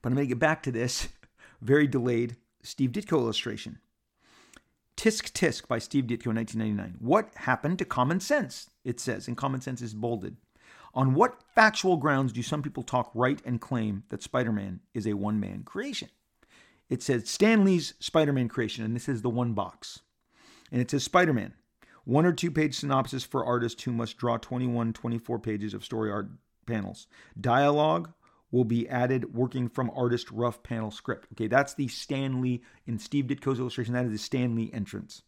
But 0.00 0.10
I'm 0.10 0.14
going 0.14 0.26
to 0.26 0.34
get 0.34 0.38
back 0.38 0.62
to 0.64 0.72
this 0.72 1.08
very 1.62 1.86
delayed 1.86 2.36
Steve 2.62 2.92
Ditko 2.92 3.18
illustration. 3.18 3.78
Tisk 4.96 5.32
Tisk 5.32 5.66
by 5.66 5.78
Steve 5.78 6.04
Ditko, 6.04 6.34
1999. 6.34 6.96
What 7.00 7.30
happened 7.36 7.78
to 7.78 7.84
common 7.84 8.20
sense? 8.20 8.70
It 8.84 9.00
says, 9.00 9.26
and 9.26 9.36
common 9.36 9.60
sense 9.60 9.80
is 9.80 9.94
bolded. 9.94 10.36
On 10.94 11.14
what 11.14 11.42
factual 11.54 11.96
grounds 11.96 12.32
do 12.32 12.42
some 12.42 12.62
people 12.62 12.82
talk 12.82 13.10
right 13.14 13.40
and 13.46 13.60
claim 13.60 14.04
that 14.10 14.22
Spider 14.22 14.52
Man 14.52 14.80
is 14.92 15.06
a 15.06 15.14
one 15.14 15.40
man 15.40 15.62
creation? 15.64 16.08
It 16.90 17.02
says 17.02 17.30
Stan 17.30 17.64
Lee's 17.64 17.94
Spider 17.98 18.34
Man 18.34 18.48
creation, 18.48 18.84
and 18.84 18.94
this 18.94 19.08
is 19.08 19.22
the 19.22 19.30
one 19.30 19.54
box. 19.54 20.00
And 20.70 20.82
it 20.82 20.90
says 20.90 21.02
Spider 21.02 21.32
Man, 21.32 21.54
one 22.04 22.26
or 22.26 22.32
two 22.32 22.50
page 22.50 22.74
synopsis 22.74 23.24
for 23.24 23.44
artists 23.44 23.82
who 23.84 23.92
must 23.92 24.18
draw 24.18 24.36
21, 24.36 24.92
24 24.92 25.38
pages 25.38 25.72
of 25.72 25.84
story 25.84 26.10
art 26.10 26.28
panels. 26.66 27.06
Dialogue 27.40 28.12
will 28.50 28.64
be 28.64 28.88
added 28.88 29.34
working 29.34 29.68
from 29.68 29.90
artist 29.94 30.30
rough 30.30 30.62
panel 30.62 30.90
script. 30.90 31.26
Okay, 31.32 31.46
that's 31.46 31.74
the 31.74 31.88
Stan 31.88 32.40
Lee 32.40 32.62
in 32.86 32.98
Steve 32.98 33.26
Ditko's 33.26 33.58
illustration. 33.58 33.94
That 33.94 34.04
is 34.04 34.12
the 34.12 34.18
Stan 34.18 34.54
Lee 34.54 34.70
entrance, 34.72 35.22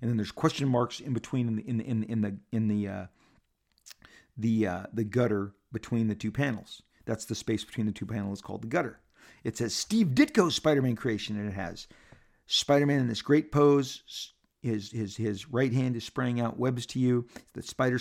and 0.00 0.08
then 0.08 0.16
there's 0.16 0.32
question 0.32 0.68
marks 0.68 1.00
in 1.00 1.12
between 1.12 1.48
in 1.48 1.56
the 1.56 1.68
in 1.68 1.78
the 1.78 1.84
in, 1.84 2.02
in 2.04 2.20
the 2.22 2.36
in 2.52 2.68
the 2.68 2.88
uh, 2.88 3.06
the 4.36 4.66
uh, 4.66 4.82
the 4.92 5.04
gutter 5.04 5.54
between 5.72 6.08
the 6.08 6.14
two 6.14 6.30
panels. 6.30 6.82
That's 7.04 7.24
the 7.26 7.34
space 7.34 7.64
between 7.64 7.86
the 7.86 7.92
two 7.92 8.06
panels 8.06 8.40
called 8.40 8.62
the 8.62 8.68
gutter. 8.68 9.00
It 9.42 9.58
says 9.58 9.74
Steve 9.74 10.08
Ditko's 10.08 10.54
Spider-Man 10.54 10.96
creation, 10.96 11.38
and 11.38 11.48
it 11.48 11.54
has 11.54 11.86
Spider-Man 12.46 13.00
in 13.00 13.08
this 13.08 13.22
great 13.22 13.52
pose. 13.52 14.32
His 14.62 14.90
his 14.90 15.16
his 15.16 15.50
right 15.50 15.72
hand 15.72 15.96
is 15.96 16.04
spraying 16.04 16.40
out 16.40 16.58
webs 16.58 16.86
to 16.86 16.98
you. 16.98 17.26
The 17.52 17.62
spider 17.62 17.98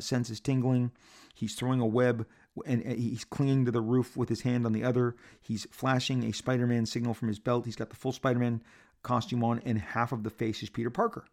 sense 0.00 0.30
is 0.30 0.40
tingling. 0.40 0.92
He's 1.34 1.54
throwing 1.54 1.80
a 1.80 1.86
web 1.86 2.26
and 2.66 2.82
he's 2.84 3.24
clinging 3.24 3.64
to 3.64 3.70
the 3.70 3.80
roof 3.80 4.16
with 4.16 4.28
his 4.28 4.42
hand 4.42 4.66
on 4.66 4.72
the 4.72 4.84
other. 4.84 5.16
He's 5.40 5.66
flashing 5.70 6.24
a 6.24 6.32
Spider 6.32 6.66
Man 6.66 6.86
signal 6.86 7.14
from 7.14 7.28
his 7.28 7.38
belt. 7.38 7.64
He's 7.64 7.76
got 7.76 7.90
the 7.90 7.96
full 7.96 8.12
Spider 8.12 8.38
Man 8.38 8.62
costume 9.02 9.44
on, 9.44 9.62
and 9.64 9.78
half 9.78 10.12
of 10.12 10.22
the 10.22 10.30
face 10.30 10.62
is 10.62 10.70
Peter 10.70 10.90
Parker. 10.90 11.24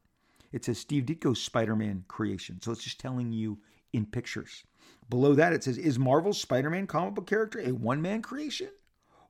It 0.51 0.63
says 0.63 0.77
Steve 0.77 1.03
Ditko's 1.05 1.41
Spider 1.41 1.75
Man 1.75 2.05
creation. 2.07 2.61
So 2.61 2.71
it's 2.71 2.83
just 2.83 2.99
telling 2.99 3.31
you 3.31 3.59
in 3.93 4.05
pictures. 4.05 4.63
Below 5.09 5.33
that, 5.35 5.53
it 5.53 5.63
says 5.63 5.77
Is 5.77 5.99
Marvel's 5.99 6.39
Spider 6.39 6.69
Man 6.69 6.87
comic 6.87 7.15
book 7.15 7.27
character 7.27 7.59
a 7.59 7.71
one 7.71 8.01
man 8.01 8.21
creation 8.21 8.69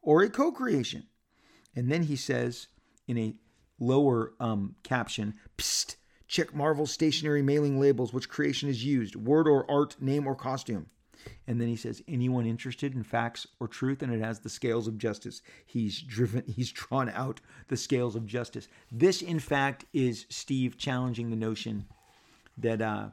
or 0.02 0.24
a 0.24 0.30
co 0.30 0.52
creation? 0.52 1.08
And 1.76 1.92
then 1.92 2.04
he 2.04 2.16
says 2.16 2.68
in 3.08 3.18
a 3.18 3.36
lower 3.80 4.34
um, 4.40 4.76
caption, 4.84 5.36
Psst, 5.58 5.96
check 6.28 6.54
Marvel's 6.54 6.92
stationery 6.92 7.42
mailing 7.42 7.80
labels, 7.80 8.14
which 8.14 8.30
creation 8.30 8.70
is 8.70 8.84
used, 8.84 9.16
word 9.16 9.48
or 9.48 9.70
art, 9.70 9.96
name 10.02 10.28
or 10.28 10.36
costume. 10.36 10.88
And 11.48 11.60
then 11.60 11.68
he 11.68 11.76
says, 11.76 12.04
anyone 12.08 12.46
interested 12.46 12.94
in 12.94 13.04
facts 13.04 13.48
or 13.60 13.68
truth, 13.68 14.02
and 14.02 14.14
it 14.14 14.22
has 14.22 14.40
the 14.40 14.50
scales 14.50 14.88
of 14.88 14.98
justice. 14.98 15.42
He's 15.66 16.02
driven, 16.02 16.44
he's 16.56 16.72
drawn 16.72 17.10
out 17.10 17.42
the 17.68 17.78
scales 17.78 18.16
of 18.16 18.26
justice. 18.26 18.68
This, 18.92 19.22
in 19.22 19.40
fact, 19.40 19.86
is 19.94 20.26
Steve 20.30 20.78
challenging 20.78 21.30
the 21.30 21.36
notion 21.36 21.86
that 22.58 22.82
uh, 22.82 23.08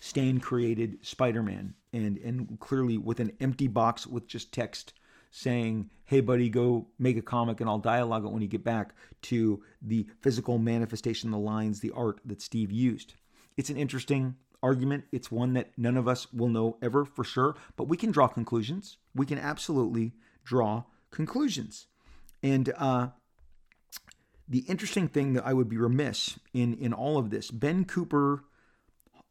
Stan 0.00 0.40
created 0.40 0.98
Spider-Man, 1.02 1.74
and 1.92 2.18
and 2.18 2.58
clearly 2.58 2.98
with 2.98 3.20
an 3.20 3.32
empty 3.40 3.68
box 3.68 4.06
with 4.06 4.26
just 4.26 4.52
text 4.52 4.94
saying, 5.32 5.90
"Hey, 6.04 6.20
buddy, 6.20 6.48
go 6.48 6.86
make 6.98 7.16
a 7.16 7.22
comic, 7.22 7.60
and 7.60 7.68
I'll 7.68 7.78
dialogue 7.78 8.24
it 8.24 8.30
when 8.30 8.42
you 8.42 8.48
get 8.48 8.62
back." 8.62 8.94
To 9.22 9.62
the 9.80 10.06
physical 10.20 10.58
manifestation, 10.58 11.30
the 11.30 11.38
lines, 11.38 11.80
the 11.80 11.90
art 11.92 12.20
that 12.24 12.40
Steve 12.40 12.70
used. 12.70 13.14
It's 13.56 13.70
an 13.70 13.76
interesting 13.76 14.36
argument. 14.62 15.04
It's 15.10 15.30
one 15.30 15.54
that 15.54 15.70
none 15.76 15.96
of 15.96 16.06
us 16.06 16.32
will 16.32 16.48
know 16.48 16.78
ever 16.80 17.04
for 17.04 17.24
sure, 17.24 17.56
but 17.76 17.88
we 17.88 17.96
can 17.96 18.12
draw 18.12 18.28
conclusions. 18.28 18.98
We 19.14 19.26
can 19.26 19.38
absolutely 19.38 20.12
draw 20.44 20.84
conclusions. 21.10 21.86
And 22.42 22.72
uh, 22.76 23.08
the 24.48 24.60
interesting 24.60 25.08
thing 25.08 25.32
that 25.32 25.46
I 25.46 25.52
would 25.52 25.68
be 25.68 25.76
remiss 25.76 26.38
in 26.52 26.74
in 26.74 26.92
all 26.92 27.18
of 27.18 27.30
this, 27.30 27.50
Ben 27.50 27.84
Cooper 27.84 28.44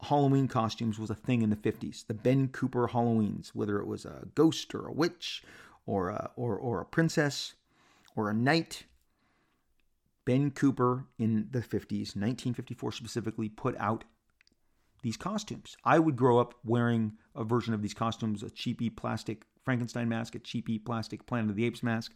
Halloween 0.02 0.48
costumes 0.48 0.98
was 0.98 1.10
a 1.10 1.14
thing 1.14 1.42
in 1.42 1.50
the 1.50 1.56
50s. 1.56 2.06
The 2.06 2.14
Ben 2.14 2.48
Cooper 2.48 2.88
Halloweens, 2.88 3.50
whether 3.54 3.78
it 3.78 3.86
was 3.86 4.04
a 4.04 4.26
ghost 4.34 4.74
or 4.74 4.86
a 4.86 4.92
witch 4.92 5.42
or 5.86 6.10
a, 6.10 6.30
or, 6.36 6.56
or 6.56 6.80
a 6.80 6.84
princess 6.84 7.54
or 8.16 8.30
a 8.30 8.34
knight. 8.34 8.84
Ben 10.24 10.52
Cooper 10.52 11.06
in 11.18 11.48
the 11.50 11.60
50s, 11.60 12.14
1954 12.14 12.92
specifically, 12.92 13.48
put 13.48 13.76
out 13.78 14.04
these 15.02 15.16
costumes. 15.16 15.76
I 15.84 15.98
would 15.98 16.16
grow 16.16 16.38
up 16.38 16.54
wearing 16.64 17.14
a 17.34 17.42
version 17.44 17.74
of 17.74 17.82
these 17.82 17.94
costumes, 17.94 18.42
a 18.42 18.50
cheapy 18.50 18.88
plastic 18.88 19.42
Frankenstein 19.64 20.08
mask, 20.08 20.34
a 20.34 20.38
cheapy 20.38 20.78
plastic 20.78 21.26
Planet 21.26 21.50
of 21.50 21.56
the 21.56 21.64
Apes 21.64 21.82
mask. 21.82 22.12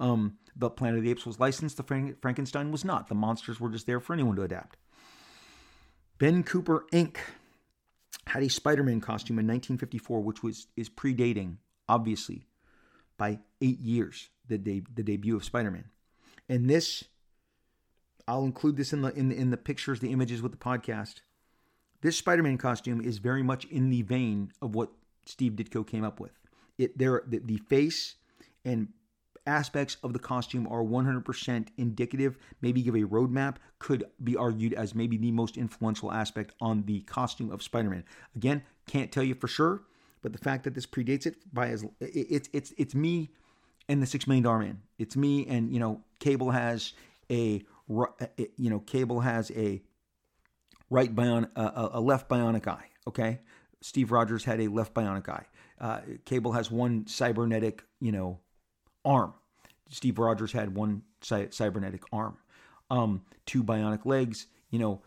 Um, 0.00 0.38
the 0.54 0.70
Planet 0.70 0.98
of 0.98 1.04
the 1.04 1.10
Apes 1.10 1.26
was 1.26 1.40
licensed, 1.40 1.76
the 1.76 1.82
Frank- 1.82 2.20
Frankenstein 2.20 2.70
was 2.70 2.84
not. 2.84 3.08
The 3.08 3.14
monsters 3.16 3.60
were 3.60 3.70
just 3.70 3.86
there 3.86 4.00
for 4.00 4.12
anyone 4.12 4.36
to 4.36 4.42
adapt. 4.42 4.76
Ben 6.18 6.42
Cooper 6.42 6.86
Inc. 6.92 7.16
had 8.26 8.42
a 8.42 8.48
Spider-Man 8.48 9.00
costume 9.00 9.38
in 9.38 9.46
1954, 9.46 10.20
which 10.20 10.42
was 10.42 10.68
is 10.76 10.88
predating, 10.88 11.56
obviously, 11.88 12.44
by 13.18 13.40
eight 13.60 13.80
years 13.80 14.30
the 14.48 14.56
de- 14.56 14.84
the 14.94 15.02
debut 15.02 15.36
of 15.36 15.44
Spider-Man. 15.44 15.84
And 16.48 16.70
this, 16.70 17.04
I'll 18.26 18.44
include 18.44 18.76
this 18.76 18.92
in 18.92 19.02
the 19.02 19.12
in 19.12 19.28
the, 19.28 19.36
in 19.36 19.50
the 19.50 19.56
pictures, 19.58 20.00
the 20.00 20.12
images 20.12 20.40
with 20.40 20.52
the 20.52 20.58
podcast. 20.58 21.16
This 22.00 22.16
Spider-Man 22.16 22.58
costume 22.58 23.00
is 23.00 23.18
very 23.18 23.42
much 23.42 23.64
in 23.66 23.90
the 23.90 24.02
vein 24.02 24.52
of 24.62 24.74
what 24.74 24.90
Steve 25.26 25.52
Ditko 25.52 25.86
came 25.86 26.04
up 26.04 26.20
with. 26.20 26.32
It 26.78 26.96
there 26.96 27.22
the, 27.26 27.38
the 27.38 27.58
face 27.58 28.14
and 28.64 28.88
aspects 29.46 29.96
of 30.02 30.12
the 30.12 30.18
costume 30.18 30.66
are 30.70 30.82
100% 30.82 31.68
indicative, 31.78 32.36
maybe 32.60 32.82
give 32.82 32.94
a 32.94 32.98
roadmap, 32.98 33.56
could 33.78 34.04
be 34.22 34.36
argued 34.36 34.74
as 34.74 34.94
maybe 34.94 35.16
the 35.16 35.32
most 35.32 35.56
influential 35.56 36.12
aspect 36.12 36.52
on 36.60 36.84
the 36.84 37.00
costume 37.00 37.50
of 37.50 37.62
Spider-Man. 37.62 38.04
Again, 38.36 38.62
can't 38.86 39.10
tell 39.10 39.22
you 39.22 39.34
for 39.34 39.48
sure, 39.48 39.82
but 40.22 40.32
the 40.32 40.38
fact 40.38 40.64
that 40.64 40.74
this 40.74 40.86
predates 40.86 41.26
it 41.26 41.36
by 41.52 41.68
as 41.68 41.84
it's 42.00 42.48
it's 42.52 42.72
it's 42.76 42.94
me 42.94 43.30
and 43.88 44.02
the 44.02 44.06
Six 44.06 44.26
Million 44.26 44.44
Dollar 44.44 44.60
Man. 44.60 44.82
It's 44.98 45.16
me 45.16 45.46
and 45.46 45.72
you 45.72 45.80
know 45.80 46.02
Cable 46.18 46.50
has 46.50 46.92
a 47.30 47.62
you 47.88 48.70
know 48.70 48.80
Cable 48.80 49.20
has 49.20 49.50
a 49.52 49.82
right 50.90 51.14
bion 51.14 51.48
a, 51.56 51.90
a 51.94 52.00
left 52.00 52.28
bionic 52.28 52.66
eye. 52.66 52.86
Okay, 53.06 53.40
Steve 53.80 54.12
Rogers 54.12 54.44
had 54.44 54.60
a 54.60 54.68
left 54.68 54.94
bionic 54.94 55.28
eye. 55.28 55.46
Uh, 55.80 56.00
Cable 56.24 56.52
has 56.52 56.70
one 56.70 57.06
cybernetic 57.06 57.82
you 58.00 58.12
know 58.12 58.40
arm. 59.04 59.34
Steve 59.90 60.18
Rogers 60.18 60.52
had 60.52 60.74
one 60.74 61.02
cy- 61.22 61.48
cybernetic 61.50 62.02
arm, 62.12 62.36
um, 62.90 63.22
two 63.46 63.64
bionic 63.64 64.04
legs. 64.04 64.46
You 64.70 64.78
know, 64.78 65.02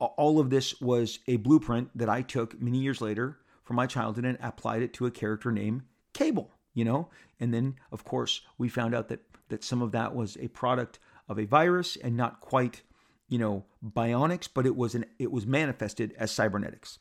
all 0.00 0.40
of 0.40 0.50
this 0.50 0.80
was 0.80 1.20
a 1.28 1.36
blueprint 1.36 1.90
that 1.96 2.08
I 2.08 2.22
took 2.22 2.60
many 2.60 2.78
years 2.78 3.00
later 3.00 3.38
from 3.64 3.76
my 3.76 3.86
childhood 3.86 4.24
and 4.24 4.38
applied 4.40 4.82
it 4.82 4.92
to 4.94 5.06
a 5.06 5.10
character 5.10 5.50
named 5.50 5.82
Cable. 6.12 6.52
You 6.72 6.84
know, 6.84 7.08
and 7.38 7.54
then 7.54 7.76
of 7.92 8.04
course 8.04 8.40
we 8.58 8.68
found 8.68 8.94
out 8.94 9.08
that 9.08 9.20
that 9.48 9.64
some 9.64 9.82
of 9.82 9.92
that 9.92 10.14
was 10.14 10.36
a 10.40 10.48
product 10.48 10.98
of 11.28 11.38
a 11.38 11.44
virus 11.44 11.96
and 11.96 12.16
not 12.16 12.40
quite, 12.40 12.82
you 13.28 13.38
know, 13.38 13.64
bionics, 13.84 14.48
but 14.52 14.66
it 14.66 14.76
was 14.76 14.94
an 14.94 15.04
it 15.18 15.30
was 15.30 15.46
manifested 15.46 16.14
as 16.18 16.30
cybernetics. 16.30 16.98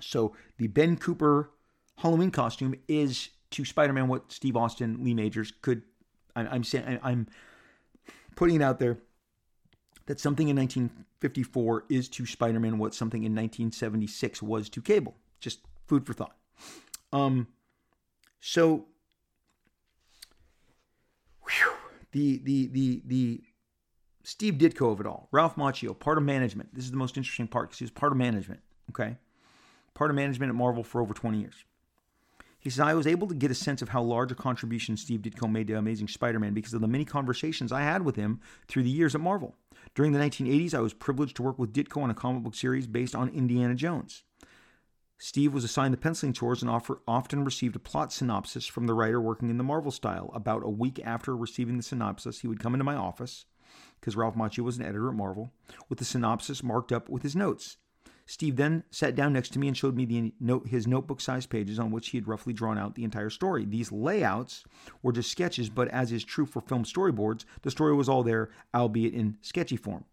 So 0.00 0.34
the 0.56 0.66
Ben 0.66 0.96
Cooper 0.96 1.50
Halloween 1.98 2.30
costume 2.30 2.74
is 2.88 3.30
to 3.50 3.64
Spider-Man 3.64 4.08
what 4.08 4.32
Steve 4.32 4.56
Austin, 4.56 5.04
Lee 5.04 5.14
Majors 5.14 5.52
could. 5.60 5.82
I, 6.34 6.42
I'm 6.46 6.64
saying 6.64 6.98
I'm 7.02 7.26
putting 8.36 8.56
it 8.56 8.62
out 8.62 8.78
there 8.78 8.98
that 10.06 10.18
something 10.18 10.48
in 10.48 10.56
1954 10.56 11.84
is 11.88 12.08
to 12.08 12.26
Spider-Man 12.26 12.78
what 12.78 12.94
something 12.94 13.22
in 13.22 13.32
1976 13.32 14.42
was 14.42 14.68
to 14.70 14.80
Cable. 14.80 15.16
Just 15.40 15.60
food 15.86 16.06
for 16.06 16.12
thought. 16.12 16.36
Um, 17.12 17.48
so 18.40 18.86
whew, 21.48 21.72
the 22.12 22.38
the 22.38 22.66
the 22.68 23.02
the 23.06 23.40
Steve 24.22 24.54
Ditko 24.54 24.92
of 24.92 25.00
it 25.00 25.06
all, 25.06 25.28
Ralph 25.32 25.56
Macchio, 25.56 25.98
part 25.98 26.18
of 26.18 26.24
management. 26.24 26.74
This 26.74 26.84
is 26.84 26.90
the 26.90 26.96
most 26.96 27.16
interesting 27.16 27.48
part 27.48 27.68
because 27.68 27.78
he 27.78 27.84
was 27.84 27.90
part 27.90 28.12
of 28.12 28.18
management. 28.18 28.60
Okay, 28.90 29.16
part 29.94 30.10
of 30.10 30.16
management 30.16 30.50
at 30.50 30.56
Marvel 30.56 30.84
for 30.84 31.00
over 31.00 31.14
20 31.14 31.38
years. 31.38 31.64
He 32.60 32.68
says, 32.68 32.80
I 32.80 32.92
was 32.92 33.06
able 33.06 33.26
to 33.26 33.34
get 33.34 33.50
a 33.50 33.54
sense 33.54 33.80
of 33.80 33.88
how 33.88 34.02
large 34.02 34.30
a 34.30 34.34
contribution 34.34 34.98
Steve 34.98 35.22
Ditko 35.22 35.50
made 35.50 35.66
to 35.68 35.74
Amazing 35.74 36.08
Spider 36.08 36.38
Man 36.38 36.52
because 36.52 36.74
of 36.74 36.82
the 36.82 36.88
many 36.88 37.06
conversations 37.06 37.72
I 37.72 37.80
had 37.80 38.04
with 38.04 38.16
him 38.16 38.40
through 38.68 38.82
the 38.82 38.90
years 38.90 39.14
at 39.14 39.22
Marvel. 39.22 39.56
During 39.94 40.12
the 40.12 40.18
1980s, 40.18 40.74
I 40.74 40.80
was 40.80 40.92
privileged 40.92 41.36
to 41.36 41.42
work 41.42 41.58
with 41.58 41.72
Ditko 41.72 42.02
on 42.02 42.10
a 42.10 42.14
comic 42.14 42.42
book 42.42 42.54
series 42.54 42.86
based 42.86 43.14
on 43.14 43.30
Indiana 43.30 43.74
Jones. 43.74 44.24
Steve 45.22 45.52
was 45.52 45.64
assigned 45.64 45.92
the 45.92 45.98
penciling 45.98 46.32
chores 46.32 46.62
and 46.62 46.70
often 47.06 47.44
received 47.44 47.76
a 47.76 47.78
plot 47.78 48.10
synopsis 48.10 48.66
from 48.66 48.86
the 48.86 48.94
writer 48.94 49.20
working 49.20 49.50
in 49.50 49.58
the 49.58 49.62
Marvel 49.62 49.92
style. 49.92 50.30
About 50.34 50.64
a 50.64 50.70
week 50.70 50.98
after 51.04 51.36
receiving 51.36 51.76
the 51.76 51.82
synopsis, 51.82 52.40
he 52.40 52.48
would 52.48 52.58
come 52.58 52.72
into 52.72 52.84
my 52.84 52.94
office, 52.94 53.44
because 54.00 54.16
Ralph 54.16 54.34
Macchio 54.34 54.64
was 54.64 54.78
an 54.78 54.82
editor 54.82 55.10
at 55.10 55.14
Marvel, 55.14 55.52
with 55.90 55.98
the 55.98 56.06
synopsis 56.06 56.62
marked 56.62 56.90
up 56.90 57.10
with 57.10 57.22
his 57.22 57.36
notes. 57.36 57.76
Steve 58.24 58.56
then 58.56 58.82
sat 58.90 59.14
down 59.14 59.34
next 59.34 59.50
to 59.50 59.58
me 59.58 59.68
and 59.68 59.76
showed 59.76 59.94
me 59.94 60.06
the 60.06 60.32
note, 60.40 60.68
his 60.68 60.86
notebook 60.86 61.20
sized 61.20 61.50
pages 61.50 61.78
on 61.78 61.90
which 61.90 62.08
he 62.08 62.16
had 62.16 62.26
roughly 62.26 62.54
drawn 62.54 62.78
out 62.78 62.94
the 62.94 63.04
entire 63.04 63.28
story. 63.28 63.66
These 63.66 63.92
layouts 63.92 64.64
were 65.02 65.12
just 65.12 65.30
sketches, 65.30 65.68
but 65.68 65.88
as 65.88 66.12
is 66.12 66.24
true 66.24 66.46
for 66.46 66.62
film 66.62 66.84
storyboards, 66.84 67.44
the 67.60 67.70
story 67.70 67.94
was 67.94 68.08
all 68.08 68.22
there, 68.22 68.48
albeit 68.74 69.12
in 69.12 69.36
sketchy 69.42 69.76
form. 69.76 70.06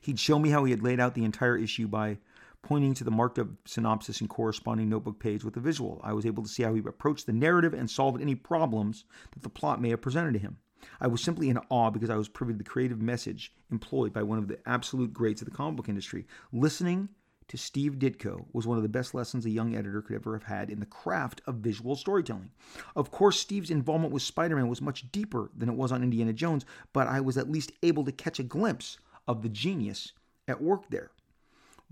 He'd 0.00 0.18
show 0.18 0.40
me 0.40 0.50
how 0.50 0.64
he 0.64 0.72
had 0.72 0.82
laid 0.82 0.98
out 0.98 1.14
the 1.14 1.24
entire 1.24 1.56
issue 1.56 1.86
by 1.86 2.18
pointing 2.62 2.94
to 2.94 3.04
the 3.04 3.10
marked 3.10 3.38
up 3.38 3.48
synopsis 3.66 4.20
and 4.20 4.30
corresponding 4.30 4.88
notebook 4.88 5.18
page 5.18 5.44
with 5.44 5.56
a 5.56 5.60
visual. 5.60 6.00
I 6.02 6.12
was 6.12 6.24
able 6.24 6.42
to 6.42 6.48
see 6.48 6.62
how 6.62 6.74
he 6.74 6.80
approached 6.80 7.26
the 7.26 7.32
narrative 7.32 7.74
and 7.74 7.90
solved 7.90 8.20
any 8.20 8.34
problems 8.34 9.04
that 9.32 9.42
the 9.42 9.48
plot 9.48 9.80
may 9.80 9.90
have 9.90 10.00
presented 10.00 10.32
to 10.34 10.38
him. 10.38 10.58
I 11.00 11.06
was 11.06 11.20
simply 11.22 11.48
in 11.48 11.58
awe 11.68 11.90
because 11.90 12.10
I 12.10 12.16
was 12.16 12.28
privy 12.28 12.52
to 12.52 12.58
the 12.58 12.64
creative 12.64 13.00
message 13.00 13.52
employed 13.70 14.12
by 14.12 14.22
one 14.22 14.38
of 14.38 14.48
the 14.48 14.58
absolute 14.66 15.12
greats 15.12 15.40
of 15.40 15.48
the 15.48 15.54
comic 15.54 15.76
book 15.76 15.88
industry. 15.88 16.26
Listening 16.52 17.08
to 17.48 17.58
Steve 17.58 17.98
Ditko 17.98 18.46
was 18.52 18.66
one 18.66 18.78
of 18.78 18.82
the 18.82 18.88
best 18.88 19.14
lessons 19.14 19.44
a 19.44 19.50
young 19.50 19.76
editor 19.76 20.00
could 20.00 20.16
ever 20.16 20.32
have 20.32 20.44
had 20.44 20.70
in 20.70 20.80
the 20.80 20.86
craft 20.86 21.42
of 21.46 21.56
visual 21.56 21.96
storytelling. 21.96 22.50
Of 22.96 23.10
course, 23.10 23.38
Steve's 23.38 23.70
involvement 23.70 24.12
with 24.12 24.22
Spider 24.22 24.56
Man 24.56 24.68
was 24.68 24.80
much 24.80 25.10
deeper 25.12 25.50
than 25.56 25.68
it 25.68 25.76
was 25.76 25.92
on 25.92 26.02
Indiana 26.02 26.32
Jones, 26.32 26.64
but 26.92 27.06
I 27.06 27.20
was 27.20 27.36
at 27.36 27.50
least 27.50 27.72
able 27.82 28.04
to 28.04 28.12
catch 28.12 28.38
a 28.38 28.44
glimpse 28.44 28.98
of 29.28 29.42
the 29.42 29.48
genius 29.48 30.12
at 30.48 30.62
work 30.62 30.88
there. 30.90 31.10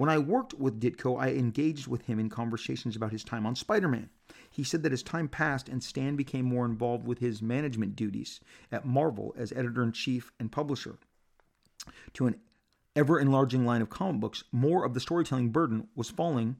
When 0.00 0.08
I 0.08 0.16
worked 0.16 0.54
with 0.54 0.80
Ditko, 0.80 1.20
I 1.20 1.32
engaged 1.32 1.86
with 1.86 2.06
him 2.06 2.18
in 2.18 2.30
conversations 2.30 2.96
about 2.96 3.12
his 3.12 3.22
time 3.22 3.44
on 3.44 3.54
Spider 3.54 3.86
Man. 3.86 4.08
He 4.50 4.64
said 4.64 4.82
that 4.82 4.94
as 4.94 5.02
time 5.02 5.28
passed 5.28 5.68
and 5.68 5.84
Stan 5.84 6.16
became 6.16 6.46
more 6.46 6.64
involved 6.64 7.06
with 7.06 7.18
his 7.18 7.42
management 7.42 7.96
duties 7.96 8.40
at 8.72 8.86
Marvel 8.86 9.34
as 9.36 9.52
editor 9.52 9.82
in 9.82 9.92
chief 9.92 10.32
and 10.40 10.50
publisher 10.50 10.96
to 12.14 12.26
an 12.26 12.36
ever 12.96 13.20
enlarging 13.20 13.66
line 13.66 13.82
of 13.82 13.90
comic 13.90 14.22
books, 14.22 14.42
more 14.52 14.86
of 14.86 14.94
the 14.94 15.00
storytelling 15.00 15.50
burden 15.50 15.88
was 15.94 16.08
falling 16.08 16.56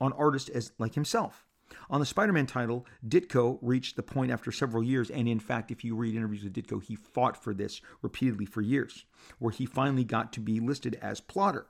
on 0.00 0.12
artists 0.14 0.48
as 0.48 0.72
like 0.76 0.94
himself. 0.96 1.46
On 1.90 2.00
the 2.00 2.06
Spider 2.06 2.32
Man 2.32 2.46
title, 2.46 2.86
Ditko 3.06 3.60
reached 3.62 3.94
the 3.94 4.02
point 4.02 4.32
after 4.32 4.50
several 4.50 4.82
years, 4.82 5.10
and 5.10 5.28
in 5.28 5.38
fact, 5.38 5.70
if 5.70 5.84
you 5.84 5.94
read 5.94 6.16
interviews 6.16 6.42
with 6.42 6.54
Ditko, 6.54 6.82
he 6.82 6.96
fought 6.96 7.40
for 7.40 7.54
this 7.54 7.80
repeatedly 8.02 8.46
for 8.46 8.62
years, 8.62 9.04
where 9.38 9.52
he 9.52 9.64
finally 9.64 10.02
got 10.02 10.32
to 10.32 10.40
be 10.40 10.58
listed 10.58 10.98
as 11.00 11.20
plotter. 11.20 11.68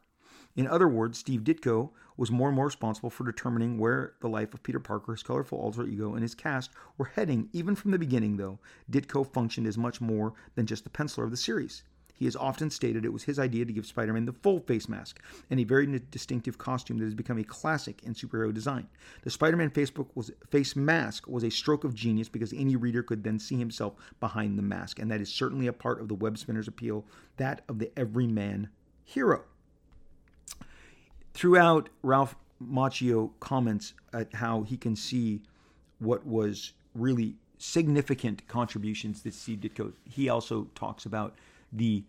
In 0.57 0.67
other 0.67 0.89
words, 0.89 1.19
Steve 1.19 1.43
Ditko 1.43 1.91
was 2.17 2.31
more 2.31 2.49
and 2.49 2.57
more 2.57 2.67
responsible 2.67 3.11
for 3.11 3.25
determining 3.25 3.79
where 3.79 4.15
the 4.21 4.29
life 4.29 4.53
of 4.53 4.63
Peter 4.63 4.81
Parker, 4.81 5.13
his 5.13 5.23
colorful 5.23 5.59
alter 5.59 5.87
ego, 5.87 6.13
and 6.13 6.23
his 6.23 6.35
cast 6.35 6.71
were 6.99 7.07
heading. 7.07 7.49
Even 7.53 7.75
from 7.75 7.93
the 7.93 7.99
beginning, 7.99 8.37
though, 8.37 8.59
Ditko 8.91 9.33
functioned 9.33 9.67
as 9.67 9.79
much 9.79 10.01
more 10.01 10.35
than 10.57 10.67
just 10.67 10.85
the 10.85 10.91
penciler 10.91 11.25
of 11.25 11.31
the 11.31 11.37
series. 11.37 11.83
He 12.13 12.27
has 12.27 12.37
often 12.37 12.69
stated 12.69 13.07
it 13.07 13.15
was 13.15 13.23
his 13.23 13.39
idea 13.39 13.65
to 13.65 13.73
give 13.73 13.87
Spider 13.87 14.13
Man 14.13 14.27
the 14.27 14.35
full 14.35 14.61
face 14.61 14.91
mask 14.91 15.23
and 15.49 15.59
a 15.59 15.65
very 15.65 15.87
distinctive 16.11 16.59
costume 16.59 16.99
that 16.99 17.07
has 17.07 17.15
become 17.15 17.39
a 17.39 17.45
classic 17.45 18.03
in 18.03 18.13
superhero 18.13 18.53
design. 18.53 18.87
The 19.23 19.31
Spider 19.31 19.57
Man 19.57 19.71
face 19.71 20.77
mask 20.77 21.27
was 21.27 21.45
a 21.45 21.51
stroke 21.51 21.85
of 21.85 21.95
genius 21.95 22.29
because 22.29 22.53
any 22.53 22.77
reader 22.77 23.03
could 23.03 23.25
then 23.25 23.39
see 23.39 23.57
himself 23.57 23.95
behind 24.21 24.59
the 24.59 24.63
mask, 24.63 24.99
and 24.99 25.11
that 25.11 25.23
is 25.23 25.33
certainly 25.33 25.67
a 25.67 25.73
part 25.73 26.03
of 26.03 26.09
the 26.09 26.15
web 26.15 26.37
spinner's 26.37 26.69
appeal 26.69 27.07
that 27.39 27.65
of 27.71 27.79
the 27.79 27.91
everyman 27.99 28.69
hero. 29.03 29.45
Throughout, 31.35 31.89
Ralph 32.03 32.37
Macchio 32.63 33.31
comments 33.41 33.95
at 34.13 34.35
how 34.35 34.63
he 34.63 34.77
can 34.77 34.97
see 34.97 35.43
what 35.99 36.27
was 36.27 36.73
really 36.95 37.37
significant 37.59 38.47
contributions 38.49 39.23
that 39.23 39.35
Steve 39.35 39.61
Ditko. 39.61 39.93
He 40.05 40.29
also 40.29 40.67
talks 40.75 41.07
about 41.07 41.37
the 41.73 42.05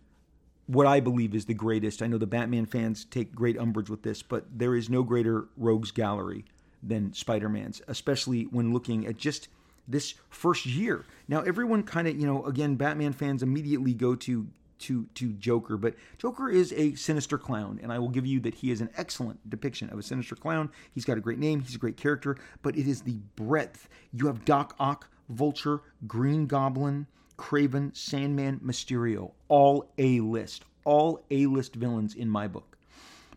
what 0.67 0.87
I 0.87 1.01
believe 1.01 1.35
is 1.35 1.45
the 1.45 1.53
greatest. 1.53 2.01
I 2.01 2.07
know 2.07 2.17
the 2.17 2.25
Batman 2.25 2.65
fans 2.65 3.03
take 3.03 3.35
great 3.35 3.57
umbrage 3.57 3.89
with 3.89 4.03
this, 4.03 4.21
but 4.23 4.45
there 4.57 4.75
is 4.75 4.89
no 4.89 5.03
greater 5.03 5.47
rogues 5.57 5.91
gallery 5.91 6.45
than 6.81 7.13
Spider-Man's, 7.13 7.81
especially 7.87 8.43
when 8.43 8.71
looking 8.71 9.05
at 9.05 9.17
just 9.17 9.49
this 9.87 10.13
first 10.29 10.65
year. 10.65 11.05
Now 11.27 11.41
everyone 11.41 11.83
kind 11.83 12.07
of, 12.07 12.17
you 12.19 12.25
know, 12.25 12.45
again 12.45 12.75
Batman 12.75 13.11
fans 13.13 13.43
immediately 13.43 13.93
go 13.93 14.15
to 14.15 14.47
to 14.81 15.05
to 15.15 15.33
Joker, 15.33 15.77
but 15.77 15.95
Joker 16.17 16.49
is 16.49 16.73
a 16.73 16.95
sinister 16.95 17.37
clown, 17.37 17.79
and 17.81 17.91
I 17.91 17.99
will 17.99 18.09
give 18.09 18.25
you 18.25 18.39
that 18.41 18.55
he 18.55 18.71
is 18.71 18.81
an 18.81 18.89
excellent 18.97 19.49
depiction 19.49 19.89
of 19.89 19.99
a 19.99 20.03
sinister 20.03 20.35
clown. 20.35 20.69
He's 20.93 21.05
got 21.05 21.17
a 21.17 21.21
great 21.21 21.39
name, 21.39 21.61
he's 21.61 21.75
a 21.75 21.79
great 21.79 21.97
character, 21.97 22.37
but 22.61 22.77
it 22.77 22.87
is 22.87 23.01
the 23.01 23.19
breadth. 23.35 23.89
You 24.11 24.27
have 24.27 24.45
Doc 24.45 24.75
Ock, 24.79 25.07
Vulture, 25.29 25.81
Green 26.07 26.45
Goblin, 26.45 27.07
Kraven, 27.37 27.95
Sandman, 27.95 28.59
Mysterio, 28.63 29.31
all 29.47 29.91
A 29.97 30.19
list, 30.19 30.65
all 30.85 31.23
A 31.31 31.45
list 31.47 31.75
villains 31.75 32.13
in 32.13 32.29
my 32.29 32.47
book. 32.47 32.77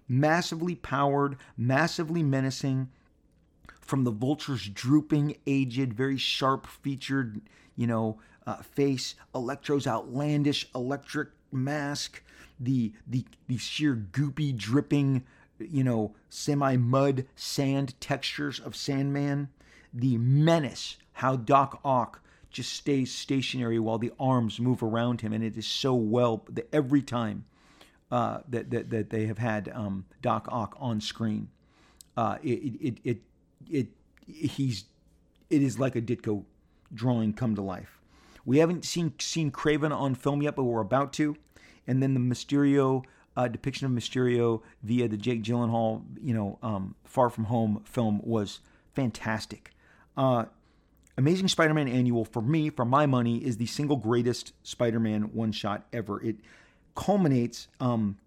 Massively 0.09 0.75
powered, 0.75 1.37
massively 1.57 2.23
menacing. 2.23 2.91
From 3.81 4.05
the 4.05 4.11
vulture's 4.11 4.69
drooping, 4.69 5.37
aged, 5.47 5.93
very 5.95 6.17
sharp 6.17 6.67
featured, 6.67 7.41
you 7.77 7.87
know, 7.87 8.19
uh, 8.47 8.57
face, 8.57 9.15
Electro's 9.35 9.87
outlandish 9.87 10.69
electric 10.75 11.31
mask, 11.53 12.23
the 12.61 12.93
the 13.07 13.25
the 13.49 13.57
sheer 13.57 13.95
goopy, 13.95 14.57
dripping, 14.57 15.25
you 15.59 15.85
know, 15.85 16.15
semi 16.29 16.77
mud 16.77 17.27
sand 17.37 17.99
textures 18.01 18.61
of 18.61 18.77
Sandman, 18.77 19.49
the 19.93 20.19
menace, 20.19 20.97
how 21.15 21.37
Doc 21.37 21.81
Ock 21.85 22.21
just 22.51 22.73
stays 22.73 23.13
stationary 23.13 23.79
while 23.79 23.99
the 23.99 24.13
arms 24.19 24.61
move 24.61 24.83
around 24.83 25.21
him, 25.21 25.33
and 25.33 25.43
it 25.43 25.57
is 25.57 25.67
so 25.67 25.95
well 25.95 26.45
that 26.49 26.69
every 26.73 27.03
time 27.03 27.45
uh, 28.11 28.39
that, 28.49 28.71
that 28.71 28.91
that 28.91 29.11
they 29.11 29.27
have 29.27 29.39
had 29.39 29.71
um, 29.75 30.05
Doc 30.23 30.47
Ock 30.51 30.77
on 30.79 31.01
screen, 31.01 31.49
uh, 32.17 32.39
it, 32.43 32.75
it 32.81 32.99
it 33.05 33.19
it 33.71 33.89
he's 34.27 34.85
it 35.51 35.63
is 35.63 35.79
like 35.79 35.97
a 35.97 36.03
Ditko 36.03 36.45
drawing 36.93 37.33
come 37.33 37.55
to 37.57 37.63
life. 37.63 37.94
We 38.45 38.59
haven't 38.59 38.85
seen 38.85 39.15
seen 39.19 39.51
Kraven 39.51 39.95
on 39.95 40.15
film 40.15 40.43
yet, 40.43 40.57
but 40.57 40.65
we're 40.65 40.81
about 40.81 41.13
to. 41.15 41.37
And 41.87 42.03
then 42.03 42.15
the 42.15 42.21
Mysterio 42.21 43.05
uh, 43.37 43.49
depiction 43.49 43.87
of 43.87 43.93
Mysterio 43.93 44.63
via 44.83 45.09
the 45.09 45.17
Jake 45.17 45.43
Gyllenhaal, 45.43 46.03
you 46.21 46.35
know, 46.35 46.59
um, 46.63 46.95
Far 47.05 47.31
From 47.31 47.45
Home 47.45 47.83
film 47.85 48.21
was 48.23 48.61
fantastic. 48.95 49.73
Uh, 50.17 50.47
Amazing 51.17 51.49
Spider-Man 51.49 51.89
Annual 51.89 52.25
for 52.25 52.43
me, 52.43 52.71
for 52.71 52.85
my 52.85 53.07
money, 53.07 53.39
is 53.39 53.57
the 53.57 53.67
single 53.67 53.97
greatest 53.97 54.53
Spider-Man 54.65 55.23
one-shot 55.33 55.87
ever. 55.93 56.21
It 56.23 56.37
culminates, 56.97 57.69
um, 57.79 58.19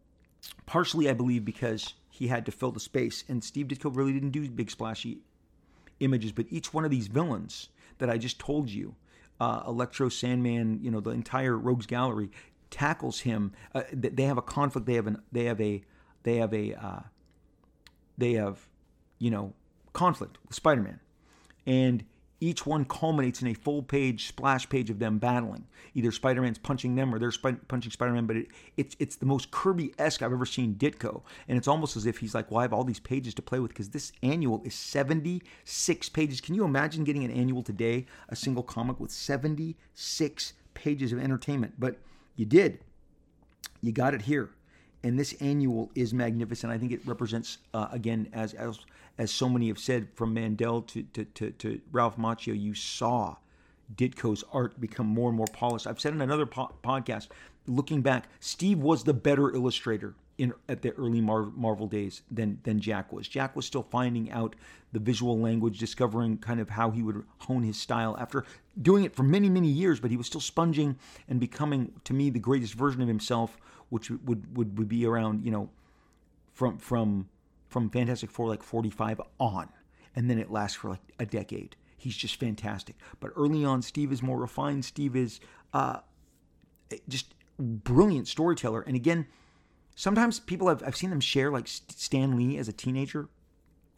partially, 0.66 1.10
I 1.10 1.14
believe, 1.14 1.44
because 1.44 1.96
he 2.10 2.28
had 2.28 2.46
to 2.46 2.52
fill 2.52 2.72
the 2.72 2.80
space, 2.80 3.26
and 3.28 3.44
Steve 3.44 3.68
Ditko 3.68 3.96
really 3.96 4.14
didn't 4.14 4.32
do 4.32 4.50
big 4.50 4.72
splashy 4.72 5.20
images, 6.00 6.32
but 6.32 6.46
each 6.50 6.74
one 6.74 6.86
of 6.86 6.92
these 6.92 7.08
villains 7.08 7.70
that 7.98 8.10
I 8.10 8.18
just 8.18 8.40
told 8.40 8.70
you 8.70 8.96
uh, 9.40 9.64
Electro, 9.68 10.10
Sandman, 10.10 10.80
you 10.82 10.92
know, 10.92 11.00
the 11.00 11.12
entire 11.12 11.58
Rogues 11.58 11.86
Gallery 11.86 12.32
tackles 12.70 13.22
him. 13.22 13.54
Uh, 13.74 13.84
they 13.92 14.24
have 14.24 14.38
a 14.38 14.42
conflict. 14.42 14.88
They 14.88 14.96
have 14.96 15.08
an. 15.08 15.22
They 15.32 15.46
have 15.46 15.62
a. 15.62 15.84
They 16.24 16.38
have 16.38 16.54
a. 16.54 16.74
Uh, 16.74 17.00
they 18.18 18.34
have, 18.34 18.68
you 19.20 19.30
know, 19.30 19.54
conflict 19.94 20.38
with 20.48 20.56
Spider-Man, 20.56 21.00
and 21.66 22.04
each 22.40 22.66
one 22.66 22.86
culminates 22.86 23.42
in 23.42 23.48
a 23.48 23.54
full 23.54 23.82
page 23.82 24.28
splash 24.28 24.70
page 24.70 24.90
of 24.90 25.00
them 25.00 25.18
battling. 25.18 25.66
Either 25.96 26.12
Spider 26.12 26.42
Man's 26.42 26.58
punching 26.58 26.96
them 26.96 27.14
or 27.14 27.20
they're 27.20 27.32
sp- 27.34 27.66
punching 27.68 27.92
Spider 27.92 28.14
Man, 28.14 28.28
but 28.28 28.38
it, 28.38 28.48
it's 28.76 28.96
it's 29.00 29.16
the 29.16 29.26
most 29.26 29.50
Kirby 29.52 29.94
esque 29.98 30.22
I've 30.22 30.32
ever 30.32 30.46
seen 30.46 30.76
Ditko. 30.76 31.24
And 31.48 31.58
it's 31.58 31.68
almost 31.68 31.96
as 31.98 32.06
if 32.06 32.20
he's 32.20 32.36
like, 32.36 32.52
well, 32.52 32.60
I 32.60 32.64
have 32.64 32.74
all 32.74 32.84
these 32.84 33.00
pages 33.00 33.34
to 33.36 33.42
play 33.42 33.60
with 33.60 33.70
because 33.70 33.90
this 33.90 34.12
annual 34.22 34.62
is 34.64 34.76
76 34.76 36.10
pages. 36.10 36.42
Can 36.42 36.54
you 36.54 36.64
imagine 36.64 37.04
getting 37.04 37.24
an 37.24 37.32
annual 37.32 37.64
today, 37.64 38.06
a 38.30 38.36
single 38.36 38.64
comic 38.64 39.00
with 39.00 39.12
76 39.12 40.54
pages 40.74 41.12
of 41.12 41.20
entertainment? 41.20 41.74
But 41.80 41.98
you 42.36 42.46
did. 42.46 42.80
You 43.82 43.92
got 43.92 44.14
it 44.14 44.24
here 44.24 44.52
and 45.08 45.18
this 45.18 45.34
annual 45.42 45.90
is 45.96 46.14
magnificent. 46.14 46.72
I 46.74 46.78
think 46.78 46.92
it 46.92 47.02
represents, 47.06 47.60
uh, 47.74 47.88
again, 47.92 48.28
as, 48.34 48.54
as 48.54 48.80
as 49.18 49.32
so 49.32 49.50
many 49.50 49.70
have 49.70 49.80
said, 49.80 50.08
from 50.14 50.34
Mandel 50.34 50.82
to 50.82 51.04
to, 51.14 51.26
to, 51.26 51.52
to 51.52 51.82
Ralph 51.92 52.18
Macchio, 52.18 52.60
you 52.60 52.74
saw 52.74 53.38
Ditko's 53.96 54.44
art 54.52 54.80
become 54.80 55.08
more 55.08 55.30
and 55.30 55.38
more 55.38 55.48
polished. 55.54 55.88
I've 55.88 56.02
said 56.02 56.14
in 56.14 56.22
another 56.22 56.46
po- 56.46 56.74
podcast, 56.84 57.28
looking 57.68 58.02
back, 58.02 58.28
Steve 58.40 58.80
was 58.80 59.04
the 59.04 59.14
better 59.14 59.56
illustrator 59.56 60.14
in 60.38 60.54
at 60.68 60.82
the 60.82 60.92
early 60.92 61.22
Mar- 61.22 61.52
Marvel 61.56 61.88
days 61.88 62.22
than 62.30 62.60
than 62.64 62.80
Jack 62.80 63.14
was. 63.14 63.28
Jack 63.28 63.56
was 63.56 63.66
still 63.66 63.84
finding 63.84 64.30
out 64.32 64.56
the 64.92 65.00
visual 65.00 65.40
language, 65.40 65.80
discovering 65.80 66.38
kind 66.38 66.60
of 66.60 66.70
how 66.70 66.92
he 66.92 67.02
would 67.02 67.24
hone 67.40 67.64
his 67.64 67.78
style 67.78 68.16
after 68.20 68.44
doing 68.82 69.04
it 69.04 69.16
for 69.16 69.24
many 69.24 69.50
many 69.50 69.70
years. 69.70 70.00
But 70.00 70.12
he 70.12 70.18
was 70.18 70.28
still 70.28 70.42
sponging 70.42 70.98
and 71.30 71.40
becoming, 71.40 71.94
to 72.04 72.14
me, 72.14 72.30
the 72.30 72.40
greatest 72.40 72.74
version 72.74 73.02
of 73.02 73.08
himself, 73.08 73.58
which 73.90 74.10
would 74.10 74.58
would, 74.58 74.78
would 74.78 74.88
be 74.88 75.06
around 75.06 75.46
you 75.46 75.52
know 75.52 75.70
from 76.54 76.78
from 76.78 77.30
from 77.68 77.90
Fantastic 77.90 78.32
Four 78.32 78.48
like 78.48 78.64
45 78.64 79.22
on, 79.40 79.70
and 80.16 80.30
then 80.30 80.40
it 80.40 80.52
lasts 80.52 80.78
for 80.78 80.90
like 80.90 81.02
a 81.20 81.26
decade. 81.26 81.76
He's 81.98 82.16
just 82.16 82.40
fantastic. 82.40 82.96
But 83.20 83.32
early 83.36 83.66
on, 83.66 83.82
Steve 83.82 84.12
is 84.12 84.22
more 84.22 84.38
refined. 84.38 84.86
Steve 84.86 85.16
is 85.16 85.40
uh, 85.74 86.00
just 87.10 87.34
brilliant 87.60 88.28
storyteller. 88.28 88.82
And 88.82 88.96
again, 88.96 89.28
sometimes 89.96 90.40
people 90.40 90.68
have 90.70 90.84
I've 90.84 90.96
seen 90.96 91.10
them 91.10 91.20
share 91.20 91.52
like 91.52 91.68
Stan 91.68 92.38
Lee 92.38 92.58
as 92.58 92.68
a 92.68 92.74
teenager 92.74 93.30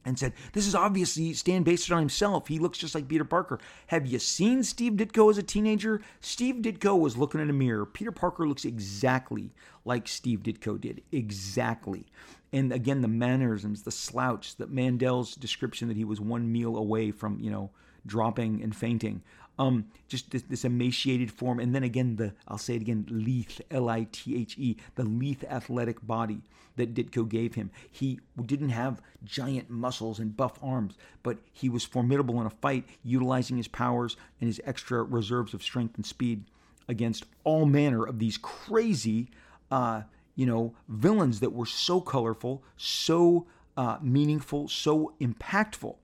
and 0.09 0.19
said, 0.19 0.33
This 0.53 0.67
is 0.67 0.75
obviously 0.75 1.33
Stan 1.33 1.63
based 1.63 1.91
on 1.91 1.99
himself. 1.99 2.47
He 2.47 2.59
looks 2.59 2.77
just 2.77 2.95
like 2.95 3.07
Peter 3.07 3.23
Parker. 3.23 3.59
Have 3.87 4.05
you 4.05 4.19
seen 4.19 4.63
Steve 4.63 4.93
Ditko 4.93 5.29
as 5.29 5.37
a 5.37 5.43
teenager? 5.43 6.01
Steve 6.19 6.55
Ditko 6.55 6.99
was 6.99 7.15
looking 7.15 7.39
in 7.39 7.49
a 7.49 7.53
mirror. 7.53 7.85
Peter 7.85 8.11
Parker 8.11 8.47
looks 8.47 8.65
exactly 8.65 9.51
like 9.85 10.07
Steve 10.07 10.39
Ditko 10.39 10.81
did. 10.81 11.01
Exactly. 11.11 12.05
And 12.51 12.73
again, 12.73 13.01
the 13.01 13.07
mannerisms, 13.07 13.83
the 13.83 13.91
slouch, 13.91 14.55
the 14.55 14.67
Mandel's 14.67 15.35
description 15.35 15.87
that 15.87 15.97
he 15.97 16.03
was 16.03 16.19
one 16.19 16.51
meal 16.51 16.75
away 16.75 17.11
from, 17.11 17.39
you 17.39 17.51
know, 17.51 17.69
dropping 18.05 18.63
and 18.63 18.75
fainting. 18.75 19.21
Um, 19.59 19.85
just 20.07 20.31
this, 20.31 20.41
this, 20.43 20.63
emaciated 20.63 21.31
form, 21.31 21.59
and 21.59 21.75
then 21.75 21.83
again 21.83 22.15
the 22.15 22.33
I'll 22.47 22.57
say 22.57 22.75
it 22.75 22.81
again, 22.81 23.05
lithe, 23.09 23.59
L-I-T-H-E, 23.69 24.77
the 24.95 25.03
lithe 25.03 25.43
athletic 25.49 26.05
body 26.07 26.41
that 26.77 26.93
Ditko 26.93 27.27
gave 27.27 27.55
him. 27.55 27.69
He 27.91 28.19
didn't 28.43 28.69
have 28.69 29.01
giant 29.23 29.69
muscles 29.69 30.17
and 30.17 30.35
buff 30.35 30.57
arms, 30.63 30.95
but 31.23 31.37
he 31.51 31.69
was 31.69 31.83
formidable 31.83 32.39
in 32.39 32.47
a 32.47 32.49
fight, 32.49 32.85
utilizing 33.03 33.57
his 33.57 33.67
powers 33.67 34.15
and 34.39 34.47
his 34.47 34.61
extra 34.63 35.03
reserves 35.03 35.53
of 35.53 35.61
strength 35.61 35.95
and 35.97 36.05
speed 36.05 36.45
against 36.87 37.25
all 37.43 37.65
manner 37.65 38.05
of 38.05 38.17
these 38.19 38.37
crazy, 38.37 39.29
uh, 39.69 40.01
you 40.35 40.45
know, 40.45 40.73
villains 40.87 41.41
that 41.41 41.51
were 41.51 41.65
so 41.65 41.99
colorful, 41.99 42.63
so 42.77 43.45
uh, 43.77 43.97
meaningful, 44.01 44.67
so 44.67 45.13
impactful. 45.21 45.95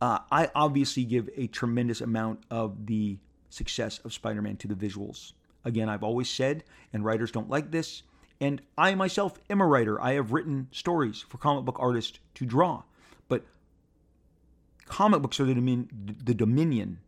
Uh, 0.00 0.20
I 0.30 0.50
obviously 0.54 1.04
give 1.04 1.28
a 1.36 1.46
tremendous 1.46 2.00
amount 2.00 2.44
of 2.50 2.86
the 2.86 3.18
success 3.50 3.98
of 4.04 4.12
Spider 4.12 4.40
Man 4.40 4.56
to 4.58 4.68
the 4.68 4.74
visuals. 4.74 5.32
Again, 5.64 5.88
I've 5.88 6.02
always 6.02 6.30
said, 6.30 6.64
and 6.92 7.04
writers 7.04 7.30
don't 7.30 7.50
like 7.50 7.70
this, 7.70 8.02
and 8.40 8.62
I 8.78 8.94
myself 8.94 9.38
am 9.50 9.60
a 9.60 9.66
writer. 9.66 10.00
I 10.00 10.14
have 10.14 10.32
written 10.32 10.68
stories 10.72 11.24
for 11.28 11.36
comic 11.36 11.64
book 11.64 11.76
artists 11.78 12.18
to 12.36 12.46
draw. 12.46 12.84
But 13.28 13.44
comic 14.86 15.20
books 15.20 15.38
are 15.38 15.44
the, 15.44 15.54
domin- 15.54 15.88
the 16.24 16.34
dominion 16.34 17.00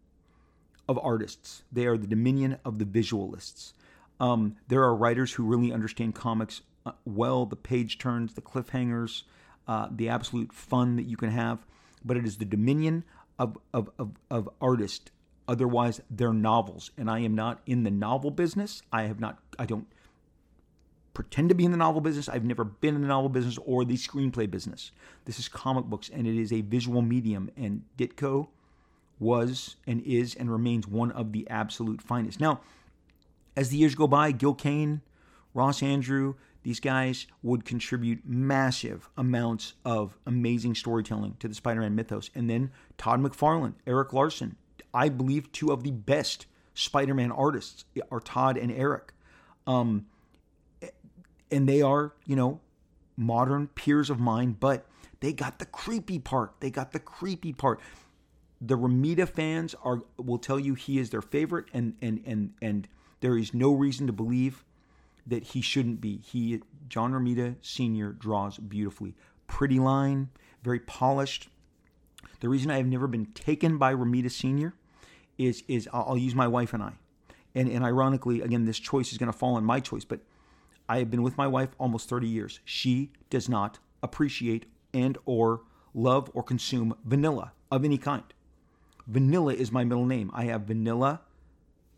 of 0.88 0.98
artists, 0.98 1.62
they 1.72 1.86
are 1.86 1.96
the 1.96 2.06
dominion 2.06 2.58
of 2.64 2.78
the 2.78 2.84
visualists. 2.84 3.72
Um, 4.20 4.56
there 4.68 4.82
are 4.82 4.94
writers 4.94 5.32
who 5.32 5.44
really 5.44 5.72
understand 5.72 6.14
comics 6.14 6.60
uh, 6.84 6.92
well, 7.04 7.46
the 7.46 7.56
page 7.56 7.98
turns, 7.98 8.34
the 8.34 8.40
cliffhangers, 8.42 9.22
uh, 9.68 9.88
the 9.90 10.08
absolute 10.08 10.52
fun 10.52 10.96
that 10.96 11.04
you 11.04 11.16
can 11.16 11.30
have 11.30 11.64
but 12.04 12.16
it 12.16 12.24
is 12.24 12.38
the 12.38 12.44
dominion 12.44 13.04
of, 13.38 13.58
of, 13.72 13.90
of, 13.98 14.12
of 14.30 14.48
artists. 14.60 15.10
Otherwise, 15.48 16.00
they're 16.10 16.32
novels. 16.32 16.90
And 16.96 17.10
I 17.10 17.20
am 17.20 17.34
not 17.34 17.60
in 17.66 17.82
the 17.82 17.90
novel 17.90 18.30
business. 18.30 18.82
I 18.92 19.02
have 19.02 19.20
not, 19.20 19.38
I 19.58 19.66
don't 19.66 19.86
pretend 21.14 21.48
to 21.48 21.54
be 21.54 21.64
in 21.64 21.70
the 21.70 21.76
novel 21.76 22.00
business. 22.00 22.28
I've 22.28 22.44
never 22.44 22.64
been 22.64 22.94
in 22.94 23.02
the 23.02 23.08
novel 23.08 23.28
business 23.28 23.58
or 23.64 23.84
the 23.84 23.96
screenplay 23.96 24.50
business. 24.50 24.92
This 25.24 25.38
is 25.38 25.48
comic 25.48 25.86
books 25.86 26.10
and 26.12 26.26
it 26.26 26.40
is 26.40 26.52
a 26.52 26.60
visual 26.62 27.02
medium. 27.02 27.50
And 27.56 27.82
Ditko 27.98 28.48
was 29.18 29.76
and 29.86 30.00
is 30.02 30.34
and 30.34 30.50
remains 30.50 30.86
one 30.86 31.12
of 31.12 31.32
the 31.32 31.48
absolute 31.50 32.00
finest. 32.00 32.40
Now, 32.40 32.60
as 33.56 33.68
the 33.68 33.76
years 33.76 33.94
go 33.94 34.06
by, 34.06 34.32
Gil 34.32 34.54
Kane, 34.54 35.02
Ross 35.54 35.80
Andru, 35.80 36.34
these 36.62 36.80
guys 36.80 37.26
would 37.42 37.64
contribute 37.64 38.22
massive 38.24 39.08
amounts 39.16 39.74
of 39.84 40.16
amazing 40.26 40.74
storytelling 40.74 41.36
to 41.40 41.48
the 41.48 41.54
Spider 41.54 41.80
Man 41.80 41.94
mythos. 41.94 42.30
And 42.34 42.48
then 42.48 42.70
Todd 42.98 43.20
McFarlane, 43.20 43.74
Erik 43.86 44.12
Larsen, 44.12 44.56
I 44.94 45.08
believe 45.08 45.50
two 45.52 45.72
of 45.72 45.82
the 45.82 45.90
best 45.90 46.46
Spider 46.74 47.14
Man 47.14 47.32
artists 47.32 47.84
are 48.10 48.20
Todd 48.20 48.56
and 48.56 48.70
Eric. 48.70 49.12
Um, 49.66 50.06
and 51.50 51.68
they 51.68 51.82
are, 51.82 52.12
you 52.26 52.36
know, 52.36 52.60
modern 53.16 53.68
peers 53.68 54.08
of 54.10 54.18
mine, 54.18 54.56
but 54.58 54.86
they 55.20 55.32
got 55.32 55.58
the 55.58 55.66
creepy 55.66 56.18
part. 56.18 56.54
They 56.60 56.70
got 56.70 56.92
the 56.92 56.98
creepy 56.98 57.52
part. 57.52 57.80
The 58.60 58.76
Romita 58.76 59.28
fans 59.28 59.74
are 59.82 60.00
will 60.16 60.38
tell 60.38 60.58
you 60.58 60.74
he 60.74 60.98
is 60.98 61.10
their 61.10 61.22
favorite, 61.22 61.66
and 61.72 61.94
and 62.00 62.22
and 62.24 62.54
and 62.62 62.88
There 63.20 63.36
is 63.36 63.52
no 63.52 63.72
reason 63.72 64.06
to 64.06 64.12
believe 64.12 64.64
that 65.26 65.42
he 65.42 65.60
shouldn't 65.60 66.00
be. 66.00 66.18
He, 66.18 66.60
John 66.88 67.12
Romita 67.12 67.56
Sr., 67.62 68.12
draws 68.12 68.58
beautifully. 68.58 69.14
Pretty 69.46 69.78
line, 69.78 70.30
very 70.62 70.80
polished. 70.80 71.48
The 72.40 72.48
reason 72.48 72.70
I 72.70 72.76
have 72.76 72.86
never 72.86 73.06
been 73.06 73.26
taken 73.26 73.78
by 73.78 73.94
Romita 73.94 74.30
Sr. 74.30 74.74
is, 75.38 75.62
is 75.68 75.88
I'll, 75.92 76.06
I'll 76.08 76.18
use 76.18 76.34
my 76.34 76.48
wife 76.48 76.72
and 76.72 76.82
I. 76.82 76.92
And, 77.54 77.68
and 77.68 77.84
ironically, 77.84 78.40
again, 78.40 78.64
this 78.64 78.78
choice 78.78 79.12
is 79.12 79.18
going 79.18 79.30
to 79.30 79.36
fall 79.36 79.54
on 79.56 79.64
my 79.64 79.80
choice, 79.80 80.04
but 80.04 80.20
I 80.88 80.98
have 80.98 81.10
been 81.10 81.22
with 81.22 81.36
my 81.36 81.46
wife 81.46 81.70
almost 81.78 82.08
30 82.08 82.26
years. 82.26 82.60
She 82.64 83.12
does 83.30 83.48
not 83.48 83.78
appreciate 84.02 84.66
and 84.92 85.18
or 85.24 85.62
love 85.94 86.30
or 86.34 86.42
consume 86.42 86.96
vanilla 87.04 87.52
of 87.70 87.84
any 87.84 87.98
kind. 87.98 88.24
Vanilla 89.06 89.54
is 89.54 89.72
my 89.72 89.84
middle 89.84 90.06
name. 90.06 90.30
I 90.34 90.44
have 90.44 90.62
vanilla 90.62 91.20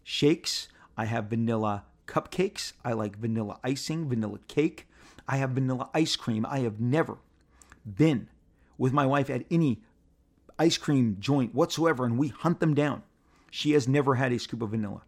shakes. 0.03 0.69
I 0.97 1.07
have 1.07 1.27
vanilla 1.27 1.85
cupcakes. 2.07 2.73
I 2.85 2.93
like 2.93 3.17
vanilla 3.17 3.59
icing, 3.63 4.09
vanilla 4.09 4.39
cake. 4.49 4.89
I 5.27 5.39
have 5.39 5.51
vanilla 5.51 5.91
ice 5.95 6.17
cream. 6.17 6.47
I 6.49 6.61
have 6.61 6.81
never 6.81 7.19
been 7.85 8.29
with 8.79 8.93
my 8.93 9.07
wife 9.07 9.31
at 9.31 9.45
any 9.51 9.83
ice 10.59 10.79
cream 10.79 11.17
joint 11.19 11.55
whatsoever 11.55 12.05
and 12.05 12.19
we 12.19 12.29
hunt 12.29 12.61
them 12.61 12.75
down. 12.75 13.03
She 13.51 13.73
has 13.73 13.87
never 13.87 14.17
had 14.17 14.33
a 14.33 14.39
scoop 14.39 14.63
of 14.63 14.71
vanilla. 14.71 15.03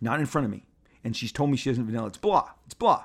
Not 0.00 0.20
in 0.20 0.26
front 0.26 0.44
of 0.44 0.50
me. 0.50 0.64
And 1.02 1.16
she's 1.16 1.32
told 1.32 1.50
me 1.50 1.56
she 1.56 1.70
doesn't 1.70 1.86
vanilla. 1.86 2.08
It's 2.08 2.18
blah. 2.18 2.50
It's 2.66 2.74
blah. 2.74 3.04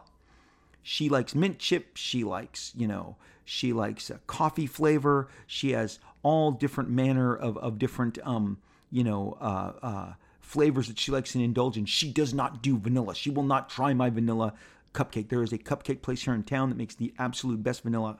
She 0.81 1.07
likes 1.09 1.33
mint 1.33 1.59
chip. 1.59 1.95
She 1.95 2.23
likes, 2.23 2.73
you 2.75 2.87
know, 2.87 3.15
she 3.45 3.73
likes 3.73 4.09
a 4.09 4.19
coffee 4.27 4.67
flavor. 4.67 5.29
She 5.47 5.71
has 5.71 5.99
all 6.23 6.51
different 6.51 6.89
manner 6.89 7.35
of, 7.35 7.57
of 7.57 7.79
different, 7.79 8.17
um, 8.23 8.59
you 8.91 9.03
know, 9.03 9.37
uh, 9.39 9.73
uh, 9.81 10.13
flavors 10.53 10.87
that 10.87 10.99
she 10.99 11.11
likes 11.11 11.33
and 11.33 11.43
indulge 11.43 11.77
in. 11.77 11.85
She 11.85 12.11
does 12.11 12.31
not 12.31 12.61
do 12.61 12.77
vanilla. 12.77 13.15
She 13.15 13.31
will 13.31 13.43
not 13.43 13.71
try 13.71 13.91
my 13.95 14.11
vanilla 14.11 14.53
cupcake. 14.93 15.29
There 15.29 15.41
is 15.41 15.51
a 15.51 15.57
cupcake 15.57 16.03
place 16.03 16.21
here 16.23 16.35
in 16.35 16.43
town 16.43 16.69
that 16.69 16.77
makes 16.77 16.93
the 16.93 17.11
absolute 17.17 17.63
best 17.63 17.81
vanilla 17.81 18.19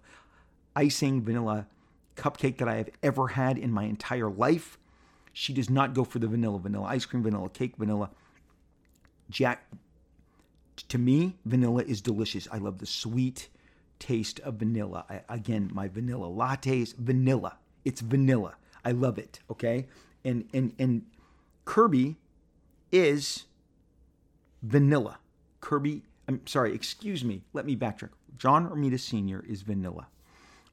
icing, 0.76 1.22
vanilla 1.22 1.68
cupcake 2.16 2.58
that 2.58 2.68
I 2.68 2.78
have 2.78 2.90
ever 3.04 3.28
had 3.28 3.60
in 3.60 3.72
my 3.72 3.84
entire 3.84 4.32
life. 4.32 4.80
She 5.32 5.54
does 5.54 5.70
not 5.70 5.94
go 5.94 6.04
for 6.04 6.18
the 6.18 6.28
vanilla, 6.28 6.58
vanilla 6.58 6.88
ice 6.88 7.06
cream, 7.06 7.22
vanilla 7.22 7.50
cake, 7.50 7.78
vanilla. 7.78 8.10
Jack, 9.30 9.68
to 10.90 10.98
me, 10.98 11.36
vanilla 11.46 11.84
is 11.84 12.02
delicious. 12.02 12.48
I 12.52 12.58
love 12.58 12.80
the 12.80 12.88
sweet 12.88 13.50
taste 14.00 14.40
of 14.40 14.56
vanilla. 14.56 15.06
I, 15.08 15.22
again, 15.30 15.70
my 15.72 15.88
vanilla 15.88 16.28
lattes, 16.28 16.96
vanilla. 16.96 17.58
It's 17.86 18.02
vanilla. 18.02 18.56
I 18.84 18.92
love 18.92 19.20
it. 19.20 19.40
Okay, 19.52 19.86
and 20.26 20.50
and 20.52 20.74
and 20.80 21.04
Kirby 21.66 22.18
is 22.94 23.46
vanilla. 24.62 25.18
Kirby, 25.60 26.04
I'm 26.28 26.46
sorry, 26.48 26.74
excuse 26.74 27.24
me. 27.26 27.42
Let 27.52 27.66
me 27.66 27.76
backtrack. 27.76 28.12
John 28.38 28.70
Romita 28.70 29.00
Sr. 29.00 29.44
is 29.48 29.64
vanilla. 29.64 30.08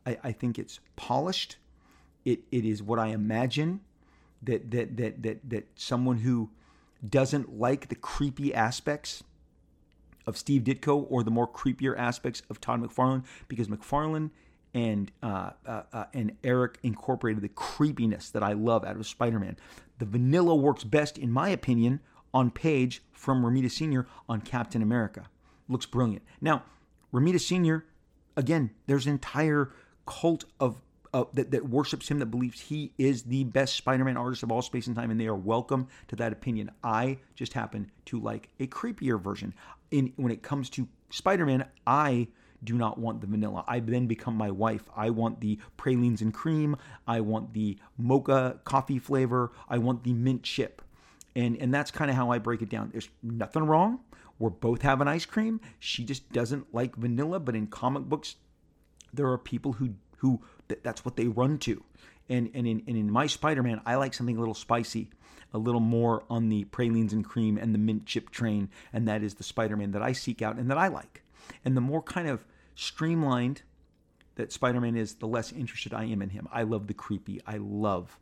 I, 0.07 0.19
I 0.23 0.33
think 0.33 0.59
it's 0.59 0.79
polished. 0.97 1.57
It 2.25 2.41
it 2.53 2.65
is 2.65 2.83
what 2.83 2.99
I 2.99 3.09
imagine 3.09 3.81
that 4.43 4.71
that 4.71 4.97
that 4.99 5.23
that 5.23 5.51
that 5.51 5.67
someone 5.75 6.19
who 6.19 6.51
doesn't 7.09 7.59
like 7.59 7.89
the 7.89 7.95
creepy 7.95 8.55
aspects 8.55 9.25
of 10.27 10.37
Steve 10.37 10.63
Ditko 10.63 11.07
or 11.09 11.23
the 11.23 11.31
more 11.31 11.49
creepier 11.49 11.99
aspects 11.99 12.43
of 12.51 12.61
Todd 12.61 12.83
McFarlane 12.83 13.25
because 13.49 13.69
McFarlane 13.69 14.31
and 14.75 15.11
uh, 15.23 15.51
uh, 15.67 15.83
uh, 15.93 16.05
and 16.15 16.37
Erik 16.45 16.79
incorporated 16.83 17.43
the 17.43 17.49
creepiness 17.49 18.31
that 18.31 18.43
I 18.43 18.53
love 18.53 18.85
out 18.85 18.97
of 18.97 19.07
Spider-Man. 19.07 19.57
The 19.99 20.05
vanilla 20.05 20.55
works 20.55 20.85
best, 20.85 21.19
in 21.19 21.31
my 21.31 21.49
opinion, 21.49 22.01
on 22.33 22.51
page 22.51 23.03
from 23.13 23.43
Romita 23.43 23.71
Sr. 23.71 24.07
on 24.29 24.41
Captain 24.41 24.83
America. 24.83 25.27
Looks 25.69 25.87
brilliant. 25.87 26.23
Now, 26.41 26.65
Romita 27.13 27.41
Sr. 27.41 27.85
Again, 28.37 28.71
there's 28.87 29.07
an 29.07 29.13
entire 29.13 29.71
cult 30.07 30.45
of 30.59 30.81
uh, 31.13 31.25
that, 31.35 31.51
that 31.51 31.69
worships 31.69 32.09
him, 32.09 32.21
that 32.21 32.27
believes 32.27 32.61
he 32.61 32.93
is 32.97 33.25
the 33.25 33.45
best 33.45 33.75
Spider 33.75 34.05
Man 34.05 34.17
artist 34.17 34.43
of 34.43 34.53
all 34.53 34.63
space 34.63 34.87
and 34.87 34.95
time, 34.95 35.11
and 35.11 35.21
they 35.21 35.27
are 35.27 35.35
welcome 35.35 35.89
to 36.09 36.17
that 36.17 36.33
opinion. 36.33 36.71
I 36.85 37.19
just 37.35 37.53
happen 37.53 37.91
to 38.07 38.21
like 38.21 38.49
a 38.61 38.67
creepier 38.67 39.21
version. 39.21 39.55
In 39.91 40.13
When 40.17 40.31
it 40.31 40.43
comes 40.43 40.71
to 40.71 40.87
Spider 41.11 41.47
Man, 41.47 41.67
I 41.87 42.29
do 42.63 42.75
not 42.75 42.99
want 42.99 43.21
the 43.21 43.27
vanilla. 43.27 43.65
I 43.67 43.81
then 43.81 44.07
become 44.07 44.37
my 44.37 44.51
wife. 44.51 44.89
I 44.95 45.11
want 45.11 45.41
the 45.41 45.59
pralines 45.77 46.21
and 46.21 46.33
cream. 46.33 46.77
I 47.07 47.21
want 47.21 47.55
the 47.55 47.79
mocha 47.99 48.61
coffee 48.65 48.99
flavor. 48.99 49.51
I 49.69 49.79
want 49.79 50.05
the 50.05 50.13
mint 50.13 50.43
chip. 50.43 50.83
And, 51.37 51.57
and 51.57 51.73
that's 51.73 51.91
kind 51.91 52.11
of 52.11 52.17
how 52.17 52.31
I 52.31 52.39
break 52.39 52.63
it 52.63 52.69
down. 52.69 52.91
There's 52.91 53.09
nothing 53.23 53.65
wrong. 53.65 54.01
We're 54.39 54.51
both 54.51 54.83
having 54.83 55.07
ice 55.07 55.27
cream. 55.27 55.61
She 55.79 56.03
just 56.03 56.33
doesn't 56.33 56.75
like 56.75 56.97
vanilla, 56.97 57.39
but 57.41 57.55
in 57.55 57.67
comic 57.67 58.05
books, 58.05 58.37
there 59.13 59.29
are 59.29 59.39
people 59.39 59.75
who 59.75 59.91
who 60.19 60.41
that's 60.83 61.05
what 61.05 61.17
they 61.17 61.29
run 61.29 61.59
to. 61.59 61.85
And 62.29 62.51
and 62.55 62.67
in 62.67 62.83
and 62.87 62.97
in 62.97 63.11
my 63.11 63.27
Spider-Man, 63.27 63.83
I 63.85 63.97
like 63.97 64.15
something 64.15 64.37
a 64.37 64.41
little 64.41 64.55
spicy, 64.55 65.11
a 65.53 65.59
little 65.59 65.81
more 65.81 66.25
on 66.31 66.49
the 66.49 66.65
pralines 66.65 67.13
and 67.13 67.25
cream 67.25 67.59
and 67.59 67.75
the 67.75 67.79
mint 67.79 68.07
chip 68.07 68.31
train, 68.31 68.71
and 68.93 69.07
that 69.09 69.23
is 69.23 69.35
the 69.35 69.45
Spider-Man 69.45 69.91
that 69.93 70.03
I 70.03 70.13
seek 70.13 70.41
out 70.41 70.57
and 70.57 70.71
that 70.71 70.79
I 70.79 70.89
like. 70.89 71.23
And 71.65 71.77
the 71.77 71.81
more 71.81 72.03
kind 72.03 72.29
of 72.29 72.45
streamlined 72.75 73.63
that 74.37 74.53
Spider-Man 74.53 74.97
is, 74.97 75.15
the 75.17 75.27
less 75.27 75.53
interested 75.53 75.93
I 75.93 76.05
am 76.05 76.23
in 76.23 76.31
him. 76.31 76.49
I 76.51 76.63
love 76.63 76.87
the 76.87 76.95
creepy. 76.95 77.43
I 77.47 77.59
love 77.59 78.19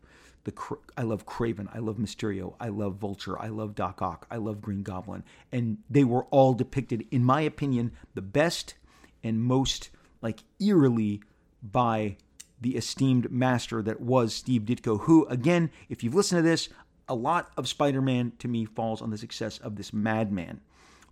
the 0.49 0.77
I 0.97 1.03
love 1.03 1.25
Kraven. 1.25 1.67
I 1.73 1.79
love 1.79 1.97
Mysterio. 1.97 2.55
I 2.59 2.69
love 2.69 2.95
Vulture. 2.95 3.39
I 3.39 3.47
love 3.47 3.75
Doc 3.75 4.01
Ock. 4.01 4.27
I 4.29 4.37
love 4.37 4.61
Green 4.61 4.83
Goblin. 4.83 5.23
And 5.51 5.77
they 5.89 6.03
were 6.03 6.25
all 6.25 6.53
depicted, 6.53 7.05
in 7.11 7.23
my 7.23 7.41
opinion, 7.41 7.91
the 8.15 8.21
best 8.21 8.75
and 9.23 9.41
most 9.41 9.89
like 10.21 10.43
eerily 10.59 11.21
by 11.61 12.17
the 12.61 12.75
esteemed 12.75 13.31
master 13.31 13.81
that 13.81 14.01
was 14.01 14.33
Steve 14.33 14.63
Ditko, 14.63 15.01
who, 15.01 15.25
again, 15.27 15.71
if 15.87 16.03
you've 16.03 16.15
listened 16.15 16.39
to 16.39 16.49
this, 16.49 16.69
a 17.07 17.15
lot 17.15 17.51
of 17.57 17.67
Spider 17.67 18.01
Man 18.01 18.33
to 18.39 18.47
me 18.47 18.65
falls 18.65 19.01
on 19.01 19.09
the 19.09 19.17
success 19.17 19.57
of 19.59 19.75
this 19.75 19.93
madman 19.93 20.61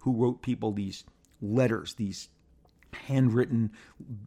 who 0.01 0.13
wrote 0.13 0.41
people 0.41 0.71
these 0.71 1.03
letters, 1.41 1.93
these 1.95 2.29
handwritten, 2.93 3.71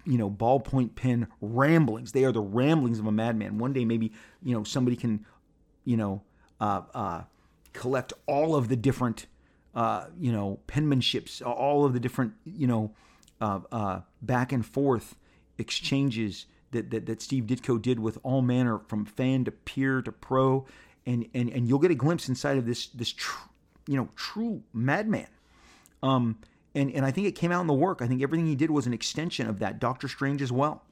you 0.05 0.19
know, 0.19 0.31
ballpoint 0.31 0.95
pen 0.95 1.29
ramblings. 1.41 2.13
They 2.13 2.25
are 2.25 2.33
the 2.33 2.41
ramblings 2.41 2.99
of 2.99 3.07
a 3.07 3.13
madman. 3.13 3.59
One 3.59 3.73
day, 3.73 3.85
maybe, 3.85 4.13
you 4.43 4.55
know, 4.55 4.65
somebody 4.65 4.97
can, 4.97 5.25
you 5.85 5.97
know, 5.97 6.23
uh, 6.61 6.83
uh, 6.95 7.23
collect 7.73 8.13
all 8.27 8.55
of 8.55 8.69
the 8.69 8.77
different, 8.77 9.27
uh, 9.75 10.07
you 10.19 10.33
know, 10.33 10.61
penmanships, 10.67 11.45
all 11.45 11.85
of 11.85 11.93
the 11.93 12.01
different, 12.01 12.33
you 12.45 12.67
know, 12.67 12.93
uh, 13.41 13.61
uh, 13.73 14.01
back 14.23 14.53
and 14.53 14.67
forth 14.67 15.17
exchanges 15.59 16.47
that, 16.73 16.91
that, 16.91 17.07
that 17.07 17.23
Steve 17.23 17.45
Ditko 17.45 17.81
did 17.81 17.99
with 17.99 18.19
all 18.23 18.43
manner 18.43 18.79
from 18.79 19.05
fan 19.05 19.45
to 19.45 19.51
peer 19.51 20.03
to 20.03 20.13
pro, 20.13 20.67
and 21.07 21.27
and 21.35 21.49
and 21.51 21.69
you'll 21.69 21.79
get 21.79 21.91
a 21.91 21.97
glimpse 21.97 22.29
inside 22.29 22.59
of 22.59 22.67
this 22.67 22.89
this 22.89 23.13
tr- 23.13 23.49
you 23.87 23.97
know 23.97 24.09
true 24.17 24.63
madman. 24.73 25.29
Um, 26.03 26.39
and 26.75 26.91
and 26.93 27.05
I 27.05 27.11
think 27.11 27.27
it 27.27 27.33
came 27.33 27.53
out 27.53 27.61
in 27.61 27.67
the 27.67 27.75
work. 27.75 28.03
I 28.03 28.07
think 28.07 28.23
everything 28.23 28.47
he 28.47 28.57
did 28.57 28.71
was 28.71 28.87
an 28.87 28.93
extension 28.93 29.49
of 29.49 29.59
that. 29.59 29.79
Doctor 29.79 30.09
Strange 30.09 30.43
as 30.43 30.53
well. 30.53 30.83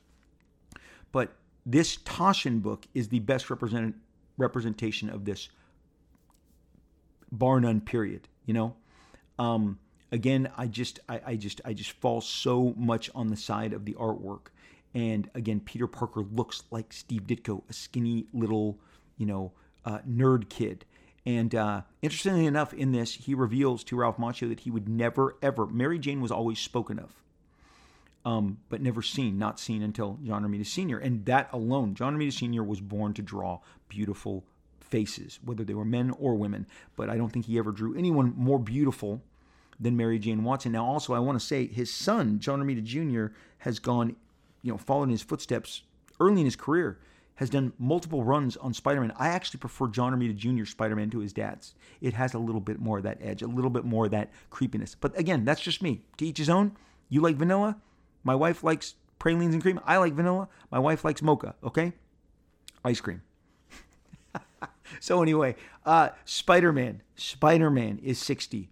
But 1.12 1.32
this 1.64 1.96
Taschen 1.98 2.62
book 2.62 2.86
is 2.94 3.08
the 3.08 3.20
best 3.20 3.50
represent, 3.50 3.94
representation 4.36 5.08
of 5.08 5.24
this 5.24 5.48
bar 7.32 7.60
none 7.60 7.80
period. 7.80 8.28
You 8.46 8.54
know. 8.54 8.76
Um, 9.38 9.78
again, 10.10 10.50
I 10.56 10.66
just 10.66 11.00
I, 11.08 11.20
I 11.26 11.36
just 11.36 11.60
I 11.64 11.72
just 11.72 11.92
fall 11.92 12.20
so 12.20 12.74
much 12.76 13.10
on 13.14 13.28
the 13.28 13.36
side 13.36 13.72
of 13.72 13.84
the 13.84 13.94
artwork 13.94 14.48
and 14.94 15.28
again, 15.34 15.60
Peter 15.60 15.86
Parker 15.86 16.22
looks 16.32 16.64
like 16.70 16.92
Steve 16.92 17.22
Ditko, 17.22 17.62
a 17.68 17.72
skinny 17.72 18.26
little, 18.32 18.78
you 19.16 19.26
know, 19.26 19.52
uh, 19.84 19.98
nerd 20.08 20.48
kid. 20.48 20.84
And 21.28 21.54
uh, 21.54 21.82
interestingly 22.00 22.46
enough, 22.46 22.72
in 22.72 22.92
this, 22.92 23.12
he 23.12 23.34
reveals 23.34 23.84
to 23.84 23.96
Ralph 23.96 24.16
Macchio 24.16 24.48
that 24.48 24.60
he 24.60 24.70
would 24.70 24.88
never, 24.88 25.36
ever, 25.42 25.66
Mary 25.66 25.98
Jane 25.98 26.22
was 26.22 26.30
always 26.30 26.58
spoken 26.58 26.98
of, 26.98 27.22
um, 28.24 28.60
but 28.70 28.80
never 28.80 29.02
seen, 29.02 29.38
not 29.38 29.60
seen 29.60 29.82
until 29.82 30.18
John 30.24 30.42
Romita 30.42 30.64
Sr. 30.64 30.96
And 30.96 31.26
that 31.26 31.50
alone, 31.52 31.92
John 31.94 32.16
Romita 32.16 32.32
Sr. 32.32 32.64
was 32.64 32.80
born 32.80 33.12
to 33.12 33.20
draw 33.20 33.60
beautiful 33.90 34.42
faces, 34.80 35.38
whether 35.44 35.64
they 35.64 35.74
were 35.74 35.84
men 35.84 36.12
or 36.18 36.34
women. 36.34 36.66
But 36.96 37.10
I 37.10 37.18
don't 37.18 37.28
think 37.28 37.44
he 37.44 37.58
ever 37.58 37.72
drew 37.72 37.94
anyone 37.94 38.32
more 38.34 38.58
beautiful 38.58 39.20
than 39.78 39.98
Mary 39.98 40.18
Jane 40.18 40.44
Watson. 40.44 40.72
Now, 40.72 40.86
also, 40.86 41.12
I 41.12 41.18
want 41.18 41.38
to 41.38 41.46
say 41.46 41.66
his 41.66 41.92
son, 41.92 42.38
John 42.38 42.62
Romita 42.62 42.82
Jr., 42.82 43.34
has 43.58 43.78
gone 43.78 44.16
you 44.62 44.72
know, 44.72 44.78
followed 44.78 45.04
in 45.04 45.10
his 45.10 45.20
footsteps 45.20 45.82
early 46.20 46.40
in 46.40 46.46
his 46.46 46.56
career, 46.56 46.98
has 47.38 47.48
done 47.48 47.72
multiple 47.78 48.24
runs 48.24 48.56
on 48.56 48.74
Spider-Man. 48.74 49.12
I 49.16 49.28
actually 49.28 49.60
prefer 49.60 49.86
John 49.86 50.12
Romita 50.12 50.34
Jr. 50.34 50.64
Spider-Man 50.64 51.08
to 51.10 51.20
his 51.20 51.32
dad's. 51.32 51.74
It 52.00 52.14
has 52.14 52.34
a 52.34 52.38
little 52.38 52.60
bit 52.60 52.80
more 52.80 52.98
of 52.98 53.04
that 53.04 53.18
edge, 53.22 53.42
a 53.42 53.46
little 53.46 53.70
bit 53.70 53.84
more 53.84 54.06
of 54.06 54.10
that 54.10 54.32
creepiness. 54.50 54.96
But 55.00 55.16
again, 55.16 55.44
that's 55.44 55.60
just 55.60 55.80
me. 55.80 56.02
To 56.16 56.26
each 56.26 56.38
his 56.38 56.50
own. 56.50 56.76
You 57.08 57.20
like 57.20 57.36
vanilla. 57.36 57.76
My 58.24 58.34
wife 58.34 58.64
likes 58.64 58.96
pralines 59.20 59.54
and 59.54 59.62
cream. 59.62 59.78
I 59.86 59.98
like 59.98 60.14
vanilla. 60.14 60.48
My 60.72 60.80
wife 60.80 61.04
likes 61.04 61.22
mocha. 61.22 61.54
Okay, 61.62 61.92
ice 62.84 63.00
cream. 63.00 63.22
so 65.00 65.22
anyway, 65.22 65.54
uh, 65.86 66.08
Spider-Man. 66.24 67.02
Spider-Man 67.14 68.00
is 68.02 68.18
60. 68.18 68.68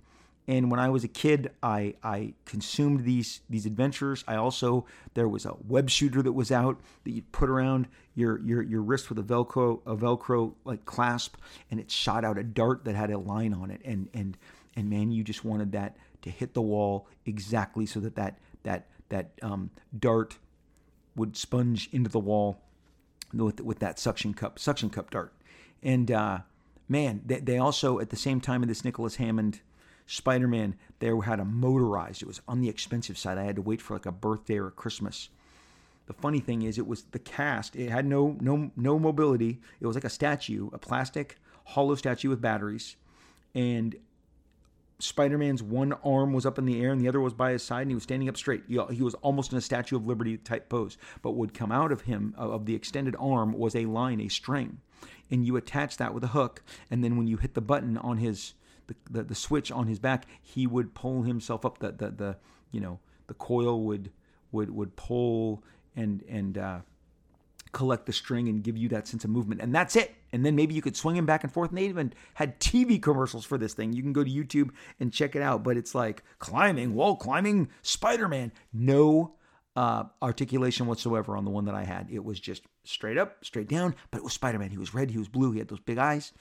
And 0.49 0.71
when 0.71 0.79
I 0.79 0.89
was 0.89 1.03
a 1.03 1.09
kid, 1.09 1.51
I, 1.63 1.95
I 2.03 2.35
consumed 2.45 3.05
these 3.05 3.41
these 3.51 3.67
adventures. 3.67 4.23
I 4.29 4.37
also 4.37 4.87
there 5.15 5.29
was 5.29 5.45
a 5.45 5.57
web 5.67 5.91
shooter 5.91 6.23
that 6.23 6.33
was 6.33 6.53
out 6.53 6.81
that 7.05 7.11
you'd 7.11 7.33
put 7.33 7.51
around 7.51 7.89
your 8.15 8.41
your 8.41 8.63
your 8.63 8.83
wrist 8.83 9.09
with 9.09 9.19
a 9.19 9.23
velcro 9.23 9.81
a 9.87 9.97
velcro 9.97 10.55
like 10.65 10.85
clasp, 10.85 11.37
and 11.71 11.81
it 11.81 11.91
shot 11.91 12.25
out 12.25 12.39
a 12.39 12.45
dart 12.45 12.85
that 12.85 12.95
had 12.95 13.11
a 13.11 13.19
line 13.19 13.53
on 13.53 13.71
it. 13.71 13.81
And 13.85 14.09
and 14.15 14.37
and 14.77 14.89
man, 14.89 15.11
you 15.11 15.25
just 15.25 15.45
wanted 15.45 15.73
that 15.73 15.97
to 16.23 16.31
hit 16.31 16.55
the 16.55 16.63
wall 16.63 17.09
exactly 17.25 17.87
so 17.87 17.99
that 18.01 18.15
that 18.15 18.39
that 18.63 18.87
that 19.09 19.31
um, 19.43 19.71
dart 19.99 20.39
would 21.17 21.37
sponge 21.37 21.89
into 21.93 22.11
the 22.11 22.21
wall 22.21 22.61
with 23.33 23.61
with 23.61 23.81
that 23.81 23.99
suction 23.99 24.33
cup 24.33 24.59
suction 24.59 24.91
cup 24.91 25.11
dart. 25.11 25.33
And 25.83 26.11
uh, 26.11 26.39
man, 26.89 27.23
they, 27.27 27.41
they 27.41 27.59
also 27.59 27.99
at 27.99 28.11
the 28.11 28.17
same 28.17 28.41
time 28.41 28.63
of 28.63 28.69
this 28.69 28.85
Nicholas 28.85 29.17
Hammond 29.17 29.61
Spider 30.07 30.49
Man, 30.49 30.77
they 30.99 31.11
had 31.25 31.41
a 31.41 31.45
motorized. 31.45 32.23
It 32.23 32.29
was 32.29 32.41
on 32.47 32.61
the 32.61 32.69
expensive 32.69 33.19
side. 33.19 33.39
I 33.39 33.45
had 33.45 33.57
to 33.57 33.63
wait 33.63 33.83
for 33.83 33.95
like 33.95 34.07
a 34.07 34.13
birthday 34.13 34.59
or 34.59 34.69
a 34.69 34.73
Christmas. 34.73 35.29
The 36.07 36.13
funny 36.13 36.39
thing 36.39 36.63
is, 36.63 36.79
it 36.79 36.87
was 36.87 37.03
the 37.11 37.19
cast. 37.19 37.75
It 37.75 37.91
had 37.91 38.07
no 38.07 38.37
no 38.41 38.71
no 38.77 38.99
mobility. 38.99 39.61
It 39.81 39.87
was 39.87 39.97
like 39.97 40.05
a 40.05 40.11
statue, 40.11 40.71
a 40.73 40.79
plastic 40.79 41.37
hollow 41.65 41.97
statue 41.97 42.29
with 42.29 42.41
batteries, 42.41 42.95
and 43.55 43.97
Spider 44.99 45.37
Man's 45.37 45.63
one 45.63 45.93
arm 46.05 46.33
was 46.33 46.47
up 46.47 46.59
in 46.59 46.65
the 46.65 46.81
air 46.81 46.91
and 46.91 47.01
the 47.01 47.09
other 47.09 47.21
was 47.21 47.35
by 47.35 47.53
his 47.53 47.63
side, 47.63 47.83
and 47.83 47.91
he 47.91 47.95
was 47.95 48.05
standing 48.05 48.29
up 48.29 48.37
straight. 48.37 48.63
He, 48.67 48.81
he 48.93 49.03
was 49.03 49.15
almost 49.15 49.53
in 49.53 49.59
a 49.59 49.61
Statue 49.63 49.97
of 49.97 50.07
Liberty 50.07 50.39
type 50.39 50.69
pose. 50.69 50.97
But 51.21 51.33
what 51.33 51.39
would 51.39 51.55
come 51.55 51.71
out 51.71 51.93
of 51.93 52.03
him, 52.03 52.35
of 52.39 52.65
the 52.65 52.75
extended 52.75 53.15
arm, 53.19 53.53
was 53.53 53.75
a 53.75 53.87
line, 53.87 54.21
a 54.21 54.29
string. 54.29 54.79
And 55.31 55.45
you 55.45 55.57
attach 55.57 55.99
that 55.99 56.15
with 56.15 56.25
a 56.25 56.29
hook, 56.29 56.63
and 56.91 57.05
then 57.05 57.17
when 57.17 57.27
you 57.27 57.37
hit 57.37 57.55
the 57.55 57.61
button 57.61 57.99
on 57.99 58.19
his 58.19 58.55
the, 58.87 58.95
the, 59.11 59.22
the 59.24 59.34
switch 59.34 59.70
on 59.70 59.87
his 59.87 59.99
back, 59.99 60.26
he 60.43 60.66
would 60.66 60.95
pull 60.95 61.22
himself 61.22 61.64
up. 61.64 61.78
The, 61.78 61.93
the, 61.93 62.11
the 62.11 62.37
you 62.70 62.80
know 62.80 62.99
the 63.26 63.34
coil 63.34 63.82
would 63.82 64.11
would 64.53 64.70
would 64.70 64.97
pull 64.97 65.62
and 65.95 66.22
and 66.28 66.59
uh, 66.59 66.78
collect 67.72 68.07
the 68.07 68.12
string 68.12 68.49
and 68.49 68.62
give 68.62 68.76
you 68.76 68.89
that 68.89 69.07
sense 69.07 69.24
of 69.24 69.30
movement, 69.30 69.61
and 69.61 69.74
that's 69.74 69.97
it. 69.97 70.14
And 70.32 70.45
then 70.45 70.55
maybe 70.55 70.74
you 70.74 70.82
could 70.82 70.97
swing 70.97 71.16
him 71.16 71.24
back 71.24 71.45
and 71.45 71.53
forth. 71.53 71.70
And 71.70 71.78
they 71.78 71.84
even 71.84 72.12
had 72.34 72.61
TV 72.61 73.01
commercials 73.01 73.45
for 73.45 73.57
this 73.57 73.74
thing. 73.74 73.93
You 73.93 74.03
can 74.03 74.12
go 74.12 74.22
to 74.22 74.30
YouTube 74.30 74.70
and 75.01 75.12
check 75.12 75.34
it 75.34 75.43
out. 75.43 75.62
But 75.62 75.76
it's 75.76 75.95
like 75.95 76.22
climbing, 76.39 76.95
wall 76.95 77.16
climbing, 77.16 77.68
Spider 77.82 78.28
Man. 78.28 78.53
No 78.72 79.34
uh, 79.76 80.05
articulation 80.20 80.87
whatsoever 80.87 81.37
on 81.37 81.45
the 81.45 81.51
one 81.51 81.64
that 81.66 81.74
I 81.74 81.84
had. 81.84 82.09
It 82.11 82.24
was 82.24 82.41
just 82.41 82.62
straight 82.84 83.16
up, 83.16 83.45
straight 83.45 83.68
down. 83.68 83.95
But 84.11 84.18
it 84.18 84.24
was 84.24 84.32
Spider 84.32 84.59
Man. 84.59 84.70
He 84.70 84.78
was 84.78 84.95
red. 84.95 85.11
He 85.11 85.18
was 85.18 85.28
blue. 85.28 85.53
He 85.53 85.59
had 85.59 85.68
those 85.68 85.80
big 85.80 85.99
eyes. 85.99 86.32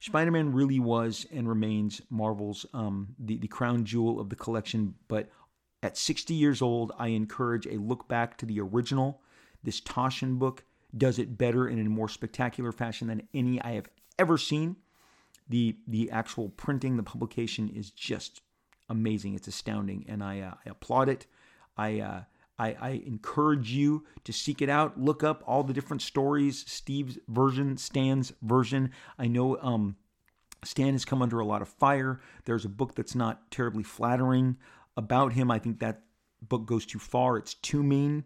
Spider 0.00 0.30
Man 0.30 0.52
really 0.52 0.80
was 0.80 1.26
and 1.30 1.48
remains 1.48 2.00
Marvel's 2.08 2.64
um, 2.72 3.14
the, 3.18 3.36
the 3.36 3.48
crown 3.48 3.84
jewel 3.84 4.18
of 4.18 4.30
the 4.30 4.36
collection. 4.36 4.94
But 5.08 5.28
at 5.82 5.96
60 5.96 6.34
years 6.34 6.62
old, 6.62 6.92
I 6.98 7.08
encourage 7.08 7.66
a 7.66 7.76
look 7.76 8.08
back 8.08 8.38
to 8.38 8.46
the 8.46 8.60
original. 8.60 9.20
This 9.62 9.80
Taschen 9.80 10.38
book 10.38 10.64
does 10.96 11.18
it 11.18 11.38
better 11.38 11.66
and 11.66 11.78
in 11.78 11.86
a 11.86 11.90
more 11.90 12.08
spectacular 12.08 12.72
fashion 12.72 13.08
than 13.08 13.28
any 13.34 13.60
I 13.60 13.72
have 13.72 13.88
ever 14.18 14.38
seen. 14.38 14.76
The 15.48 15.76
the 15.86 16.10
actual 16.10 16.48
printing, 16.48 16.96
the 16.96 17.02
publication 17.02 17.68
is 17.68 17.90
just 17.90 18.40
amazing. 18.88 19.34
It's 19.34 19.48
astounding, 19.48 20.06
and 20.08 20.22
I, 20.22 20.40
uh, 20.40 20.54
I 20.64 20.70
applaud 20.70 21.08
it. 21.08 21.26
I, 21.76 22.00
uh, 22.00 22.22
I 22.60 22.76
I 22.80 22.90
encourage 23.06 23.72
you 23.72 24.04
to 24.24 24.32
seek 24.32 24.60
it 24.60 24.68
out. 24.68 25.00
Look 25.00 25.24
up 25.24 25.42
all 25.46 25.62
the 25.62 25.72
different 25.72 26.02
stories. 26.02 26.64
Steve's 26.66 27.18
version, 27.26 27.76
Stan's 27.78 28.32
version. 28.42 28.90
I 29.18 29.26
know 29.26 29.56
um, 29.62 29.96
Stan 30.62 30.92
has 30.92 31.04
come 31.04 31.22
under 31.22 31.40
a 31.40 31.46
lot 31.46 31.62
of 31.62 31.68
fire. 31.68 32.20
There's 32.44 32.66
a 32.66 32.68
book 32.68 32.94
that's 32.94 33.14
not 33.14 33.50
terribly 33.50 33.82
flattering 33.82 34.58
about 34.96 35.32
him. 35.32 35.50
I 35.50 35.58
think 35.58 35.80
that 35.80 36.02
book 36.42 36.66
goes 36.66 36.84
too 36.84 36.98
far. 36.98 37.38
It's 37.38 37.54
too 37.54 37.82
mean. 37.82 38.24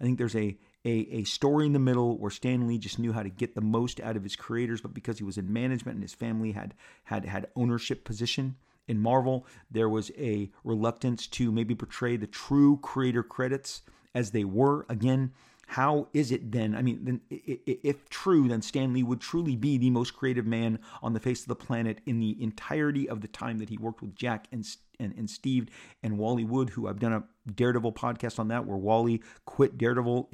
I 0.00 0.04
think 0.04 0.18
there's 0.18 0.36
a 0.36 0.58
a, 0.84 1.08
a 1.10 1.24
story 1.24 1.66
in 1.66 1.72
the 1.72 1.78
middle 1.78 2.16
where 2.18 2.30
Stan 2.30 2.66
Lee 2.66 2.78
just 2.78 2.98
knew 2.98 3.12
how 3.12 3.22
to 3.22 3.28
get 3.28 3.54
the 3.54 3.60
most 3.60 4.00
out 4.00 4.16
of 4.16 4.22
his 4.22 4.36
creators, 4.36 4.80
but 4.80 4.94
because 4.94 5.18
he 5.18 5.24
was 5.24 5.36
in 5.36 5.52
management 5.52 5.96
and 5.96 6.04
his 6.04 6.14
family 6.14 6.52
had 6.52 6.74
had 7.04 7.24
had 7.24 7.48
ownership 7.56 8.04
position 8.04 8.56
in 8.88 9.00
Marvel, 9.00 9.46
there 9.70 9.88
was 9.88 10.10
a 10.16 10.50
reluctance 10.64 11.26
to 11.26 11.50
maybe 11.50 11.74
portray 11.74 12.16
the 12.16 12.26
true 12.26 12.78
creator 12.78 13.22
credits 13.22 13.82
as 14.14 14.30
they 14.30 14.44
were. 14.44 14.86
Again, 14.88 15.32
how 15.68 16.06
is 16.12 16.30
it 16.30 16.52
then? 16.52 16.76
I 16.76 16.82
mean, 16.82 17.00
then, 17.02 17.20
if 17.28 18.08
true, 18.08 18.46
then 18.46 18.62
Stan 18.62 18.92
Lee 18.92 19.02
would 19.02 19.20
truly 19.20 19.56
be 19.56 19.78
the 19.78 19.90
most 19.90 20.14
creative 20.14 20.46
man 20.46 20.78
on 21.02 21.12
the 21.12 21.20
face 21.20 21.42
of 21.42 21.48
the 21.48 21.56
planet 21.56 22.00
in 22.06 22.20
the 22.20 22.40
entirety 22.40 23.08
of 23.08 23.20
the 23.20 23.28
time 23.28 23.58
that 23.58 23.68
he 23.68 23.76
worked 23.76 24.00
with 24.00 24.14
Jack 24.14 24.46
and 24.52 24.64
and, 24.98 25.12
and 25.18 25.28
Steve 25.28 25.68
and 26.02 26.16
Wally 26.16 26.44
Wood, 26.44 26.70
who 26.70 26.88
I've 26.88 27.00
done 27.00 27.12
a 27.12 27.24
Daredevil 27.52 27.92
podcast 27.92 28.38
on 28.38 28.48
that, 28.48 28.64
where 28.64 28.78
Wally 28.78 29.22
quit 29.44 29.76
Daredevil 29.76 30.30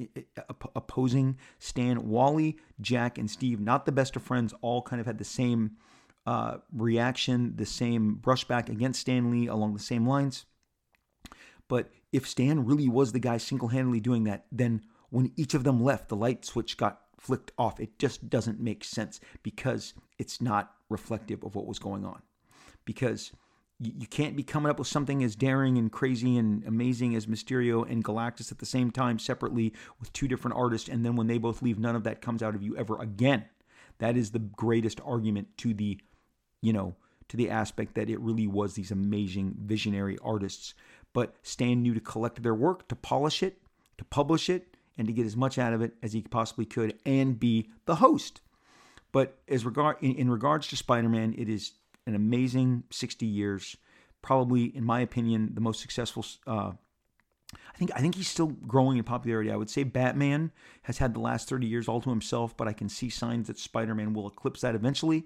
opposing 0.75 1.37
Stan. 1.59 2.07
Wally, 2.07 2.57
Jack, 2.79 3.17
and 3.17 3.29
Steve, 3.29 3.59
not 3.59 3.85
the 3.85 3.91
best 3.91 4.15
of 4.15 4.21
friends, 4.21 4.53
all 4.61 4.81
kind 4.81 4.99
of 4.99 5.05
had 5.05 5.17
the 5.17 5.25
same 5.25 5.71
uh, 6.25 6.57
reaction, 6.71 7.55
the 7.55 7.65
same 7.65 8.19
brushback 8.21 8.69
against 8.69 9.01
Stan 9.01 9.29
Lee 9.29 9.47
along 9.47 9.73
the 9.73 9.79
same 9.79 10.07
lines. 10.07 10.45
But 11.67 11.91
if 12.11 12.27
Stan 12.27 12.65
really 12.65 12.87
was 12.87 13.11
the 13.11 13.19
guy 13.19 13.37
single 13.37 13.69
handedly 13.69 13.99
doing 13.99 14.23
that, 14.25 14.45
then 14.51 14.81
when 15.09 15.31
each 15.35 15.53
of 15.53 15.63
them 15.63 15.83
left, 15.83 16.09
the 16.09 16.15
light 16.15 16.45
switch 16.45 16.77
got 16.77 17.01
flicked 17.17 17.51
off. 17.57 17.79
It 17.79 17.97
just 17.99 18.29
doesn't 18.29 18.59
make 18.59 18.83
sense 18.83 19.19
because 19.43 19.93
it's 20.19 20.41
not 20.41 20.73
reflective 20.89 21.43
of 21.43 21.55
what 21.55 21.65
was 21.65 21.79
going 21.79 22.05
on. 22.05 22.21
Because 22.85 23.31
you 23.79 24.07
can't 24.07 24.35
be 24.35 24.43
coming 24.43 24.69
up 24.69 24.79
with 24.79 24.87
something 24.87 25.23
as 25.23 25.35
daring 25.35 25.77
and 25.77 25.91
crazy 25.91 26.37
and 26.37 26.65
amazing 26.65 27.15
as 27.15 27.25
Mysterio 27.25 27.89
and 27.89 28.03
Galactus 28.03 28.51
at 28.51 28.59
the 28.59 28.65
same 28.65 28.91
time 28.91 29.19
separately 29.19 29.73
with 29.99 30.13
two 30.13 30.27
different 30.27 30.55
artists 30.55 30.87
and 30.87 31.03
then 31.03 31.15
when 31.15 31.27
they 31.27 31.37
both 31.37 31.61
leave 31.61 31.79
none 31.79 31.95
of 31.95 32.03
that 32.03 32.21
comes 32.21 32.43
out 32.43 32.55
of 32.55 32.63
you 32.63 32.77
ever 32.77 33.01
again 33.01 33.45
that 33.97 34.15
is 34.15 34.31
the 34.31 34.39
greatest 34.39 35.01
argument 35.03 35.47
to 35.57 35.73
the 35.73 35.99
you 36.63 36.73
know 36.73 36.95
to 37.27 37.37
the 37.37 37.49
aspect 37.49 37.95
that 37.95 38.09
it 38.09 38.19
really 38.19 38.47
was 38.47 38.73
these 38.73 38.91
amazing 38.91 39.55
visionary 39.59 40.17
artists 40.23 40.73
but 41.13 41.35
Stan 41.43 41.83
knew 41.83 41.93
to 41.93 41.99
collect 41.99 42.41
their 42.41 42.55
work 42.55 42.87
to 42.87 42.95
polish 42.95 43.43
it 43.43 43.59
to 43.97 44.05
publish 44.05 44.49
it 44.49 44.73
and 44.97 45.07
to 45.07 45.13
get 45.13 45.25
as 45.25 45.35
much 45.35 45.57
out 45.57 45.73
of 45.73 45.81
it 45.81 45.93
as 46.01 46.13
he 46.13 46.21
possibly 46.21 46.65
could 46.65 46.97
and 47.05 47.39
be 47.39 47.69
the 47.85 47.95
host. 47.95 48.41
But 49.11 49.39
as 49.47 49.65
regard 49.65 49.97
in, 50.01 50.15
in 50.15 50.29
regards 50.29 50.67
to 50.67 50.77
Spider-Man, 50.77 51.35
it 51.37 51.49
is 51.49 51.73
an 52.05 52.15
amazing 52.15 52.83
60 52.91 53.25
years. 53.25 53.77
Probably, 54.21 54.65
in 54.65 54.83
my 54.83 55.01
opinion, 55.01 55.51
the 55.53 55.61
most 55.61 55.81
successful. 55.81 56.25
Uh, 56.47 56.71
I 57.53 57.77
think 57.77 57.91
I 57.95 57.99
think 57.99 58.15
he's 58.15 58.27
still 58.27 58.47
growing 58.47 58.97
in 58.97 59.03
popularity. 59.03 59.51
I 59.51 59.55
would 59.55 59.69
say 59.69 59.83
Batman 59.83 60.51
has 60.83 60.97
had 60.97 61.13
the 61.13 61.19
last 61.19 61.49
30 61.49 61.67
years 61.67 61.87
all 61.87 62.01
to 62.01 62.09
himself, 62.09 62.55
but 62.55 62.67
I 62.67 62.73
can 62.73 62.89
see 62.89 63.09
signs 63.09 63.47
that 63.47 63.59
Spider-Man 63.59 64.13
will 64.13 64.27
eclipse 64.27 64.61
that 64.61 64.75
eventually 64.75 65.25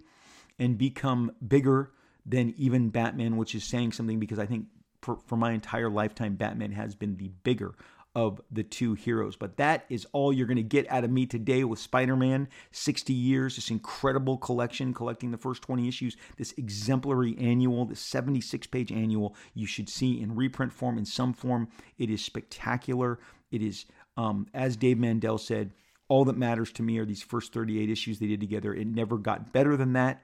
and 0.60 0.78
become 0.78 1.32
bigger 1.46 1.92
than 2.26 2.54
even 2.58 2.90
Batman, 2.90 3.38
which 3.38 3.56
is 3.56 3.64
saying 3.64 3.94
something 3.94 4.20
because 4.20 4.40
I 4.40 4.46
think 4.46 4.66
for, 5.02 5.18
for 5.28 5.38
my 5.38 5.52
entire 5.52 5.90
lifetime, 5.90 6.36
Batman 6.36 6.72
has 6.74 6.96
been 6.96 7.18
the 7.18 7.30
bigger 7.44 7.74
of 8.18 8.42
the 8.52 8.64
two 8.64 8.96
heroes. 8.96 9.36
But 9.36 9.58
that 9.58 9.86
is 9.90 10.08
all 10.12 10.34
you're 10.34 10.48
going 10.48 10.58
to 10.58 10.64
get 10.64 10.90
out 10.92 11.04
of 11.04 11.12
me 11.12 11.28
today 11.28 11.64
with 11.64 11.78
Spider 11.78 12.16
Man 12.16 12.48
60 12.72 13.14
years, 13.14 13.56
this 13.56 13.70
incredible 13.70 14.38
collection, 14.38 14.92
collecting 14.92 15.30
the 15.30 15.38
first 15.38 15.62
20 15.62 15.88
issues, 15.88 16.18
this 16.36 16.52
exemplary 16.58 17.38
annual, 17.40 17.86
this 17.86 18.00
76 18.00 18.66
page 18.68 18.92
annual 18.92 19.36
you 19.54 19.68
should 19.68 19.88
see 19.88 20.20
in 20.20 20.36
reprint 20.36 20.74
form, 20.74 20.98
in 20.98 21.06
some 21.06 21.32
form. 21.32 21.68
It 22.00 22.10
is 22.10 22.26
spectacular. 22.26 23.20
It 23.52 23.62
is, 23.62 23.86
um, 24.18 24.48
as 24.54 24.76
Dave 24.76 24.98
Mandel 24.98 25.38
said, 25.38 25.74
all 26.10 26.26
that 26.26 26.38
matters 26.38 26.72
to 26.72 26.84
me 26.84 26.98
are 26.98 27.06
these 27.06 27.22
first 27.22 27.54
38 27.54 27.90
issues 27.90 28.18
they 28.18 28.28
did 28.28 28.40
together. 28.40 28.74
It 28.74 28.88
never 28.88 29.18
got 29.18 29.54
better 29.54 29.78
than 29.78 29.94
that. 29.94 30.24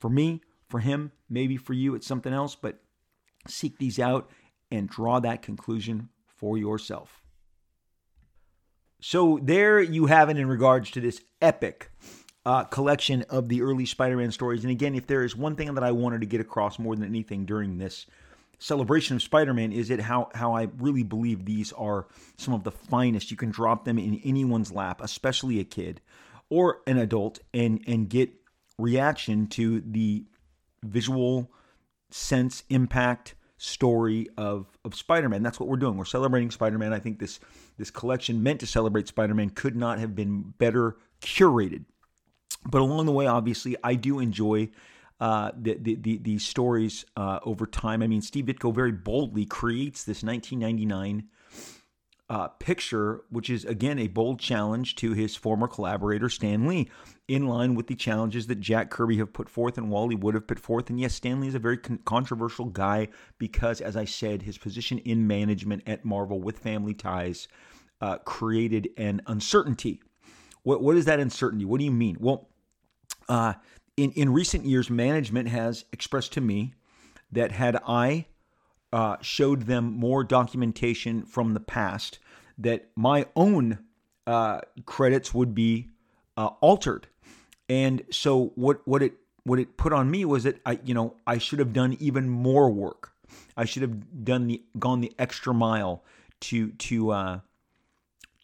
For 0.00 0.10
me, 0.10 0.40
for 0.68 0.80
him, 0.80 1.12
maybe 1.28 1.56
for 1.56 1.74
you, 1.74 1.94
it's 1.94 2.06
something 2.06 2.32
else, 2.32 2.56
but 2.56 2.80
seek 3.46 3.78
these 3.78 3.98
out 3.98 4.30
and 4.70 4.88
draw 4.88 5.20
that 5.20 5.42
conclusion 5.42 6.08
for 6.26 6.58
yourself. 6.58 7.22
So 9.00 9.38
there 9.42 9.80
you 9.80 10.06
have 10.06 10.28
it 10.28 10.36
in 10.38 10.48
regards 10.48 10.90
to 10.92 11.00
this 11.00 11.22
epic 11.40 11.90
uh, 12.44 12.64
collection 12.64 13.22
of 13.28 13.48
the 13.48 13.62
early 13.62 13.86
Spider-Man 13.86 14.30
stories. 14.30 14.62
And 14.62 14.70
again, 14.70 14.94
if 14.94 15.06
there 15.06 15.24
is 15.24 15.36
one 15.36 15.56
thing 15.56 15.74
that 15.74 15.84
I 15.84 15.92
wanted 15.92 16.20
to 16.20 16.26
get 16.26 16.40
across 16.40 16.78
more 16.78 16.96
than 16.96 17.04
anything 17.04 17.44
during 17.44 17.78
this 17.78 18.06
celebration 18.58 19.16
of 19.16 19.22
Spider-Man, 19.22 19.72
is 19.72 19.90
it 19.90 20.00
how 20.00 20.30
how 20.34 20.54
I 20.54 20.68
really 20.78 21.02
believe 21.02 21.44
these 21.44 21.72
are 21.72 22.06
some 22.36 22.54
of 22.54 22.64
the 22.64 22.70
finest. 22.70 23.30
You 23.30 23.36
can 23.36 23.50
drop 23.50 23.84
them 23.84 23.98
in 23.98 24.20
anyone's 24.24 24.72
lap, 24.72 25.00
especially 25.02 25.60
a 25.60 25.64
kid 25.64 26.00
or 26.48 26.80
an 26.86 26.98
adult, 26.98 27.38
and 27.52 27.82
and 27.86 28.08
get 28.08 28.30
reaction 28.80 29.46
to 29.48 29.80
the 29.80 30.24
visual 30.82 31.50
sense 32.10 32.64
impact 32.70 33.34
story 33.58 34.26
of 34.38 34.66
of 34.84 34.94
Spider-Man. 34.94 35.42
That's 35.42 35.60
what 35.60 35.68
we're 35.68 35.76
doing. 35.76 35.96
We're 35.96 36.06
celebrating 36.06 36.50
Spider-Man. 36.50 36.92
I 36.92 36.98
think 36.98 37.18
this 37.18 37.40
this 37.76 37.90
collection 37.90 38.42
meant 38.42 38.60
to 38.60 38.66
celebrate 38.66 39.08
Spider-Man 39.08 39.50
could 39.50 39.76
not 39.76 39.98
have 39.98 40.14
been 40.14 40.54
better 40.58 40.96
curated. 41.20 41.84
but 42.70 42.80
along 42.80 43.06
the 43.06 43.12
way, 43.12 43.26
obviously, 43.26 43.76
I 43.84 43.94
do 43.94 44.18
enjoy 44.18 44.70
uh, 45.20 45.50
the, 45.56 45.74
the, 45.74 45.94
the, 45.96 46.18
the 46.18 46.38
stories 46.38 47.04
uh, 47.16 47.40
over 47.44 47.66
time. 47.66 48.02
I 48.02 48.06
mean, 48.06 48.22
Steve 48.22 48.46
Ditko 48.46 48.74
very 48.74 48.92
boldly 48.92 49.44
creates 49.44 50.04
this 50.04 50.22
1999 50.22 51.28
uh, 52.30 52.46
picture, 52.46 53.24
which 53.28 53.50
is 53.50 53.64
again 53.64 53.98
a 53.98 54.06
bold 54.06 54.38
challenge 54.38 54.94
to 54.94 55.12
his 55.12 55.34
former 55.34 55.66
collaborator 55.66 56.28
Stan 56.28 56.64
Lee, 56.64 56.88
in 57.26 57.48
line 57.48 57.74
with 57.74 57.88
the 57.88 57.96
challenges 57.96 58.46
that 58.46 58.60
Jack 58.60 58.88
Kirby 58.88 59.16
have 59.16 59.32
put 59.32 59.48
forth 59.48 59.76
and 59.76 59.90
Wally 59.90 60.14
Wood 60.14 60.36
have 60.36 60.46
put 60.46 60.60
forth. 60.60 60.88
And 60.88 61.00
yes, 61.00 61.12
Stan 61.12 61.40
Lee 61.40 61.48
is 61.48 61.56
a 61.56 61.58
very 61.58 61.76
con- 61.76 61.98
controversial 62.04 62.66
guy 62.66 63.08
because, 63.38 63.80
as 63.80 63.96
I 63.96 64.04
said, 64.04 64.42
his 64.42 64.58
position 64.58 64.98
in 64.98 65.26
management 65.26 65.82
at 65.88 66.04
Marvel 66.04 66.40
with 66.40 66.60
family 66.60 66.94
ties 66.94 67.48
uh, 68.00 68.18
created 68.18 68.88
an 68.96 69.20
uncertainty. 69.26 70.00
What 70.62 70.82
what 70.82 70.96
is 70.96 71.06
that 71.06 71.18
uncertainty? 71.18 71.64
What 71.64 71.78
do 71.80 71.84
you 71.84 71.90
mean? 71.90 72.16
Well, 72.20 72.48
uh, 73.28 73.54
in 73.96 74.12
in 74.12 74.32
recent 74.32 74.66
years, 74.66 74.88
management 74.88 75.48
has 75.48 75.84
expressed 75.92 76.32
to 76.34 76.40
me 76.40 76.74
that 77.32 77.50
had 77.50 77.76
I 77.88 78.26
uh, 78.92 79.16
showed 79.20 79.62
them 79.62 79.92
more 79.92 80.24
documentation 80.24 81.24
from 81.24 81.54
the 81.54 81.60
past 81.60 82.18
that 82.58 82.88
my 82.96 83.26
own 83.36 83.78
uh, 84.26 84.60
credits 84.84 85.32
would 85.32 85.54
be 85.54 85.88
uh, 86.36 86.48
altered. 86.60 87.06
And 87.68 88.02
so 88.10 88.52
what 88.56 88.86
what 88.86 89.02
it 89.02 89.14
what 89.44 89.58
it 89.58 89.76
put 89.76 89.92
on 89.92 90.10
me 90.10 90.24
was 90.24 90.44
that 90.44 90.60
I 90.66 90.80
you 90.84 90.94
know 90.94 91.16
I 91.26 91.38
should 91.38 91.58
have 91.58 91.72
done 91.72 91.96
even 92.00 92.28
more 92.28 92.70
work. 92.70 93.12
I 93.56 93.64
should 93.64 93.82
have 93.82 94.24
done 94.24 94.48
the 94.48 94.62
gone 94.78 95.00
the 95.00 95.12
extra 95.18 95.54
mile 95.54 96.04
to 96.40 96.70
to 96.70 97.10
uh, 97.10 97.40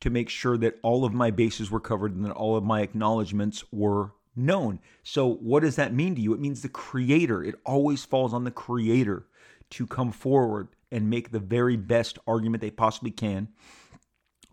to 0.01 0.11
make 0.11 0.29
sure 0.29 0.57
that 0.59 0.79
all 0.83 1.05
of 1.05 1.13
my 1.13 1.31
bases 1.31 1.71
were 1.71 1.81
covered 1.81 2.15
and 2.15 2.25
that 2.25 2.33
all 2.33 2.57
of 2.57 2.65
my 2.65 2.83
acknowledgments 2.83 3.65
were 3.73 4.13
known. 4.37 4.79
So 5.03 5.27
what 5.27 5.61
does 5.61 5.77
that 5.77 5.95
mean 5.95 6.15
to 6.15 6.21
you? 6.21 6.35
It 6.35 6.41
means 6.41 6.63
the 6.63 6.69
creator. 6.69 7.43
It 7.43 7.57
always 7.65 8.05
falls 8.05 8.35
on 8.35 8.45
the 8.45 8.51
creator 8.51 9.27
to 9.71 9.87
come 9.87 10.13
forward 10.13 10.69
and 10.91 11.11
make 11.11 11.31
the 11.31 11.41
very 11.41 11.77
best 11.77 12.19
argument 12.27 12.61
they 12.61 12.71
possibly 12.71 13.11
can, 13.11 13.49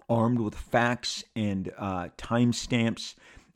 armed 0.10 0.40
with 0.40 0.56
facts 0.56 1.24
and 1.36 1.72
uh, 1.78 2.10
timestamps 2.18 3.16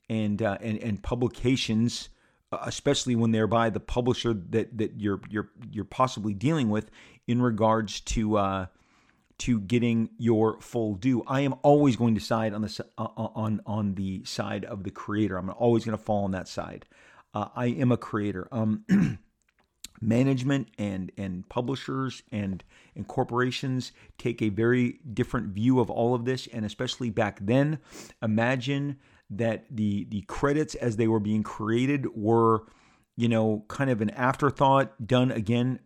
and, 0.10 0.42
uh, 0.42 0.58
and 0.62 0.78
and 0.80 1.04
publications, 1.04 2.10
uh, 2.52 2.60
especially 2.66 3.16
when 3.16 3.32
they're 3.32 3.48
by 3.48 3.70
the 3.70 3.80
publisher 3.80 4.34
that 4.34 4.78
that 4.78 5.00
you're 5.00 5.20
you're 5.30 5.50
you're 5.72 5.86
possibly 5.86 6.34
dealing 6.34 6.70
with 6.70 6.90
in 7.28 7.42
regards 7.42 8.00
to 8.02 8.38
uh, 8.38 8.66
to 9.40 9.60
getting 9.60 10.10
your 10.18 10.60
full 10.62 10.96
due. 10.96 11.24
I 11.28 11.42
am 11.42 11.56
always 11.62 11.96
going 11.96 12.16
to 12.16 12.22
side 12.22 12.54
on 12.54 12.62
the 12.62 12.86
uh, 12.98 13.04
uh, 13.04 13.28
on 13.36 13.62
on 13.66 13.96
the 13.96 14.24
side 14.26 14.66
of 14.66 14.84
the 14.84 14.92
creator. 14.92 15.38
I'm 15.38 15.50
always 15.50 15.86
going 15.86 15.98
to 15.98 16.04
fall 16.04 16.24
on 16.24 16.32
that 16.32 16.48
side. 16.48 16.86
Uh, 17.34 17.50
I 17.56 17.68
am 17.68 17.92
a 17.92 17.98
creator. 17.98 18.48
Um, 18.52 18.86
management 20.02 20.70
and 20.78 21.12
and 21.18 21.48
publishers 21.50 22.24
and 22.32 22.64
and 22.96 23.08
corporations 23.08 23.92
take 24.18 24.42
a 24.42 24.50
very 24.50 25.00
different 25.14 25.48
view 25.48 25.80
of 25.80 25.90
all 25.90 26.14
of 26.14 26.26
this. 26.26 26.48
And 26.48 26.66
especially 26.66 27.10
back 27.10 27.40
then 27.42 27.80
imagine 28.22 28.98
that 29.30 29.66
the 29.70 30.06
the 30.06 30.22
credits 30.22 30.76
as 30.76 30.98
they 30.98 31.08
were 31.08 31.20
being 31.20 31.44
created 31.44 32.08
were 32.16 32.64
you 33.16 33.28
know 33.28 33.66
kind 33.68 33.90
of 33.90 34.02
an 34.02 34.10
afterthought 34.12 35.06
done 35.06 35.32
again 35.32 35.80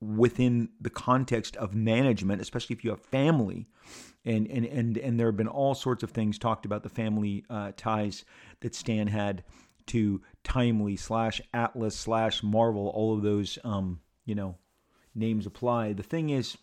within 0.00 0.68
the 0.80 0.90
context 0.90 1.56
of 1.56 1.74
management 1.74 2.40
especially 2.40 2.74
if 2.74 2.84
you 2.84 2.90
have 2.90 3.00
family. 3.00 3.66
And 4.24 4.46
and 4.46 4.64
and 4.64 4.96
and 4.96 5.20
there 5.20 5.26
have 5.26 5.36
been 5.36 5.48
all 5.48 5.74
sorts 5.74 6.02
of 6.02 6.10
things 6.10 6.38
talked 6.38 6.64
about 6.64 6.82
the 6.82 6.88
family 6.88 7.44
uh, 7.50 7.72
ties 7.76 8.24
that 8.60 8.74
Stan 8.74 9.08
had 9.08 9.44
to 9.86 10.22
Timely 10.42 10.96
slash 10.96 11.40
Atlas 11.52 11.96
slash 11.96 12.42
Marvel, 12.42 12.88
all 12.88 13.16
of 13.16 13.22
those, 13.22 13.58
um, 13.64 14.00
you 14.24 14.34
know, 14.34 14.56
names 15.14 15.46
apply. 15.46 15.92
The 15.92 16.02
thing 16.02 16.30
is 16.30 16.56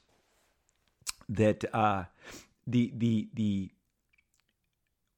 that 1.30 1.63
uh, 1.74 2.05
the 2.67 2.91
the 2.95 3.30
the 3.34 3.72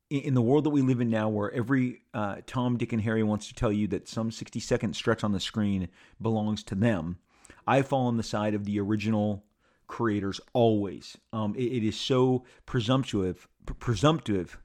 in 0.09 0.35
the 0.35 0.41
world 0.41 0.63
that 0.63 0.69
we 0.69 0.81
live 0.81 1.01
in 1.01 1.09
now, 1.09 1.27
where 1.27 1.51
every 1.51 2.01
uh, 2.13 2.37
Tom, 2.45 2.77
Dick, 2.77 2.93
and 2.93 3.01
Harry 3.01 3.23
wants 3.23 3.47
to 3.47 3.55
tell 3.55 3.71
you 3.71 3.87
that 3.87 4.07
some 4.07 4.29
60 4.29 4.59
second 4.59 4.95
stretch 4.95 5.23
on 5.23 5.31
the 5.31 5.39
screen 5.39 5.87
belongs 6.21 6.61
to 6.65 6.75
them, 6.75 7.17
I 7.65 7.81
fall 7.81 8.05
on 8.05 8.17
the 8.17 8.23
side 8.23 8.53
of 8.53 8.65
the 8.65 8.79
original 8.79 9.43
creators 9.87 10.39
always. 10.53 11.17
Um, 11.31 11.55
it, 11.55 11.63
it 11.63 11.87
is 11.87 11.99
so 11.99 12.45
presumptuous, 12.67 13.37
presumptive 13.79 14.59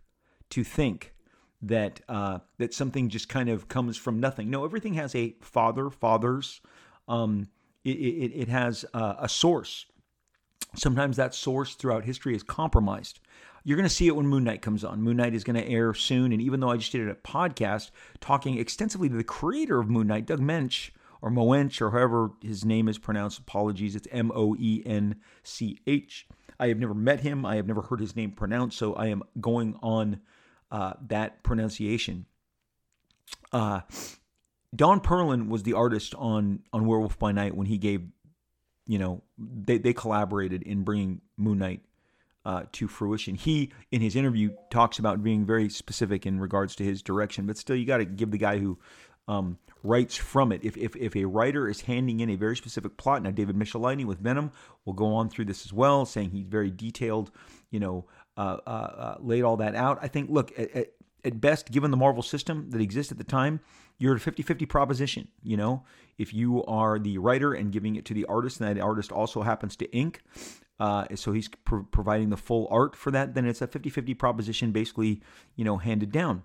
to 0.51 0.65
think 0.65 1.15
that 1.63 2.01
uh, 2.09 2.39
that 2.59 2.73
something 2.73 3.09
just 3.09 3.29
kind 3.29 3.49
of 3.49 3.69
comes 3.69 3.97
from 3.97 4.21
nothing. 4.21 4.51
No, 4.51 4.65
everything 4.65 4.95
has 4.95 5.15
a 5.15 5.35
father, 5.41 5.91
fathers. 5.91 6.61
Um, 7.09 7.49
it, 7.85 7.97
it, 7.97 8.33
it 8.43 8.49
has 8.49 8.85
uh, 8.95 9.15
a 9.19 9.29
source. 9.29 9.87
Sometimes 10.75 11.17
that 11.17 11.35
source 11.35 11.75
throughout 11.75 12.05
history 12.05 12.35
is 12.35 12.43
compromised. 12.43 13.21
You're 13.65 13.77
going 13.77 13.89
to 13.89 13.95
see 13.95 14.07
it 14.07 14.17
when 14.17 14.27
Moon 14.27 14.45
Knight 14.45 14.63
comes 14.63 14.85
on. 14.85 15.03
Moon 15.03 15.17
Knight 15.17 15.35
is 15.35 15.45
going 15.45 15.57
to 15.57 15.69
air 15.69 15.93
soon, 15.95 16.33
and 16.33 16.41
even 16.41 16.61
though 16.61 16.71
I 16.71 16.77
just 16.77 16.93
did 16.93 17.09
a 17.09 17.15
podcast 17.15 17.91
talking 18.21 18.59
extensively 18.59 19.09
to 19.09 19.17
the 19.17 19.25
creator 19.25 19.81
of 19.81 19.91
Moon 19.91 20.07
Knight, 20.07 20.27
Doug 20.27 20.41
Moench, 20.41 20.91
or 21.21 21.31
Moench, 21.31 21.81
or 21.81 21.91
however 21.91 22.31
his 22.43 22.65
name 22.65 22.89
is 22.89 22.99
pronounced, 22.99 23.41
apologies, 23.41 23.97
it's 23.97 24.09
M 24.13 24.31
O 24.35 24.55
E 24.59 24.83
N 24.87 25.17
C 25.43 25.81
H. 25.87 26.29
I 26.61 26.69
have 26.69 26.79
never 26.79 26.95
met 26.95 27.21
him. 27.21 27.45
I 27.45 27.57
have 27.57 27.67
never 27.67 27.83
heard 27.83 28.01
his 28.01 28.17
name 28.17 28.33
pronounced, 28.33 28.79
so 28.79 28.95
I 28.95 29.09
am 29.09 29.23
going 29.41 29.77
on 29.83 30.21
uh, 30.71 30.95
that 31.09 31.43
pronunciation. 31.43 32.27
Uh, 33.53 33.81
Don 34.75 35.01
Perlin 35.01 35.49
was 35.49 35.63
the 35.63 35.73
artist 35.73 36.15
on 36.15 36.61
on 36.73 36.87
Werewolf 36.87 37.19
by 37.19 37.33
Night 37.33 37.57
when 37.57 37.67
he 37.67 37.79
gave, 37.79 38.03
you 38.87 38.99
know, 38.99 39.23
they 39.39 39.79
they 39.79 39.93
collaborated 39.93 40.63
in 40.63 40.85
bringing 40.85 41.21
Moon 41.37 41.59
Knight 41.59 41.81
uh, 42.45 42.65
to 42.73 42.89
fruition. 42.89 43.35
He 43.35 43.73
in 43.91 44.01
his 44.01 44.17
interview 44.17 44.51
talks 44.71 44.99
about 44.99 45.23
being 45.23 45.47
very 45.47 45.69
specific 45.71 46.27
in 46.27 46.39
regards 46.41 46.77
to 46.77 46.85
his 46.85 47.03
direction, 47.03 47.47
but 47.47 47.57
still 47.57 47.77
you 47.77 47.87
got 47.87 47.99
to 47.99 48.05
give 48.05 48.31
the 48.31 48.39
guy 48.39 48.59
who 48.59 48.79
um, 49.27 49.59
writes 49.83 50.17
from 50.17 50.53
it. 50.53 50.65
If, 50.65 50.77
if 50.77 50.97
if 50.97 51.17
a 51.17 51.25
writer 51.25 51.69
is 51.69 51.83
handing 51.83 52.21
in 52.21 52.31
a 52.31 52.37
very 52.37 52.57
specific 52.57 52.97
plot, 52.97 53.23
now 53.23 53.31
David 53.31 53.57
Michelinie 53.57 54.05
with 54.05 54.19
Venom 54.19 54.53
will 54.85 54.95
go 54.95 55.15
on 55.15 55.29
through 55.29 55.45
this 55.47 55.65
as 55.65 55.73
well, 55.73 56.05
saying 56.07 56.31
he's 56.31 56.47
very 56.47 56.71
detailed, 56.71 57.31
you 57.71 57.81
know, 57.81 58.07
laid 59.21 59.43
all 59.43 59.57
that 59.59 59.75
out. 59.75 59.99
I 60.03 60.09
think, 60.09 60.31
look, 60.31 60.53
at, 60.59 60.91
at, 61.25 61.41
best, 61.41 61.71
given 61.71 61.91
the 61.91 61.97
Marvel 61.97 62.23
system 62.23 62.71
that 62.71 62.81
exists 62.81 63.13
at 63.13 63.19
the 63.19 63.25
time, 63.25 63.61
you're 63.99 64.15
a 64.17 64.21
50 64.21 64.43
50 64.43 64.67
proposition. 64.67 65.29
You 65.43 65.57
know, 65.57 65.85
if 66.17 66.33
you 66.33 66.65
are 66.65 66.99
the 66.99 67.19
writer 67.19 67.53
and 67.53 67.73
giving 67.73 67.97
it 67.97 68.05
to 68.07 68.15
the 68.15 68.25
artist, 68.27 68.61
and 68.61 68.77
that 68.77 68.83
artist 68.83 69.13
also 69.13 69.43
happens 69.43 69.77
to 69.77 69.91
ink, 69.93 70.23
uh, 70.81 71.07
so 71.15 71.33
he's 71.33 71.49
pro- 71.49 71.83
providing 71.85 72.31
the 72.31 72.37
full 72.37 72.69
art 72.71 72.95
for 72.95 73.11
that, 73.11 73.35
then 73.35 73.45
it's 73.45 73.61
a 73.61 73.67
50 73.67 73.91
50 73.91 74.15
proposition, 74.15 74.73
basically, 74.73 75.21
you 75.57 75.65
know, 75.65 75.79
handed 75.79 76.13
down. 76.13 76.45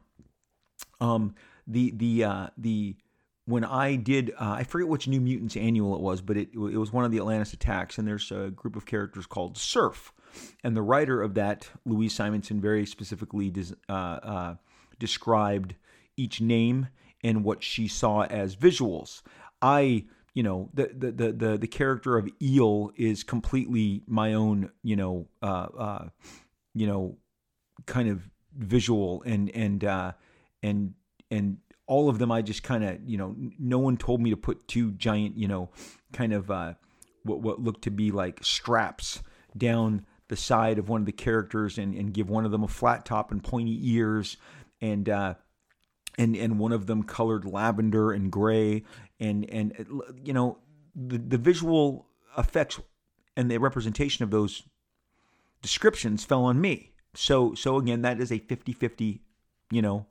Um, 1.00 1.36
the, 1.68 1.92
the, 1.92 2.24
uh, 2.24 2.48
the, 2.58 2.96
when 3.46 3.64
I 3.64 3.96
did, 3.96 4.32
uh, 4.32 4.56
I 4.58 4.64
forget 4.64 4.88
which 4.88 5.08
New 5.08 5.22
Mutants 5.22 5.56
annual 5.56 5.96
it 5.96 6.02
was, 6.02 6.22
but 6.22 6.38
it, 6.38 6.50
it 6.54 6.78
was 6.78 6.92
one 6.92 7.06
of 7.06 7.12
the 7.12 7.18
Atlantis 7.18 7.54
attacks, 7.54 7.98
and 7.98 8.08
there's 8.08 8.32
a 8.32 8.50
group 8.50 8.76
of 8.76 8.86
characters 8.86 9.26
called 9.26 9.58
Surf. 9.58 10.14
And 10.64 10.76
the 10.76 10.82
writer 10.82 11.22
of 11.22 11.34
that, 11.36 11.70
Louise 11.86 12.14
Simonson, 12.14 12.62
very 12.62 12.86
specifically 12.86 13.50
des- 13.50 13.76
uh, 13.90 13.92
uh, 13.92 14.56
described 15.00 15.76
each 16.18 16.42
name 16.42 16.88
and 17.24 17.44
what 17.44 17.64
she 17.64 17.88
saw 17.88 18.24
as 18.24 18.56
visuals. 18.56 19.22
I, 19.62 20.06
you 20.34 20.44
know, 20.44 20.70
the 20.74 20.92
the 20.96 21.12
the 21.12 21.32
the, 21.32 21.58
the 21.58 21.68
character 21.68 22.18
of 22.18 22.30
Eel 22.42 22.92
is 22.96 23.24
completely 23.24 24.04
my 24.08 24.34
own, 24.34 24.72
you 24.84 24.96
know, 24.96 25.28
uh, 25.42 25.68
uh, 25.78 26.08
you 26.74 26.88
know, 26.88 27.18
kind 27.86 28.10
of 28.10 28.30
visual 28.58 29.24
and 29.26 29.50
and 29.52 29.84
uh, 29.84 30.12
and 30.62 30.94
and 31.32 31.58
all 31.88 32.10
of 32.10 32.20
them. 32.20 32.32
I 32.32 32.42
just 32.42 32.64
kind 32.64 32.84
of, 32.84 33.00
you 33.06 33.18
know, 33.18 33.36
no 33.60 33.80
one 33.80 33.98
told 33.98 34.22
me 34.22 34.30
to 34.30 34.38
put 34.38 34.68
two 34.68 34.92
giant, 34.92 35.38
you 35.38 35.48
know, 35.48 35.70
kind 36.12 36.34
of 36.34 36.52
uh, 36.52 36.74
what 37.24 37.42
what 37.42 37.62
looked 37.62 37.84
to 37.84 37.92
be 37.92 38.12
like 38.12 38.44
straps 38.44 39.22
down 39.58 40.06
the 40.28 40.36
side 40.36 40.80
of 40.80 40.90
one 40.90 41.02
of 41.02 41.06
the 41.06 41.12
characters 41.12 41.78
and, 41.78 41.94
and 41.96 42.14
give 42.14 42.30
one 42.30 42.46
of 42.46 42.52
them 42.52 42.64
a 42.64 42.68
flat 42.68 43.06
top 43.06 43.32
and 43.32 43.44
pointy 43.44 43.78
ears 43.92 44.38
and 44.82 45.10
uh, 45.10 45.36
and 46.18 46.36
and 46.36 46.60
one 46.60 46.72
of 46.72 46.88
them 46.88 47.04
colored 47.04 47.46
lavender 47.46 48.12
and 48.12 48.32
gray 48.32 48.84
and 49.20 49.50
and 49.50 49.74
you 50.24 50.34
know 50.34 50.58
the 50.96 51.18
the 51.18 51.38
visual 51.38 52.08
effects 52.38 52.80
and 53.36 53.50
the 53.50 53.58
representation 53.58 54.24
of 54.24 54.32
those 54.32 54.64
descriptions 55.62 56.24
fell 56.24 56.44
on 56.46 56.62
me. 56.62 56.92
So 57.16 57.54
so 57.56 57.78
again 57.78 58.02
that 58.04 58.20
is 58.20 58.32
a 58.32 58.40
50-50, 58.40 59.20
you 59.72 59.82
know, 59.82 60.06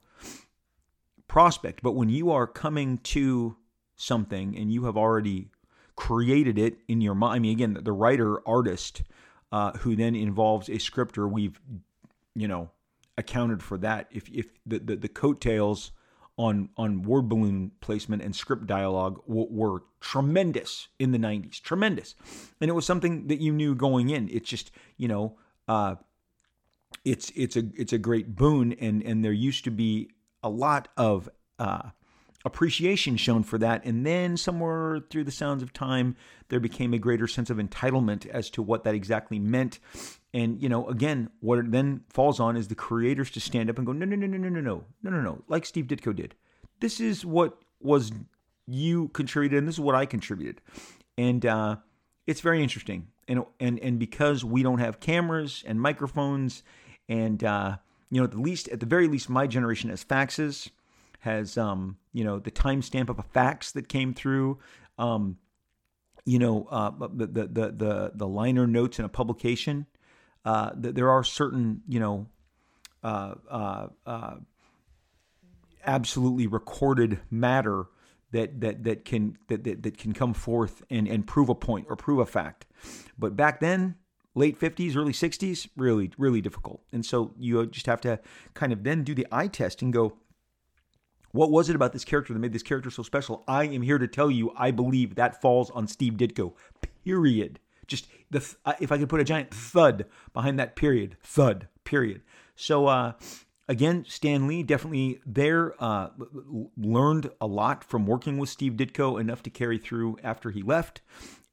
prospect. 1.27 1.81
But 1.81 1.93
when 1.93 2.09
you 2.09 2.31
are 2.31 2.47
coming 2.47 2.97
to 2.99 3.57
something 3.95 4.57
and 4.57 4.71
you 4.71 4.85
have 4.85 4.97
already 4.97 5.49
created 5.95 6.57
it 6.57 6.77
in 6.87 7.01
your 7.01 7.15
mind, 7.15 7.35
I 7.35 7.39
mean 7.39 7.53
again 7.53 7.77
the 7.81 7.91
writer 7.91 8.45
artist 8.47 9.03
uh, 9.53 9.71
who 9.73 9.95
then 9.95 10.15
involves 10.15 10.67
a 10.67 10.79
scripter 10.79 11.27
we've, 11.27 11.61
you 12.33 12.47
know, 12.47 12.71
accounted 13.19 13.61
for 13.61 13.77
that. 13.77 14.07
If 14.11 14.27
if 14.29 14.47
the 14.65 14.79
the, 14.79 14.95
the 14.95 15.07
coattails 15.07 15.91
on 16.37 16.69
on 16.75 17.03
word 17.03 17.29
balloon 17.29 17.71
placement 17.79 18.23
and 18.23 18.35
script 18.35 18.65
dialogue 18.65 19.21
w- 19.27 19.47
were 19.51 19.83
tremendous 19.99 20.87
in 20.97 21.11
the 21.11 21.19
90s 21.19 21.61
tremendous 21.61 22.15
and 22.59 22.69
it 22.69 22.73
was 22.73 22.87
something 22.87 23.27
that 23.27 23.39
you 23.39 23.53
knew 23.53 23.75
going 23.75 24.09
in 24.09 24.27
it's 24.29 24.49
just 24.49 24.71
you 24.97 25.07
know 25.07 25.37
uh, 25.67 25.93
it's 27.05 27.31
it's 27.35 27.55
a 27.55 27.63
it's 27.77 27.93
a 27.93 27.99
great 27.99 28.35
boon 28.35 28.73
and 28.81 29.03
and 29.03 29.23
there 29.23 29.31
used 29.31 29.63
to 29.63 29.69
be 29.69 30.09
a 30.41 30.49
lot 30.49 30.87
of 30.97 31.29
uh, 31.59 31.91
appreciation 32.45 33.15
shown 33.15 33.41
for 33.41 33.57
that 33.57 33.83
and 33.85 34.05
then 34.05 34.35
somewhere 34.35 34.99
through 35.09 35.23
the 35.23 35.31
sounds 35.31 35.63
of 35.63 35.71
time 35.71 36.15
there 36.49 36.59
became 36.59 36.93
a 36.93 36.97
greater 36.97 37.27
sense 37.27 37.49
of 37.49 37.57
entitlement 37.57 38.25
as 38.27 38.49
to 38.49 38.61
what 38.61 38.83
that 38.83 38.93
exactly 38.93 39.39
meant 39.39 39.79
and 40.33 40.61
you 40.61 40.67
know, 40.67 40.87
again, 40.87 41.29
what 41.41 41.59
it 41.59 41.71
then 41.71 42.01
falls 42.09 42.39
on 42.39 42.57
is 42.57 42.67
the 42.67 42.75
creators 42.75 43.29
to 43.31 43.39
stand 43.39 43.69
up 43.69 43.77
and 43.77 43.85
go, 43.85 43.93
no, 43.93 44.05
no, 44.05 44.15
no, 44.15 44.25
no, 44.25 44.37
no, 44.37 44.49
no, 44.49 44.61
no, 44.61 44.83
no, 45.03 45.09
no, 45.11 45.21
no, 45.21 45.43
like 45.47 45.65
Steve 45.65 45.85
Ditko 45.85 46.15
did. 46.15 46.33
This 46.79 46.99
is 46.99 47.23
what 47.23 47.59
was 47.79 48.11
you 48.65 49.09
contributed, 49.09 49.59
and 49.59 49.67
this 49.67 49.75
is 49.75 49.79
what 49.79 49.95
I 49.95 50.05
contributed, 50.05 50.61
and 51.17 51.45
uh, 51.45 51.75
it's 52.25 52.41
very 52.41 52.63
interesting. 52.63 53.07
And 53.27 53.45
and 53.59 53.79
and 53.79 53.99
because 53.99 54.43
we 54.43 54.63
don't 54.63 54.79
have 54.79 54.99
cameras 54.99 55.63
and 55.65 55.79
microphones, 55.79 56.63
and 57.07 57.41
uh, 57.43 57.77
you 58.09 58.19
know, 58.19 58.25
at 58.25 58.31
the 58.31 58.41
least, 58.41 58.67
at 58.69 58.79
the 58.79 58.85
very 58.85 59.07
least, 59.07 59.29
my 59.29 59.47
generation 59.47 59.89
has 59.91 60.03
faxes, 60.03 60.71
has 61.23 61.57
um, 61.57 61.97
you 62.13 62.23
know, 62.23 62.39
the 62.39 62.51
timestamp 62.51 63.09
of 63.09 63.19
a 63.19 63.23
fax 63.23 63.71
that 63.73 63.89
came 63.89 64.13
through. 64.13 64.59
Um, 64.97 65.37
you 66.25 66.39
know, 66.39 66.67
uh, 66.69 66.91
the, 67.13 67.27
the 67.27 67.47
the 67.47 68.11
the 68.15 68.27
liner 68.27 68.65
notes 68.67 68.99
in 68.99 69.05
a 69.05 69.09
publication 69.09 69.87
uh, 70.45 70.71
there 70.75 71.09
are 71.09 71.23
certain, 71.23 71.81
you 71.87 71.99
know, 71.99 72.27
uh, 73.03 73.35
uh, 73.49 73.87
uh, 74.05 74.35
absolutely 75.85 76.47
recorded 76.47 77.19
matter 77.29 77.85
that 78.31 78.61
that 78.61 78.83
that 78.83 79.05
can 79.05 79.37
that, 79.47 79.63
that, 79.63 79.83
that 79.83 79.97
can 79.97 80.13
come 80.13 80.33
forth 80.33 80.81
and, 80.89 81.07
and 81.07 81.27
prove 81.27 81.49
a 81.49 81.55
point 81.55 81.87
or 81.89 81.95
prove 81.95 82.19
a 82.19 82.25
fact. 82.25 82.65
But 83.17 83.35
back 83.37 83.59
then, 83.59 83.95
late 84.35 84.59
50s, 84.59 84.95
early 84.97 85.13
60s, 85.13 85.69
really, 85.77 86.11
really 86.17 86.41
difficult. 86.41 86.81
And 86.91 87.05
so 87.05 87.33
you 87.37 87.65
just 87.67 87.85
have 87.85 88.01
to 88.01 88.19
kind 88.53 88.73
of 88.73 88.83
then 88.83 89.03
do 89.03 89.13
the 89.13 89.27
eye 89.31 89.47
test 89.47 89.81
and 89.81 89.93
go, 89.93 90.17
what 91.33 91.51
was 91.51 91.67
it 91.67 91.75
about 91.75 91.93
this 91.93 92.05
character 92.05 92.31
that 92.31 92.39
made 92.39 92.53
this 92.53 92.63
character 92.63 92.89
so 92.89 93.03
special? 93.03 93.43
I 93.47 93.65
am 93.65 93.81
here 93.81 93.97
to 93.97 94.07
tell 94.07 94.31
you, 94.31 94.53
I 94.55 94.71
believe 94.71 95.15
that 95.15 95.41
falls 95.41 95.69
on 95.71 95.87
Steve 95.87 96.13
Ditko, 96.13 96.53
period. 97.03 97.59
Just 97.87 98.07
the 98.29 98.55
if 98.79 98.91
I 98.91 98.97
could 98.97 99.09
put 99.09 99.19
a 99.19 99.25
giant 99.25 99.51
thud 99.51 100.05
behind 100.33 100.57
that 100.59 100.75
period, 100.75 101.17
thud, 101.21 101.67
period. 101.83 102.21
So 102.55 102.85
uh, 102.85 103.13
again, 103.67 104.05
Stan 104.07 104.47
Lee 104.47 104.63
definitely 104.63 105.19
there 105.25 105.73
uh, 105.83 106.09
learned 106.77 107.31
a 107.41 107.47
lot 107.47 107.83
from 107.83 108.05
working 108.05 108.37
with 108.37 108.49
Steve 108.49 108.73
Ditko, 108.73 109.19
enough 109.19 109.43
to 109.43 109.49
carry 109.49 109.79
through 109.79 110.17
after 110.23 110.51
he 110.51 110.61
left. 110.61 111.01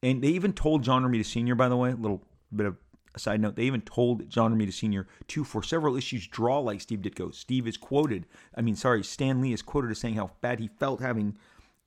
And 0.02 0.22
they 0.22 0.28
even 0.28 0.52
told 0.52 0.82
John 0.82 1.02
Romita 1.02 1.24
Sr. 1.24 1.54
By 1.54 1.68
the 1.68 1.76
way, 1.76 1.90
a 1.90 1.96
little 1.96 2.22
bit 2.54 2.66
of 2.66 2.76
a 3.14 3.18
side 3.18 3.40
note, 3.40 3.56
they 3.56 3.64
even 3.64 3.80
told 3.80 4.28
John 4.28 4.54
Romita 4.54 4.72
Sr. 4.72 5.06
to, 5.28 5.44
for 5.44 5.62
several 5.62 5.96
issues, 5.96 6.26
draw 6.26 6.58
like 6.58 6.80
Steve 6.80 7.00
Ditko. 7.00 7.34
Steve 7.34 7.66
is 7.66 7.76
quoted, 7.76 8.26
I 8.56 8.60
mean, 8.60 8.76
sorry, 8.76 9.02
Stan 9.02 9.40
Lee 9.40 9.52
is 9.52 9.62
quoted 9.62 9.90
as 9.90 9.98
saying 9.98 10.14
how 10.14 10.30
bad 10.40 10.60
he 10.60 10.68
felt 10.68 11.00
having 11.00 11.36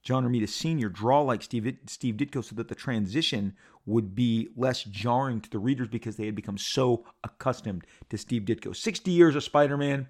John 0.04 0.26
Romita 0.26 0.50
Sr. 0.50 0.90
draw 0.90 1.22
like 1.22 1.42
Steve, 1.42 1.78
Steve 1.88 2.16
Ditko 2.16 2.44
so 2.44 2.56
that 2.56 2.68
the 2.68 2.76
transition 2.76 3.54
would 3.86 4.14
be 4.14 4.50
less 4.56 4.84
jarring 4.84 5.40
to 5.42 5.50
the 5.50 5.60
readers 5.60 5.88
because 5.88 6.18
they 6.18 6.26
had 6.26 6.36
become 6.36 6.58
so 6.58 7.06
accustomed 7.24 7.86
to 8.10 8.18
Steve 8.18 8.44
Ditko. 8.44 8.76
60 8.76 9.12
years 9.12 9.36
of 9.36 9.44
Spider 9.44 9.78
Man. 9.78 10.08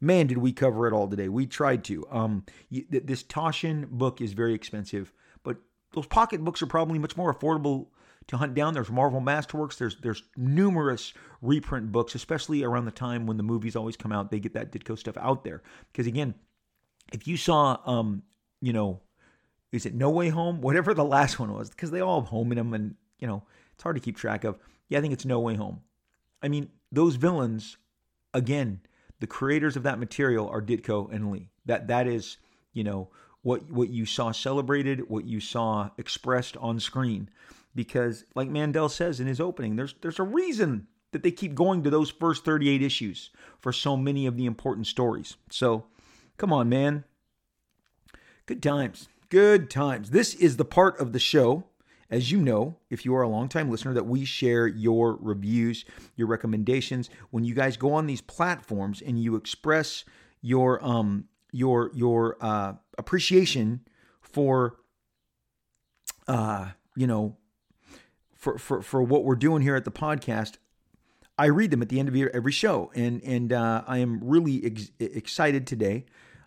Man, 0.00 0.26
did 0.26 0.38
we 0.38 0.52
cover 0.52 0.86
it 0.86 0.92
all 0.92 1.08
today. 1.08 1.28
We 1.28 1.46
tried 1.46 1.82
to. 1.84 2.06
Um, 2.10 2.44
this 2.70 3.22
Taschen 3.22 3.88
book 3.88 4.20
is 4.20 4.34
very 4.34 4.52
expensive, 4.52 5.10
but 5.42 5.56
those 5.92 6.06
pocket 6.06 6.44
books 6.44 6.60
are 6.60 6.66
probably 6.66 6.98
much 6.98 7.16
more 7.16 7.32
affordable 7.32 7.86
to 8.28 8.36
hunt 8.36 8.54
down. 8.54 8.74
There's 8.74 8.90
Marvel 8.90 9.20
Masterworks. 9.20 9.78
There's 9.78 9.96
there's 9.96 10.22
numerous 10.36 11.12
reprint 11.42 11.92
books, 11.92 12.14
especially 12.14 12.64
around 12.64 12.84
the 12.84 12.90
time 12.90 13.26
when 13.26 13.36
the 13.36 13.42
movies 13.42 13.76
always 13.76 13.96
come 13.96 14.12
out. 14.12 14.30
They 14.30 14.40
get 14.40 14.54
that 14.54 14.72
Ditko 14.72 14.98
stuff 14.98 15.16
out 15.18 15.44
there 15.44 15.62
because 15.92 16.06
again, 16.06 16.34
if 17.12 17.28
you 17.28 17.36
saw, 17.36 17.78
um, 17.86 18.22
you 18.60 18.72
know, 18.72 19.00
is 19.72 19.86
it 19.86 19.94
No 19.94 20.10
Way 20.10 20.28
Home? 20.28 20.60
Whatever 20.60 20.94
the 20.94 21.04
last 21.04 21.38
one 21.38 21.52
was, 21.52 21.70
because 21.70 21.90
they 21.90 22.00
all 22.00 22.20
have 22.20 22.30
home 22.30 22.52
in 22.52 22.58
them, 22.58 22.74
and 22.74 22.94
you 23.18 23.26
know 23.26 23.42
it's 23.74 23.82
hard 23.82 23.96
to 23.96 24.02
keep 24.02 24.16
track 24.16 24.44
of. 24.44 24.58
Yeah, 24.88 24.98
I 24.98 25.00
think 25.02 25.12
it's 25.12 25.24
No 25.24 25.40
Way 25.40 25.54
Home. 25.54 25.80
I 26.42 26.48
mean, 26.48 26.68
those 26.92 27.16
villains, 27.16 27.76
again, 28.32 28.80
the 29.20 29.26
creators 29.26 29.76
of 29.76 29.82
that 29.84 29.98
material 29.98 30.48
are 30.48 30.62
Ditko 30.62 31.12
and 31.12 31.30
Lee. 31.30 31.50
That 31.64 31.88
that 31.88 32.06
is, 32.06 32.38
you 32.72 32.84
know, 32.84 33.08
what 33.42 33.70
what 33.70 33.90
you 33.90 34.06
saw 34.06 34.32
celebrated, 34.32 35.08
what 35.08 35.24
you 35.24 35.40
saw 35.40 35.90
expressed 35.98 36.56
on 36.56 36.80
screen. 36.80 37.28
Because, 37.76 38.24
like 38.34 38.48
Mandel 38.48 38.88
says 38.88 39.20
in 39.20 39.28
his 39.28 39.40
opening, 39.40 39.76
there's 39.76 39.94
there's 40.00 40.18
a 40.18 40.24
reason 40.24 40.88
that 41.12 41.22
they 41.22 41.30
keep 41.30 41.54
going 41.54 41.84
to 41.84 41.90
those 41.90 42.10
first 42.10 42.44
38 42.44 42.82
issues 42.82 43.30
for 43.60 43.72
so 43.72 43.96
many 43.96 44.26
of 44.26 44.36
the 44.36 44.46
important 44.46 44.86
stories. 44.88 45.36
So, 45.50 45.84
come 46.36 46.52
on, 46.52 46.68
man. 46.68 47.04
Good 48.46 48.62
times. 48.62 49.08
Good 49.28 49.70
times. 49.70 50.10
This 50.10 50.34
is 50.34 50.56
the 50.56 50.64
part 50.64 50.98
of 51.00 51.12
the 51.12 51.18
show, 51.18 51.64
as 52.10 52.30
you 52.30 52.40
know, 52.40 52.76
if 52.90 53.04
you 53.04 53.14
are 53.14 53.22
a 53.22 53.28
longtime 53.28 53.70
listener, 53.70 53.92
that 53.94 54.06
we 54.06 54.24
share 54.24 54.66
your 54.66 55.16
reviews, 55.20 55.84
your 56.16 56.28
recommendations. 56.28 57.10
When 57.30 57.44
you 57.44 57.54
guys 57.54 57.76
go 57.76 57.92
on 57.92 58.06
these 58.06 58.20
platforms 58.20 59.02
and 59.02 59.20
you 59.20 59.36
express 59.36 60.04
your 60.42 60.84
um 60.84 61.24
your 61.52 61.90
your 61.94 62.36
uh, 62.40 62.74
appreciation 62.98 63.80
for 64.20 64.76
uh 66.28 66.70
you 66.94 67.06
know 67.06 67.36
for 68.36 68.58
for 68.58 68.82
for 68.82 69.02
what 69.02 69.24
we're 69.24 69.34
doing 69.36 69.62
here 69.62 69.76
at 69.76 69.84
the 69.84 69.90
podcast, 69.90 70.56
I 71.38 71.46
read 71.46 71.70
them 71.70 71.82
at 71.82 71.88
the 71.88 71.98
end 71.98 72.08
of 72.08 72.16
every 72.16 72.52
show, 72.52 72.90
and 72.94 73.22
and 73.22 73.52
uh, 73.52 73.82
I 73.86 73.98
am 73.98 74.20
really 74.22 74.64
ex- 74.64 74.90
excited 74.98 75.66
today 75.66 76.06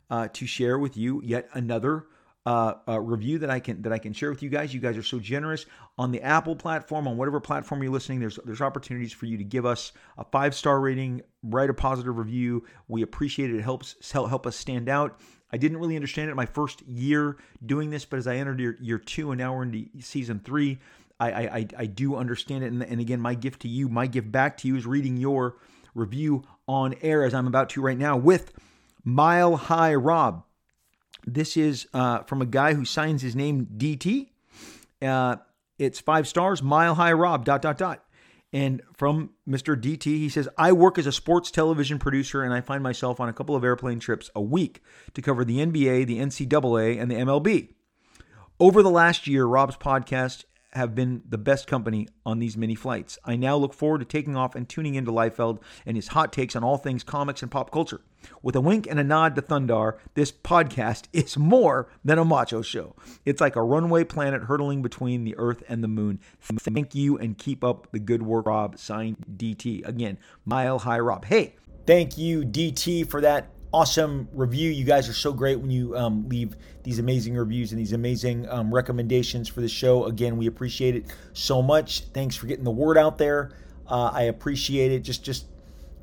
uh, 0.10 0.28
to 0.34 0.48
share 0.48 0.80
with 0.80 0.98
you 0.98 1.22
yet 1.24 1.50
another 1.54 2.06
uh, 2.46 2.74
uh, 2.88 3.00
review 3.00 3.38
that 3.40 3.50
I 3.50 3.60
can 3.60 3.82
that 3.82 3.94
I 3.94 3.98
can 3.98 4.14
share 4.14 4.30
with 4.30 4.42
you 4.42 4.50
guys. 4.50 4.74
You 4.74 4.80
guys 4.80 4.98
are 4.98 5.04
so 5.04 5.20
generous 5.20 5.66
on 5.98 6.12
the 6.12 6.22
Apple 6.22 6.56
platform, 6.56 7.08
on 7.08 7.18
whatever 7.18 7.40
platform 7.40 7.84
you're 7.84 7.92
listening. 7.92 8.20
There's 8.20 8.40
there's 8.46 8.62
opportunities 8.62 9.14
for 9.14 9.26
you 9.26 9.38
to 9.38 9.44
give 9.44 9.66
us 9.66 9.92
a 10.18 10.24
five 10.24 10.56
star 10.56 10.80
rating, 10.80 11.22
write 11.44 11.70
a 11.70 11.74
positive 11.74 12.18
review. 12.18 12.66
We 12.88 13.02
appreciate 13.02 13.52
it. 13.52 13.58
It 13.58 13.62
helps 13.62 13.96
help 14.12 14.30
help 14.30 14.48
us 14.48 14.56
stand 14.56 14.90
out. 14.90 15.20
I 15.52 15.58
didn't 15.58 15.78
really 15.78 15.96
understand 15.96 16.30
it 16.30 16.36
my 16.36 16.46
first 16.46 16.82
year 16.84 17.38
doing 17.66 17.90
this, 17.90 18.06
but 18.06 18.18
as 18.18 18.28
I 18.28 18.36
entered 18.36 18.60
year, 18.60 18.78
year 18.80 19.00
two 19.00 19.32
and 19.32 19.40
now 19.40 19.56
we're 19.56 19.64
into 19.64 19.86
season 20.00 20.40
three, 20.44 20.80
I 21.20 21.32
I, 21.32 21.68
I 21.78 21.86
do 21.86 22.16
understand 22.16 22.64
it. 22.64 22.72
And, 22.72 22.84
and 22.84 23.02
again, 23.02 23.20
my 23.20 23.36
gift 23.36 23.62
to 23.64 23.68
you, 23.68 23.90
my 23.90 24.08
gift 24.08 24.32
back 24.32 24.58
to 24.58 24.68
you 24.68 24.76
is 24.76 24.86
reading 24.86 25.18
your 25.18 25.58
review 25.94 26.44
on 26.68 26.96
air 27.02 27.24
as 27.24 27.34
I'm 27.34 27.48
about 27.48 27.70
to 27.72 27.82
right 27.82 27.98
now 27.98 28.18
with 28.18 28.54
Mile 29.04 29.56
High 29.56 29.96
Rob. 29.96 30.44
This 31.26 31.58
is 31.58 31.88
uh, 31.94 32.20
from 32.24 32.42
a 32.42 32.46
guy 32.46 32.74
who 32.74 32.86
signs 32.86 33.22
his 33.22 33.36
name 33.36 33.68
DT. 33.78 34.30
Uh, 35.02 35.38
it's 35.78 36.00
five 36.00 36.28
stars, 36.28 36.62
mile 36.62 36.96
high 36.96 37.14
Rob, 37.14 37.46
dot, 37.46 37.62
dot, 37.62 37.78
dot. 37.78 38.04
And 38.52 38.82
from 38.96 39.32
Mr. 39.48 39.80
DT, 39.80 40.04
he 40.04 40.28
says, 40.28 40.50
I 40.58 40.72
work 40.72 40.98
as 40.98 41.06
a 41.06 41.12
sports 41.12 41.52
television 41.52 42.00
producer 42.00 42.44
and 42.44 42.54
I 42.54 42.62
find 42.62 42.82
myself 42.82 43.20
on 43.20 43.30
a 43.30 43.34
couple 43.34 43.56
of 43.56 43.64
airplane 43.64 44.00
trips 44.00 44.32
a 44.36 44.42
week 44.42 44.82
to 45.14 45.22
cover 45.22 45.46
the 45.46 45.60
NBA, 45.60 46.08
the 46.08 46.18
NCAA, 46.18 47.00
and 47.00 47.12
the 47.12 47.16
MLB. 47.16 47.70
Over 48.60 48.82
the 48.82 48.90
last 48.90 49.28
year, 49.28 49.46
Rob's 49.46 49.78
podcast 49.78 50.46
have 50.74 50.94
been 50.94 51.22
the 51.28 51.38
best 51.38 51.68
company 51.68 52.08
on 52.26 52.40
these 52.40 52.56
mini 52.56 52.76
flights. 52.76 53.18
I 53.26 53.36
now 53.36 53.56
look 53.56 53.74
forward 53.74 54.00
to 54.00 54.06
taking 54.06 54.36
off 54.36 54.56
and 54.56 54.70
tuning 54.70 54.96
into 54.96 55.12
Liefeld 55.12 55.60
and 55.86 55.98
his 55.98 56.10
hot 56.10 56.32
takes 56.32 56.56
on 56.56 56.64
all 56.64 56.78
things 56.78 57.04
comics 57.04 57.42
and 57.42 57.50
pop 57.50 57.72
culture. 57.72 58.02
With 58.44 58.56
a 58.56 58.62
wink 58.62 58.86
and 58.88 59.00
a 59.00 59.04
nod 59.04 59.36
to 59.36 59.42
Thundarr, 59.42 59.98
this 60.14 60.32
podcast 60.32 61.06
is 61.14 61.38
more 61.38 61.90
than 62.04 62.20
a 62.20 62.26
macho 62.26 62.62
show. 62.62 62.96
It's 63.26 63.42
like 63.42 63.56
a 63.56 63.64
runway 63.64 64.04
planet 64.04 64.44
hurtling 64.44 64.82
between 64.82 65.24
the 65.24 65.36
Earth 65.38 65.64
and 65.68 65.84
the 65.84 65.88
Moon. 65.88 66.20
Thank 66.42 66.94
you 66.94 67.18
and 67.18 67.38
keep 67.38 67.64
up 67.64 67.92
the 67.92 68.00
good 68.00 68.22
work, 68.22 68.46
Rob. 68.46 68.78
Signed 68.78 69.18
DT. 69.38 69.88
Again, 69.88 70.18
Mile 70.46 70.80
High 70.80 71.00
Rob. 71.00 71.26
Hey, 71.26 71.56
thank 71.88 72.18
you, 72.18 72.42
DT, 72.44 73.10
for 73.10 73.22
that 73.22 73.50
awesome 73.74 74.28
review. 74.34 74.72
You 74.72 74.84
guys 74.84 75.08
are 75.10 75.14
so 75.14 75.32
great 75.34 75.60
when 75.60 75.70
you 75.70 75.96
um, 75.96 76.28
leave 76.28 76.56
these 76.84 77.00
amazing 77.00 77.36
reviews 77.36 77.72
and 77.72 77.80
these 77.80 77.94
amazing 77.94 78.50
um, 78.50 78.74
recommendations 78.74 79.48
for 79.48 79.62
the 79.62 79.70
show. 79.70 80.06
Again, 80.06 80.38
we 80.38 80.48
appreciate 80.48 80.96
it 80.96 81.06
so 81.34 81.62
much. 81.62 82.02
Thanks 82.14 82.36
for 82.36 82.48
getting 82.48 82.64
the 82.64 82.72
word 82.72 82.98
out 82.98 83.18
there. 83.18 83.52
Uh, 83.88 84.12
I 84.14 84.24
appreciate 84.24 84.92
it. 84.92 85.00
Just, 85.00 85.24
just 85.24 85.46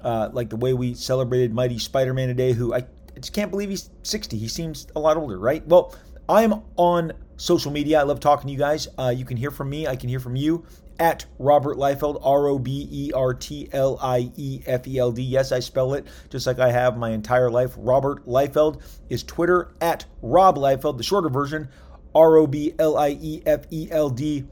uh, 0.03 0.31
like 0.33 0.49
the 0.49 0.57
way 0.57 0.75
we 0.75 0.95
celebrated 0.95 1.53
Mighty 1.53 1.79
Spider-Man 1.79 2.29
today, 2.29 2.53
who 2.53 2.75
I 2.75 2.85
just 3.17 3.33
can't 3.33 3.51
believe 3.51 3.71
he's 3.71 3.91
60. 4.03 4.37
He 4.37 4.49
seems 4.49 4.87
a 4.95 5.01
lot 5.01 5.17
older, 5.17 5.39
right? 5.39 5.67
Well, 5.67 5.95
I'm 6.29 6.63
on 6.77 7.13
social 7.37 7.71
media. 7.71 8.01
I 8.01 8.03
love 8.03 8.21
talking 8.21 8.49
to 8.49 8.53
you 8.53 8.59
guys. 8.59 8.89
Uh, 8.99 9.13
you 9.17 9.25
can 9.25 9.37
hear 9.37 9.51
from 9.51 9.71
me. 9.71 9.87
I 9.87 9.97
can 9.97 10.09
hear 10.09 10.21
from 10.21 10.37
you 10.37 10.65
at 10.99 11.27
Robert 11.39 11.77
Liefeld, 11.77 12.21
R 12.25 12.49
O 12.49 12.59
B 12.59 12.89
E 12.91 13.13
R 13.13 13.35
T 13.35 13.69
L 13.73 13.99
I 14.01 14.31
E 14.37 14.63
F 14.67 14.87
E 14.87 14.99
L 14.99 15.13
D. 15.13 15.23
Yes, 15.23 15.53
I 15.53 15.61
spell 15.61 15.95
it 15.95 16.07
just 16.31 16.47
like 16.47 16.59
I 16.59 16.71
have 16.71 16.97
my 16.97 17.11
entire 17.11 17.51
life. 17.51 17.75
Robert 17.77 18.27
Liefeld 18.27 18.81
is 19.09 19.23
Twitter 19.23 19.75
at 19.81 20.07
Rob 20.23 20.57
Liefeld, 20.57 20.97
the 20.99 21.05
shorter 21.05 21.29
version, 21.29 21.69
R 22.15 22.37
O 22.37 22.47
B 22.47 22.75
L 22.79 22.97
I 22.97 23.11
E 23.21 23.43
F 23.47 23.67
E 23.71 23.89
L 23.91 24.11
D 24.11 24.47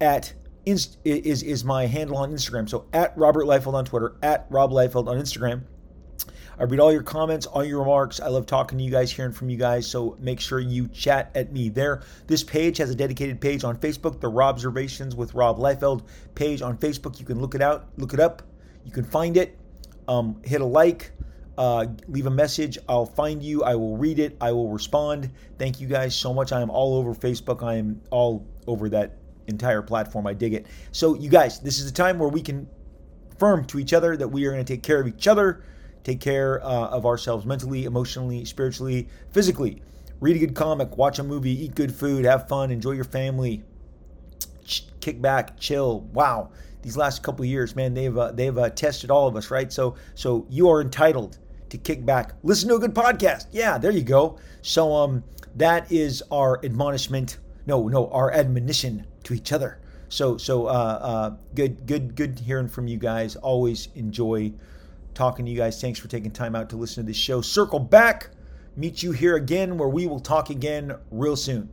at 0.00 0.32
is 0.64 0.96
is 1.04 1.64
my 1.64 1.86
handle 1.86 2.16
on 2.16 2.32
Instagram. 2.32 2.68
So 2.68 2.86
at 2.92 3.16
Robert 3.16 3.44
Liefeld 3.46 3.74
on 3.74 3.84
Twitter, 3.84 4.16
at 4.22 4.46
Rob 4.50 4.70
Liefeld 4.70 5.08
on 5.08 5.16
Instagram. 5.18 5.62
I 6.60 6.64
read 6.64 6.78
all 6.78 6.92
your 6.92 7.02
comments, 7.02 7.46
all 7.46 7.64
your 7.64 7.78
remarks. 7.78 8.20
I 8.20 8.28
love 8.28 8.44
talking 8.44 8.76
to 8.76 8.84
you 8.84 8.90
guys, 8.90 9.10
hearing 9.10 9.32
from 9.32 9.48
you 9.48 9.56
guys. 9.56 9.86
So 9.86 10.18
make 10.20 10.40
sure 10.40 10.60
you 10.60 10.88
chat 10.88 11.30
at 11.34 11.54
me 11.54 11.70
there. 11.70 12.02
This 12.26 12.44
page 12.44 12.76
has 12.76 12.90
a 12.90 12.94
dedicated 12.94 13.40
page 13.40 13.64
on 13.64 13.78
Facebook, 13.78 14.20
the 14.20 14.30
Robservations 14.30 15.14
with 15.14 15.32
Rob 15.32 15.56
Liefeld 15.56 16.02
page 16.34 16.60
on 16.60 16.76
Facebook. 16.76 17.18
You 17.18 17.24
can 17.24 17.40
look 17.40 17.54
it 17.54 17.62
out, 17.62 17.88
look 17.96 18.12
it 18.12 18.20
up. 18.20 18.42
You 18.84 18.92
can 18.92 19.04
find 19.04 19.38
it. 19.38 19.58
Um, 20.06 20.38
hit 20.44 20.60
a 20.60 20.64
like, 20.66 21.12
uh, 21.56 21.86
leave 22.08 22.26
a 22.26 22.30
message. 22.30 22.76
I'll 22.90 23.06
find 23.06 23.42
you. 23.42 23.62
I 23.62 23.74
will 23.74 23.96
read 23.96 24.18
it. 24.18 24.36
I 24.38 24.52
will 24.52 24.68
respond. 24.68 25.30
Thank 25.58 25.80
you 25.80 25.86
guys 25.86 26.14
so 26.14 26.34
much. 26.34 26.52
I 26.52 26.60
am 26.60 26.68
all 26.68 26.98
over 26.98 27.14
Facebook. 27.14 27.62
I 27.62 27.76
am 27.76 28.02
all 28.10 28.46
over 28.66 28.90
that 28.90 29.16
entire 29.46 29.80
platform. 29.80 30.26
I 30.26 30.34
dig 30.34 30.52
it. 30.52 30.66
So, 30.92 31.14
you 31.14 31.30
guys, 31.30 31.58
this 31.58 31.78
is 31.78 31.90
a 31.90 31.94
time 31.94 32.18
where 32.18 32.28
we 32.28 32.42
can 32.42 32.68
affirm 33.32 33.64
to 33.64 33.78
each 33.78 33.94
other 33.94 34.14
that 34.18 34.28
we 34.28 34.44
are 34.44 34.52
going 34.52 34.62
to 34.62 34.70
take 34.70 34.82
care 34.82 35.00
of 35.00 35.06
each 35.06 35.26
other 35.26 35.64
take 36.04 36.20
care 36.20 36.62
uh, 36.64 36.88
of 36.88 37.06
ourselves 37.06 37.44
mentally, 37.46 37.84
emotionally, 37.84 38.44
spiritually, 38.44 39.08
physically. 39.30 39.82
Read 40.20 40.36
a 40.36 40.38
good 40.38 40.54
comic, 40.54 40.96
watch 40.96 41.18
a 41.18 41.22
movie, 41.22 41.64
eat 41.64 41.74
good 41.74 41.94
food, 41.94 42.24
have 42.24 42.48
fun, 42.48 42.70
enjoy 42.70 42.92
your 42.92 43.04
family, 43.04 43.62
Ch- 44.64 44.86
kick 45.00 45.20
back, 45.20 45.58
chill. 45.58 46.00
Wow, 46.12 46.50
these 46.82 46.96
last 46.96 47.22
couple 47.22 47.44
years, 47.44 47.74
man, 47.76 47.94
they've 47.94 48.16
uh, 48.16 48.32
they've 48.32 48.56
uh, 48.56 48.70
tested 48.70 49.10
all 49.10 49.26
of 49.26 49.36
us, 49.36 49.50
right? 49.50 49.72
So 49.72 49.96
so 50.14 50.46
you 50.50 50.68
are 50.68 50.80
entitled 50.80 51.38
to 51.70 51.78
kick 51.78 52.04
back, 52.04 52.34
listen 52.42 52.68
to 52.68 52.74
a 52.76 52.78
good 52.78 52.94
podcast. 52.94 53.46
Yeah, 53.52 53.78
there 53.78 53.90
you 53.90 54.02
go. 54.02 54.38
So 54.62 54.92
um, 54.94 55.24
that 55.56 55.90
is 55.90 56.22
our 56.30 56.64
admonishment. 56.64 57.38
No, 57.66 57.88
no, 57.88 58.08
our 58.10 58.30
admonition 58.32 59.06
to 59.24 59.34
each 59.34 59.52
other. 59.52 59.78
So 60.08 60.36
so 60.36 60.66
uh, 60.66 60.70
uh, 60.70 61.36
good 61.54 61.86
good 61.86 62.16
good 62.16 62.38
hearing 62.38 62.68
from 62.68 62.88
you 62.88 62.98
guys. 62.98 63.36
Always 63.36 63.88
enjoy 63.94 64.52
talking 65.14 65.44
to 65.44 65.50
you 65.50 65.56
guys. 65.56 65.80
Thanks 65.80 65.98
for 65.98 66.08
taking 66.08 66.30
time 66.30 66.54
out 66.54 66.70
to 66.70 66.76
listen 66.76 67.04
to 67.04 67.06
this 67.06 67.16
show. 67.16 67.40
Circle 67.40 67.80
back, 67.80 68.30
meet 68.76 69.02
you 69.02 69.12
here 69.12 69.36
again 69.36 69.78
where 69.78 69.88
we 69.88 70.06
will 70.06 70.20
talk 70.20 70.50
again 70.50 70.94
real 71.10 71.36
soon. 71.36 71.70